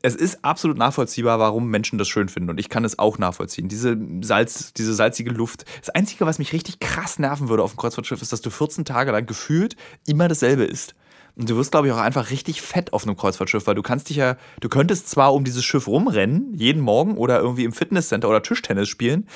es 0.01 0.15
ist 0.15 0.43
absolut 0.43 0.77
nachvollziehbar, 0.77 1.39
warum 1.39 1.69
Menschen 1.69 1.97
das 1.97 2.07
schön 2.07 2.29
finden. 2.29 2.49
Und 2.49 2.59
ich 2.59 2.69
kann 2.69 2.85
es 2.85 2.99
auch 2.99 3.17
nachvollziehen. 3.17 3.67
Diese, 3.67 3.97
Salz, 4.21 4.73
diese 4.73 4.93
salzige 4.93 5.31
Luft. 5.31 5.65
Das 5.79 5.89
Einzige, 5.89 6.25
was 6.25 6.39
mich 6.39 6.53
richtig 6.53 6.79
krass 6.79 7.19
nerven 7.19 7.49
würde 7.49 7.63
auf 7.63 7.73
dem 7.73 7.77
Kreuzfahrtschiff, 7.77 8.21
ist, 8.21 8.31
dass 8.31 8.41
du 8.41 8.49
14 8.49 8.85
Tage 8.85 9.11
lang 9.11 9.25
gefühlt 9.25 9.75
immer 10.05 10.27
dasselbe 10.27 10.65
isst. 10.65 10.95
Und 11.37 11.49
du 11.49 11.55
wirst, 11.55 11.71
glaube 11.71 11.87
ich, 11.87 11.93
auch 11.93 11.97
einfach 11.97 12.31
richtig 12.31 12.63
fett 12.63 12.93
auf 12.93 13.03
einem 13.03 13.15
Kreuzfahrtschiff, 13.15 13.67
weil 13.67 13.75
du 13.75 13.83
kannst 13.83 14.09
dich 14.09 14.17
ja, 14.17 14.37
du 14.59 14.69
könntest 14.69 15.07
zwar 15.07 15.33
um 15.33 15.43
dieses 15.43 15.63
Schiff 15.63 15.87
rumrennen, 15.87 16.53
jeden 16.55 16.81
Morgen 16.81 17.15
oder 17.15 17.39
irgendwie 17.39 17.63
im 17.63 17.73
Fitnesscenter 17.73 18.27
oder 18.27 18.41
Tischtennis 18.41 18.89
spielen, 18.89 19.27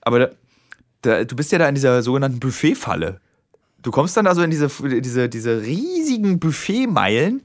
aber 0.00 0.18
da, 0.18 0.28
da, 1.02 1.24
du 1.24 1.36
bist 1.36 1.52
ja 1.52 1.58
da 1.58 1.68
in 1.68 1.76
dieser 1.76 2.02
sogenannten 2.02 2.40
Buffetfalle. 2.40 3.20
Du 3.82 3.92
kommst 3.92 4.16
dann 4.16 4.26
also 4.26 4.42
in 4.42 4.50
diese, 4.50 4.68
diese, 5.00 5.28
diese 5.28 5.62
riesigen 5.62 6.40
Buffetmeilen 6.40 7.42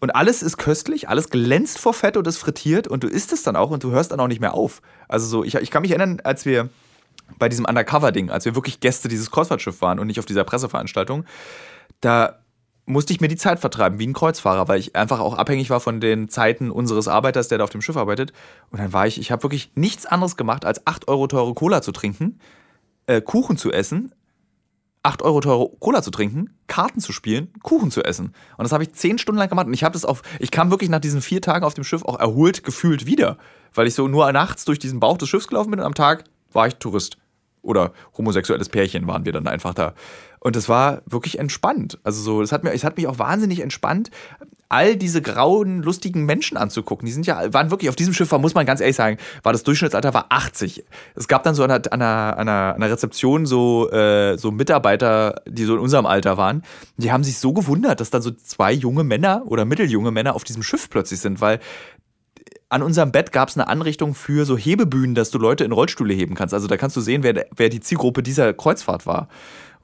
und 0.00 0.16
alles 0.16 0.42
ist 0.42 0.56
köstlich, 0.56 1.10
alles 1.10 1.28
glänzt 1.28 1.78
vor 1.78 1.92
Fett 1.92 2.16
und 2.16 2.26
ist 2.26 2.38
frittiert 2.38 2.88
und 2.88 3.04
du 3.04 3.08
isst 3.08 3.32
es 3.32 3.42
dann 3.42 3.56
auch 3.56 3.70
und 3.70 3.84
du 3.84 3.90
hörst 3.90 4.12
dann 4.12 4.20
auch 4.20 4.28
nicht 4.28 4.40
mehr 4.40 4.54
auf. 4.54 4.80
Also 5.08 5.26
so, 5.26 5.44
ich, 5.44 5.56
ich 5.56 5.70
kann 5.70 5.82
mich 5.82 5.90
erinnern, 5.90 6.20
als 6.24 6.46
wir 6.46 6.70
bei 7.38 7.50
diesem 7.50 7.66
Undercover-Ding, 7.66 8.30
als 8.30 8.46
wir 8.46 8.54
wirklich 8.54 8.80
Gäste 8.80 9.08
dieses 9.08 9.30
Kreuzfahrtschiff 9.30 9.82
waren 9.82 9.98
und 9.98 10.06
nicht 10.06 10.18
auf 10.18 10.26
dieser 10.26 10.44
Presseveranstaltung, 10.44 11.24
da 12.00 12.41
musste 12.84 13.12
ich 13.12 13.20
mir 13.20 13.28
die 13.28 13.36
Zeit 13.36 13.60
vertreiben, 13.60 13.98
wie 13.98 14.06
ein 14.06 14.12
Kreuzfahrer, 14.12 14.66
weil 14.68 14.80
ich 14.80 14.96
einfach 14.96 15.20
auch 15.20 15.34
abhängig 15.34 15.70
war 15.70 15.80
von 15.80 16.00
den 16.00 16.28
Zeiten 16.28 16.70
unseres 16.70 17.08
Arbeiters, 17.08 17.48
der 17.48 17.58
da 17.58 17.64
auf 17.64 17.70
dem 17.70 17.82
Schiff 17.82 17.96
arbeitet. 17.96 18.32
Und 18.70 18.80
dann 18.80 18.92
war 18.92 19.06
ich, 19.06 19.20
ich 19.20 19.30
habe 19.30 19.44
wirklich 19.44 19.70
nichts 19.74 20.06
anderes 20.06 20.36
gemacht, 20.36 20.64
als 20.64 20.86
8 20.86 21.08
Euro 21.08 21.26
teure 21.28 21.54
Cola 21.54 21.82
zu 21.82 21.92
trinken, 21.92 22.40
äh, 23.06 23.20
Kuchen 23.20 23.56
zu 23.56 23.70
essen, 23.70 24.12
8 25.04 25.22
Euro 25.22 25.40
teure 25.40 25.70
Cola 25.78 26.02
zu 26.02 26.10
trinken, 26.10 26.50
Karten 26.66 27.00
zu 27.00 27.12
spielen, 27.12 27.52
Kuchen 27.62 27.90
zu 27.90 28.02
essen. 28.04 28.34
Und 28.56 28.64
das 28.64 28.72
habe 28.72 28.84
ich 28.84 28.92
10 28.92 29.18
Stunden 29.18 29.38
lang 29.38 29.48
gemacht. 29.48 29.66
Und 29.66 29.74
ich 29.74 29.84
habe 29.84 29.94
das 29.94 30.04
auf, 30.04 30.22
ich 30.38 30.50
kam 30.50 30.70
wirklich 30.70 30.90
nach 30.90 31.00
diesen 31.00 31.22
vier 31.22 31.40
Tagen 31.40 31.64
auf 31.64 31.74
dem 31.74 31.84
Schiff 31.84 32.04
auch 32.04 32.18
erholt 32.18 32.62
gefühlt 32.64 33.06
wieder, 33.06 33.36
weil 33.74 33.86
ich 33.86 33.94
so 33.94 34.06
nur 34.08 34.30
nachts 34.32 34.64
durch 34.64 34.78
diesen 34.78 35.00
Bauch 35.00 35.18
des 35.18 35.28
Schiffs 35.28 35.48
gelaufen 35.48 35.70
bin 35.70 35.80
und 35.80 35.86
am 35.86 35.94
Tag 35.94 36.24
war 36.52 36.66
ich 36.66 36.74
Tourist. 36.76 37.16
Oder 37.62 37.92
homosexuelles 38.18 38.68
Pärchen 38.68 39.06
waren 39.06 39.24
wir 39.24 39.32
dann 39.32 39.46
einfach 39.46 39.72
da. 39.72 39.94
Und 40.42 40.56
es 40.56 40.68
war 40.68 41.02
wirklich 41.06 41.38
entspannt. 41.38 42.00
Also 42.02 42.20
so, 42.20 42.42
es 42.42 42.50
hat, 42.50 42.64
mir, 42.64 42.72
es 42.72 42.82
hat 42.82 42.96
mich 42.96 43.06
auch 43.06 43.20
wahnsinnig 43.20 43.60
entspannt, 43.60 44.10
all 44.68 44.96
diese 44.96 45.22
grauen, 45.22 45.82
lustigen 45.82 46.24
Menschen 46.24 46.56
anzugucken. 46.56 47.06
Die 47.06 47.12
sind 47.12 47.26
ja, 47.26 47.52
waren 47.54 47.70
wirklich 47.70 47.88
auf 47.88 47.94
diesem 47.94 48.12
Schiff, 48.12 48.32
muss 48.32 48.54
man 48.54 48.66
ganz 48.66 48.80
ehrlich 48.80 48.96
sagen, 48.96 49.18
war 49.44 49.52
das 49.52 49.62
Durchschnittsalter 49.62 50.14
war 50.14 50.26
80. 50.30 50.82
Es 51.14 51.28
gab 51.28 51.44
dann 51.44 51.54
so 51.54 51.62
an 51.62 51.70
einer, 51.70 51.92
an 51.92 52.02
einer, 52.02 52.36
an 52.38 52.48
einer 52.82 52.90
Rezeption 52.90 53.46
so, 53.46 53.88
äh, 53.92 54.36
so 54.36 54.50
Mitarbeiter, 54.50 55.42
die 55.46 55.64
so 55.64 55.74
in 55.74 55.80
unserem 55.80 56.06
Alter 56.06 56.38
waren. 56.38 56.62
Die 56.96 57.12
haben 57.12 57.22
sich 57.22 57.38
so 57.38 57.52
gewundert, 57.52 58.00
dass 58.00 58.10
dann 58.10 58.22
so 58.22 58.32
zwei 58.32 58.72
junge 58.72 59.04
Männer 59.04 59.42
oder 59.46 59.64
mitteljunge 59.64 60.10
Männer 60.10 60.34
auf 60.34 60.42
diesem 60.42 60.64
Schiff 60.64 60.90
plötzlich 60.90 61.20
sind, 61.20 61.40
weil 61.40 61.60
an 62.68 62.82
unserem 62.82 63.12
Bett 63.12 63.30
gab 63.30 63.50
es 63.50 63.56
eine 63.56 63.68
Anrichtung 63.68 64.14
für 64.16 64.44
so 64.44 64.56
Hebebühnen, 64.56 65.14
dass 65.14 65.30
du 65.30 65.38
Leute 65.38 65.62
in 65.62 65.70
Rollstühle 65.70 66.14
heben 66.14 66.34
kannst. 66.34 66.52
Also 66.52 66.66
da 66.66 66.76
kannst 66.76 66.96
du 66.96 67.00
sehen, 67.00 67.22
wer, 67.22 67.46
wer 67.54 67.68
die 67.68 67.80
Zielgruppe 67.80 68.24
dieser 68.24 68.54
Kreuzfahrt 68.54 69.06
war. 69.06 69.28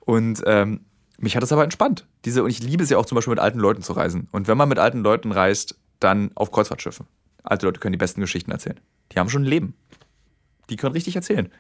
Und 0.09 0.43
ähm, 0.47 0.87
mich 1.19 1.37
hat 1.37 1.43
es 1.43 1.53
aber 1.53 1.65
entspannt. 1.65 2.07
Diese, 2.25 2.43
und 2.43 2.49
ich 2.49 2.63
liebe 2.63 2.83
es 2.83 2.89
ja 2.89 2.97
auch 2.97 3.05
zum 3.05 3.17
Beispiel 3.17 3.33
mit 3.33 3.41
alten 3.41 3.59
Leuten 3.59 3.83
zu 3.83 3.93
reisen. 3.93 4.27
Und 4.33 4.49
wenn 4.49 4.57
man 4.57 4.67
mit 4.67 4.79
alten 4.79 5.01
Leuten 5.03 5.33
reist, 5.33 5.79
dann 6.01 6.31
auf 6.35 6.51
Kreuzfahrtschiffen. 6.51 7.07
Alte 7.43 7.67
Leute 7.67 7.79
können 7.79 7.93
die 7.93 7.99
besten 7.99 8.23
Geschichten 8.23 8.51
erzählen. 8.51 8.81
Die 9.13 9.19
haben 9.19 9.29
schon 9.29 9.43
ein 9.43 9.47
Leben. 9.47 9.75
Die 10.71 10.77
können 10.77 10.95
richtig 10.95 11.15
erzählen. 11.15 11.53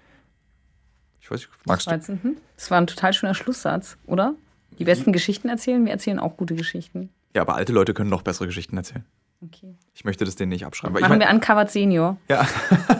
Ich 1.21 1.31
weiß, 1.31 1.47
magst 1.67 1.91
du? 1.91 2.13
Mhm. 2.13 2.39
Das 2.57 2.71
war 2.71 2.81
ein 2.81 2.87
total 2.87 3.13
schöner 3.13 3.35
Schlusssatz, 3.35 3.99
oder? 4.07 4.35
Die 4.79 4.85
besten 4.85 5.13
Geschichten 5.13 5.51
erzählen, 5.51 5.85
wir 5.85 5.93
erzählen 5.93 6.19
auch 6.19 6.39
gute 6.39 6.55
Geschichten. 6.55 7.11
Ja, 7.37 7.43
aber 7.43 7.55
alte 7.55 7.75
Leute 7.75 7.93
können 7.93 8.09
noch 8.09 8.23
bessere 8.23 8.47
Geschichten 8.47 8.79
erzählen. 8.79 9.05
Okay. 9.45 9.77
Ich 9.95 10.05
möchte 10.05 10.25
das 10.25 10.37
denen 10.37 10.49
nicht 10.49 10.65
abschreiben. 10.65 10.95
Machen 10.95 11.05
ich 11.05 11.09
mein, 11.11 11.21
wir 11.21 11.29
Uncovered 11.29 11.71
Senior. 11.71 12.17
Ja, 12.29 12.49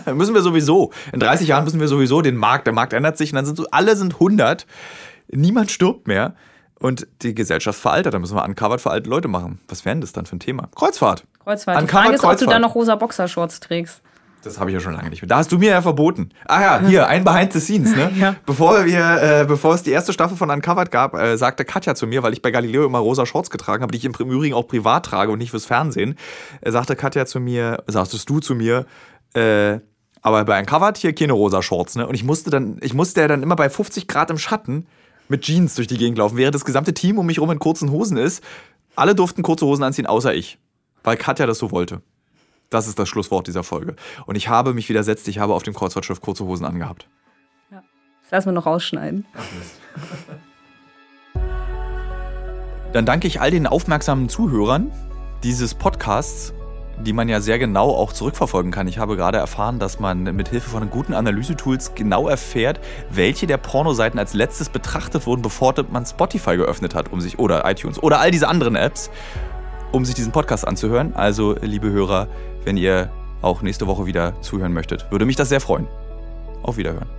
müssen 0.13 0.35
wir 0.35 0.41
sowieso. 0.41 0.93
In 1.11 1.19
30 1.19 1.47
Jahren 1.47 1.63
müssen 1.65 1.79
wir 1.79 1.87
sowieso 1.87 2.21
den 2.21 2.37
Markt. 2.37 2.67
Der 2.67 2.73
Markt 2.73 2.93
ändert 2.93 3.17
sich 3.17 3.31
und 3.33 3.37
dann 3.37 3.45
sind 3.45 3.57
so, 3.57 3.67
alle 3.71 3.95
sind 3.95 4.13
100 4.13 4.67
niemand 5.31 5.71
stirbt 5.71 6.07
mehr. 6.07 6.35
Und 6.81 7.07
die 7.23 7.35
Gesellschaft 7.35 7.77
veraltet, 7.77 8.13
da 8.13 8.19
müssen 8.19 8.37
wir 8.37 8.45
Uncovered 8.45 8.79
für 8.79 8.89
alte 8.89 9.09
Leute 9.09 9.27
machen. 9.27 9.59
Was 9.67 9.83
wäre 9.83 9.95
denn 9.95 10.01
das 10.01 10.13
dann 10.13 10.25
für 10.25 10.37
ein 10.37 10.39
Thema? 10.39 10.69
Kreuzfahrt. 10.75 11.25
Kreuzfahrt. 11.43 11.77
Die 11.77 11.81
Uncovered 11.81 12.03
Frage 12.03 12.15
ist, 12.15 12.23
ob 12.23 12.23
du 12.23 12.27
Kreuzfahrt. 12.37 12.53
da 12.53 12.59
noch 12.59 12.75
rosa 12.75 12.95
Boxershorts 12.95 13.59
trägst. 13.59 14.01
Das 14.43 14.57
habe 14.57 14.69
ich 14.69 14.75
ja 14.75 14.79
schon 14.79 14.93
lange 14.93 15.09
nicht 15.09 15.21
mehr. 15.21 15.27
Da 15.27 15.37
hast 15.37 15.51
du 15.51 15.57
mir 15.57 15.71
ja 15.71 15.81
verboten. 15.81 16.29
Ah 16.47 16.61
ja, 16.61 16.87
hier, 16.87 17.07
ein 17.07 17.25
Behind 17.25 17.51
the 17.51 17.59
Scenes, 17.59 17.93
ne? 17.95 18.11
Ja. 18.17 18.35
Bevor 18.45 18.85
wir, 18.85 19.41
äh, 19.41 19.45
bevor 19.45 19.73
es 19.73 19.83
die 19.83 19.91
erste 19.91 20.13
Staffel 20.13 20.37
von 20.37 20.49
Uncovered 20.49 20.91
gab, 20.91 21.13
äh, 21.15 21.37
sagte 21.37 21.65
Katja 21.65 21.95
zu 21.95 22.07
mir, 22.07 22.23
weil 22.23 22.31
ich 22.31 22.41
bei 22.41 22.51
Galileo 22.51 22.85
immer 22.85 22.99
rosa 22.99 23.25
Shorts 23.25 23.49
getragen 23.49 23.83
habe, 23.83 23.91
die 23.91 23.97
ich 23.97 24.05
im 24.05 24.13
Übrigen 24.13 24.55
auch 24.55 24.67
privat 24.67 25.05
trage 25.05 25.31
und 25.31 25.39
nicht 25.39 25.51
fürs 25.51 25.65
Fernsehen, 25.65 26.15
äh, 26.61 26.71
sagte 26.71 26.95
Katja 26.95 27.25
zu 27.25 27.41
mir, 27.41 27.83
sagtest 27.87 28.29
du 28.29 28.39
zu 28.39 28.55
mir, 28.55 28.85
äh, 29.33 29.79
aber 30.21 30.45
bei 30.45 30.59
Uncovered 30.59 30.97
hier 30.97 31.13
keine 31.13 31.33
rosa 31.33 31.61
Shorts, 31.61 31.95
ne? 31.95 32.07
Und 32.07 32.15
ich 32.15 32.23
musste 32.23 32.49
dann, 32.49 32.77
ich 32.81 32.93
musste 32.93 33.21
ja 33.21 33.27
dann 33.27 33.43
immer 33.43 33.55
bei 33.55 33.69
50 33.69 34.07
Grad 34.07 34.29
im 34.29 34.37
Schatten 34.37 34.87
mit 35.29 35.43
Jeans 35.43 35.75
durch 35.75 35.87
die 35.87 35.97
Gegend 35.97 36.17
laufen, 36.17 36.37
während 36.37 36.55
das 36.55 36.65
gesamte 36.65 36.93
Team 36.93 37.17
um 37.17 37.25
mich 37.25 37.39
rum 37.39 37.49
in 37.51 37.59
kurzen 37.59 37.91
Hosen 37.91 38.17
ist. 38.17 38.43
Alle 38.95 39.15
durften 39.15 39.43
kurze 39.43 39.65
Hosen 39.65 39.83
anziehen, 39.83 40.07
außer 40.07 40.33
ich. 40.33 40.57
Weil 41.03 41.15
Katja 41.15 41.45
das 41.45 41.59
so 41.59 41.71
wollte. 41.71 42.01
Das 42.69 42.87
ist 42.87 42.99
das 42.99 43.07
Schlusswort 43.07 43.47
dieser 43.47 43.63
Folge. 43.63 43.95
Und 44.25 44.35
ich 44.35 44.49
habe 44.49 44.73
mich 44.73 44.89
widersetzt, 44.89 45.27
ich 45.27 45.39
habe 45.39 45.53
auf 45.53 45.63
dem 45.63 45.73
Kreuzfahrtschiff 45.73 46.21
kurze 46.21 46.45
Hosen 46.45 46.65
angehabt. 46.65 47.07
Das 47.71 48.31
lassen 48.31 48.49
wir 48.49 48.53
noch 48.53 48.65
rausschneiden. 48.67 49.25
Dann 52.93 53.05
danke 53.05 53.27
ich 53.27 53.41
all 53.41 53.49
den 53.51 53.65
aufmerksamen 53.65 54.29
Zuhörern 54.29 54.91
dieses 55.43 55.73
Podcasts, 55.73 56.53
die 57.05 57.13
man 57.13 57.29
ja 57.29 57.41
sehr 57.41 57.59
genau 57.59 57.89
auch 57.89 58.13
zurückverfolgen 58.13 58.71
kann. 58.71 58.87
Ich 58.87 58.97
habe 58.97 59.15
gerade 59.15 59.37
erfahren, 59.37 59.79
dass 59.79 59.99
man 59.99 60.23
mit 60.23 60.49
Hilfe 60.49 60.69
von 60.69 60.89
guten 60.89 61.13
Analysetools 61.13 61.95
genau 61.95 62.27
erfährt, 62.27 62.79
welche 63.09 63.47
der 63.47 63.57
Pornoseiten 63.57 64.19
als 64.19 64.33
letztes 64.33 64.69
betrachtet 64.69 65.25
wurden, 65.25 65.41
bevor 65.41 65.73
man 65.91 66.05
Spotify 66.05 66.57
geöffnet 66.57 66.95
hat, 66.95 67.11
um 67.11 67.21
sich 67.21 67.39
oder 67.39 67.69
iTunes 67.69 68.01
oder 68.01 68.19
all 68.19 68.31
diese 68.31 68.47
anderen 68.47 68.75
Apps, 68.75 69.09
um 69.91 70.05
sich 70.05 70.15
diesen 70.15 70.31
Podcast 70.31 70.67
anzuhören. 70.67 71.13
Also, 71.15 71.55
liebe 71.61 71.89
Hörer, 71.89 72.27
wenn 72.65 72.77
ihr 72.77 73.11
auch 73.41 73.61
nächste 73.61 73.87
Woche 73.87 74.05
wieder 74.05 74.39
zuhören 74.41 74.73
möchtet, 74.73 75.09
würde 75.11 75.25
mich 75.25 75.35
das 75.35 75.49
sehr 75.49 75.61
freuen. 75.61 75.87
Auf 76.63 76.77
Wiederhören. 76.77 77.18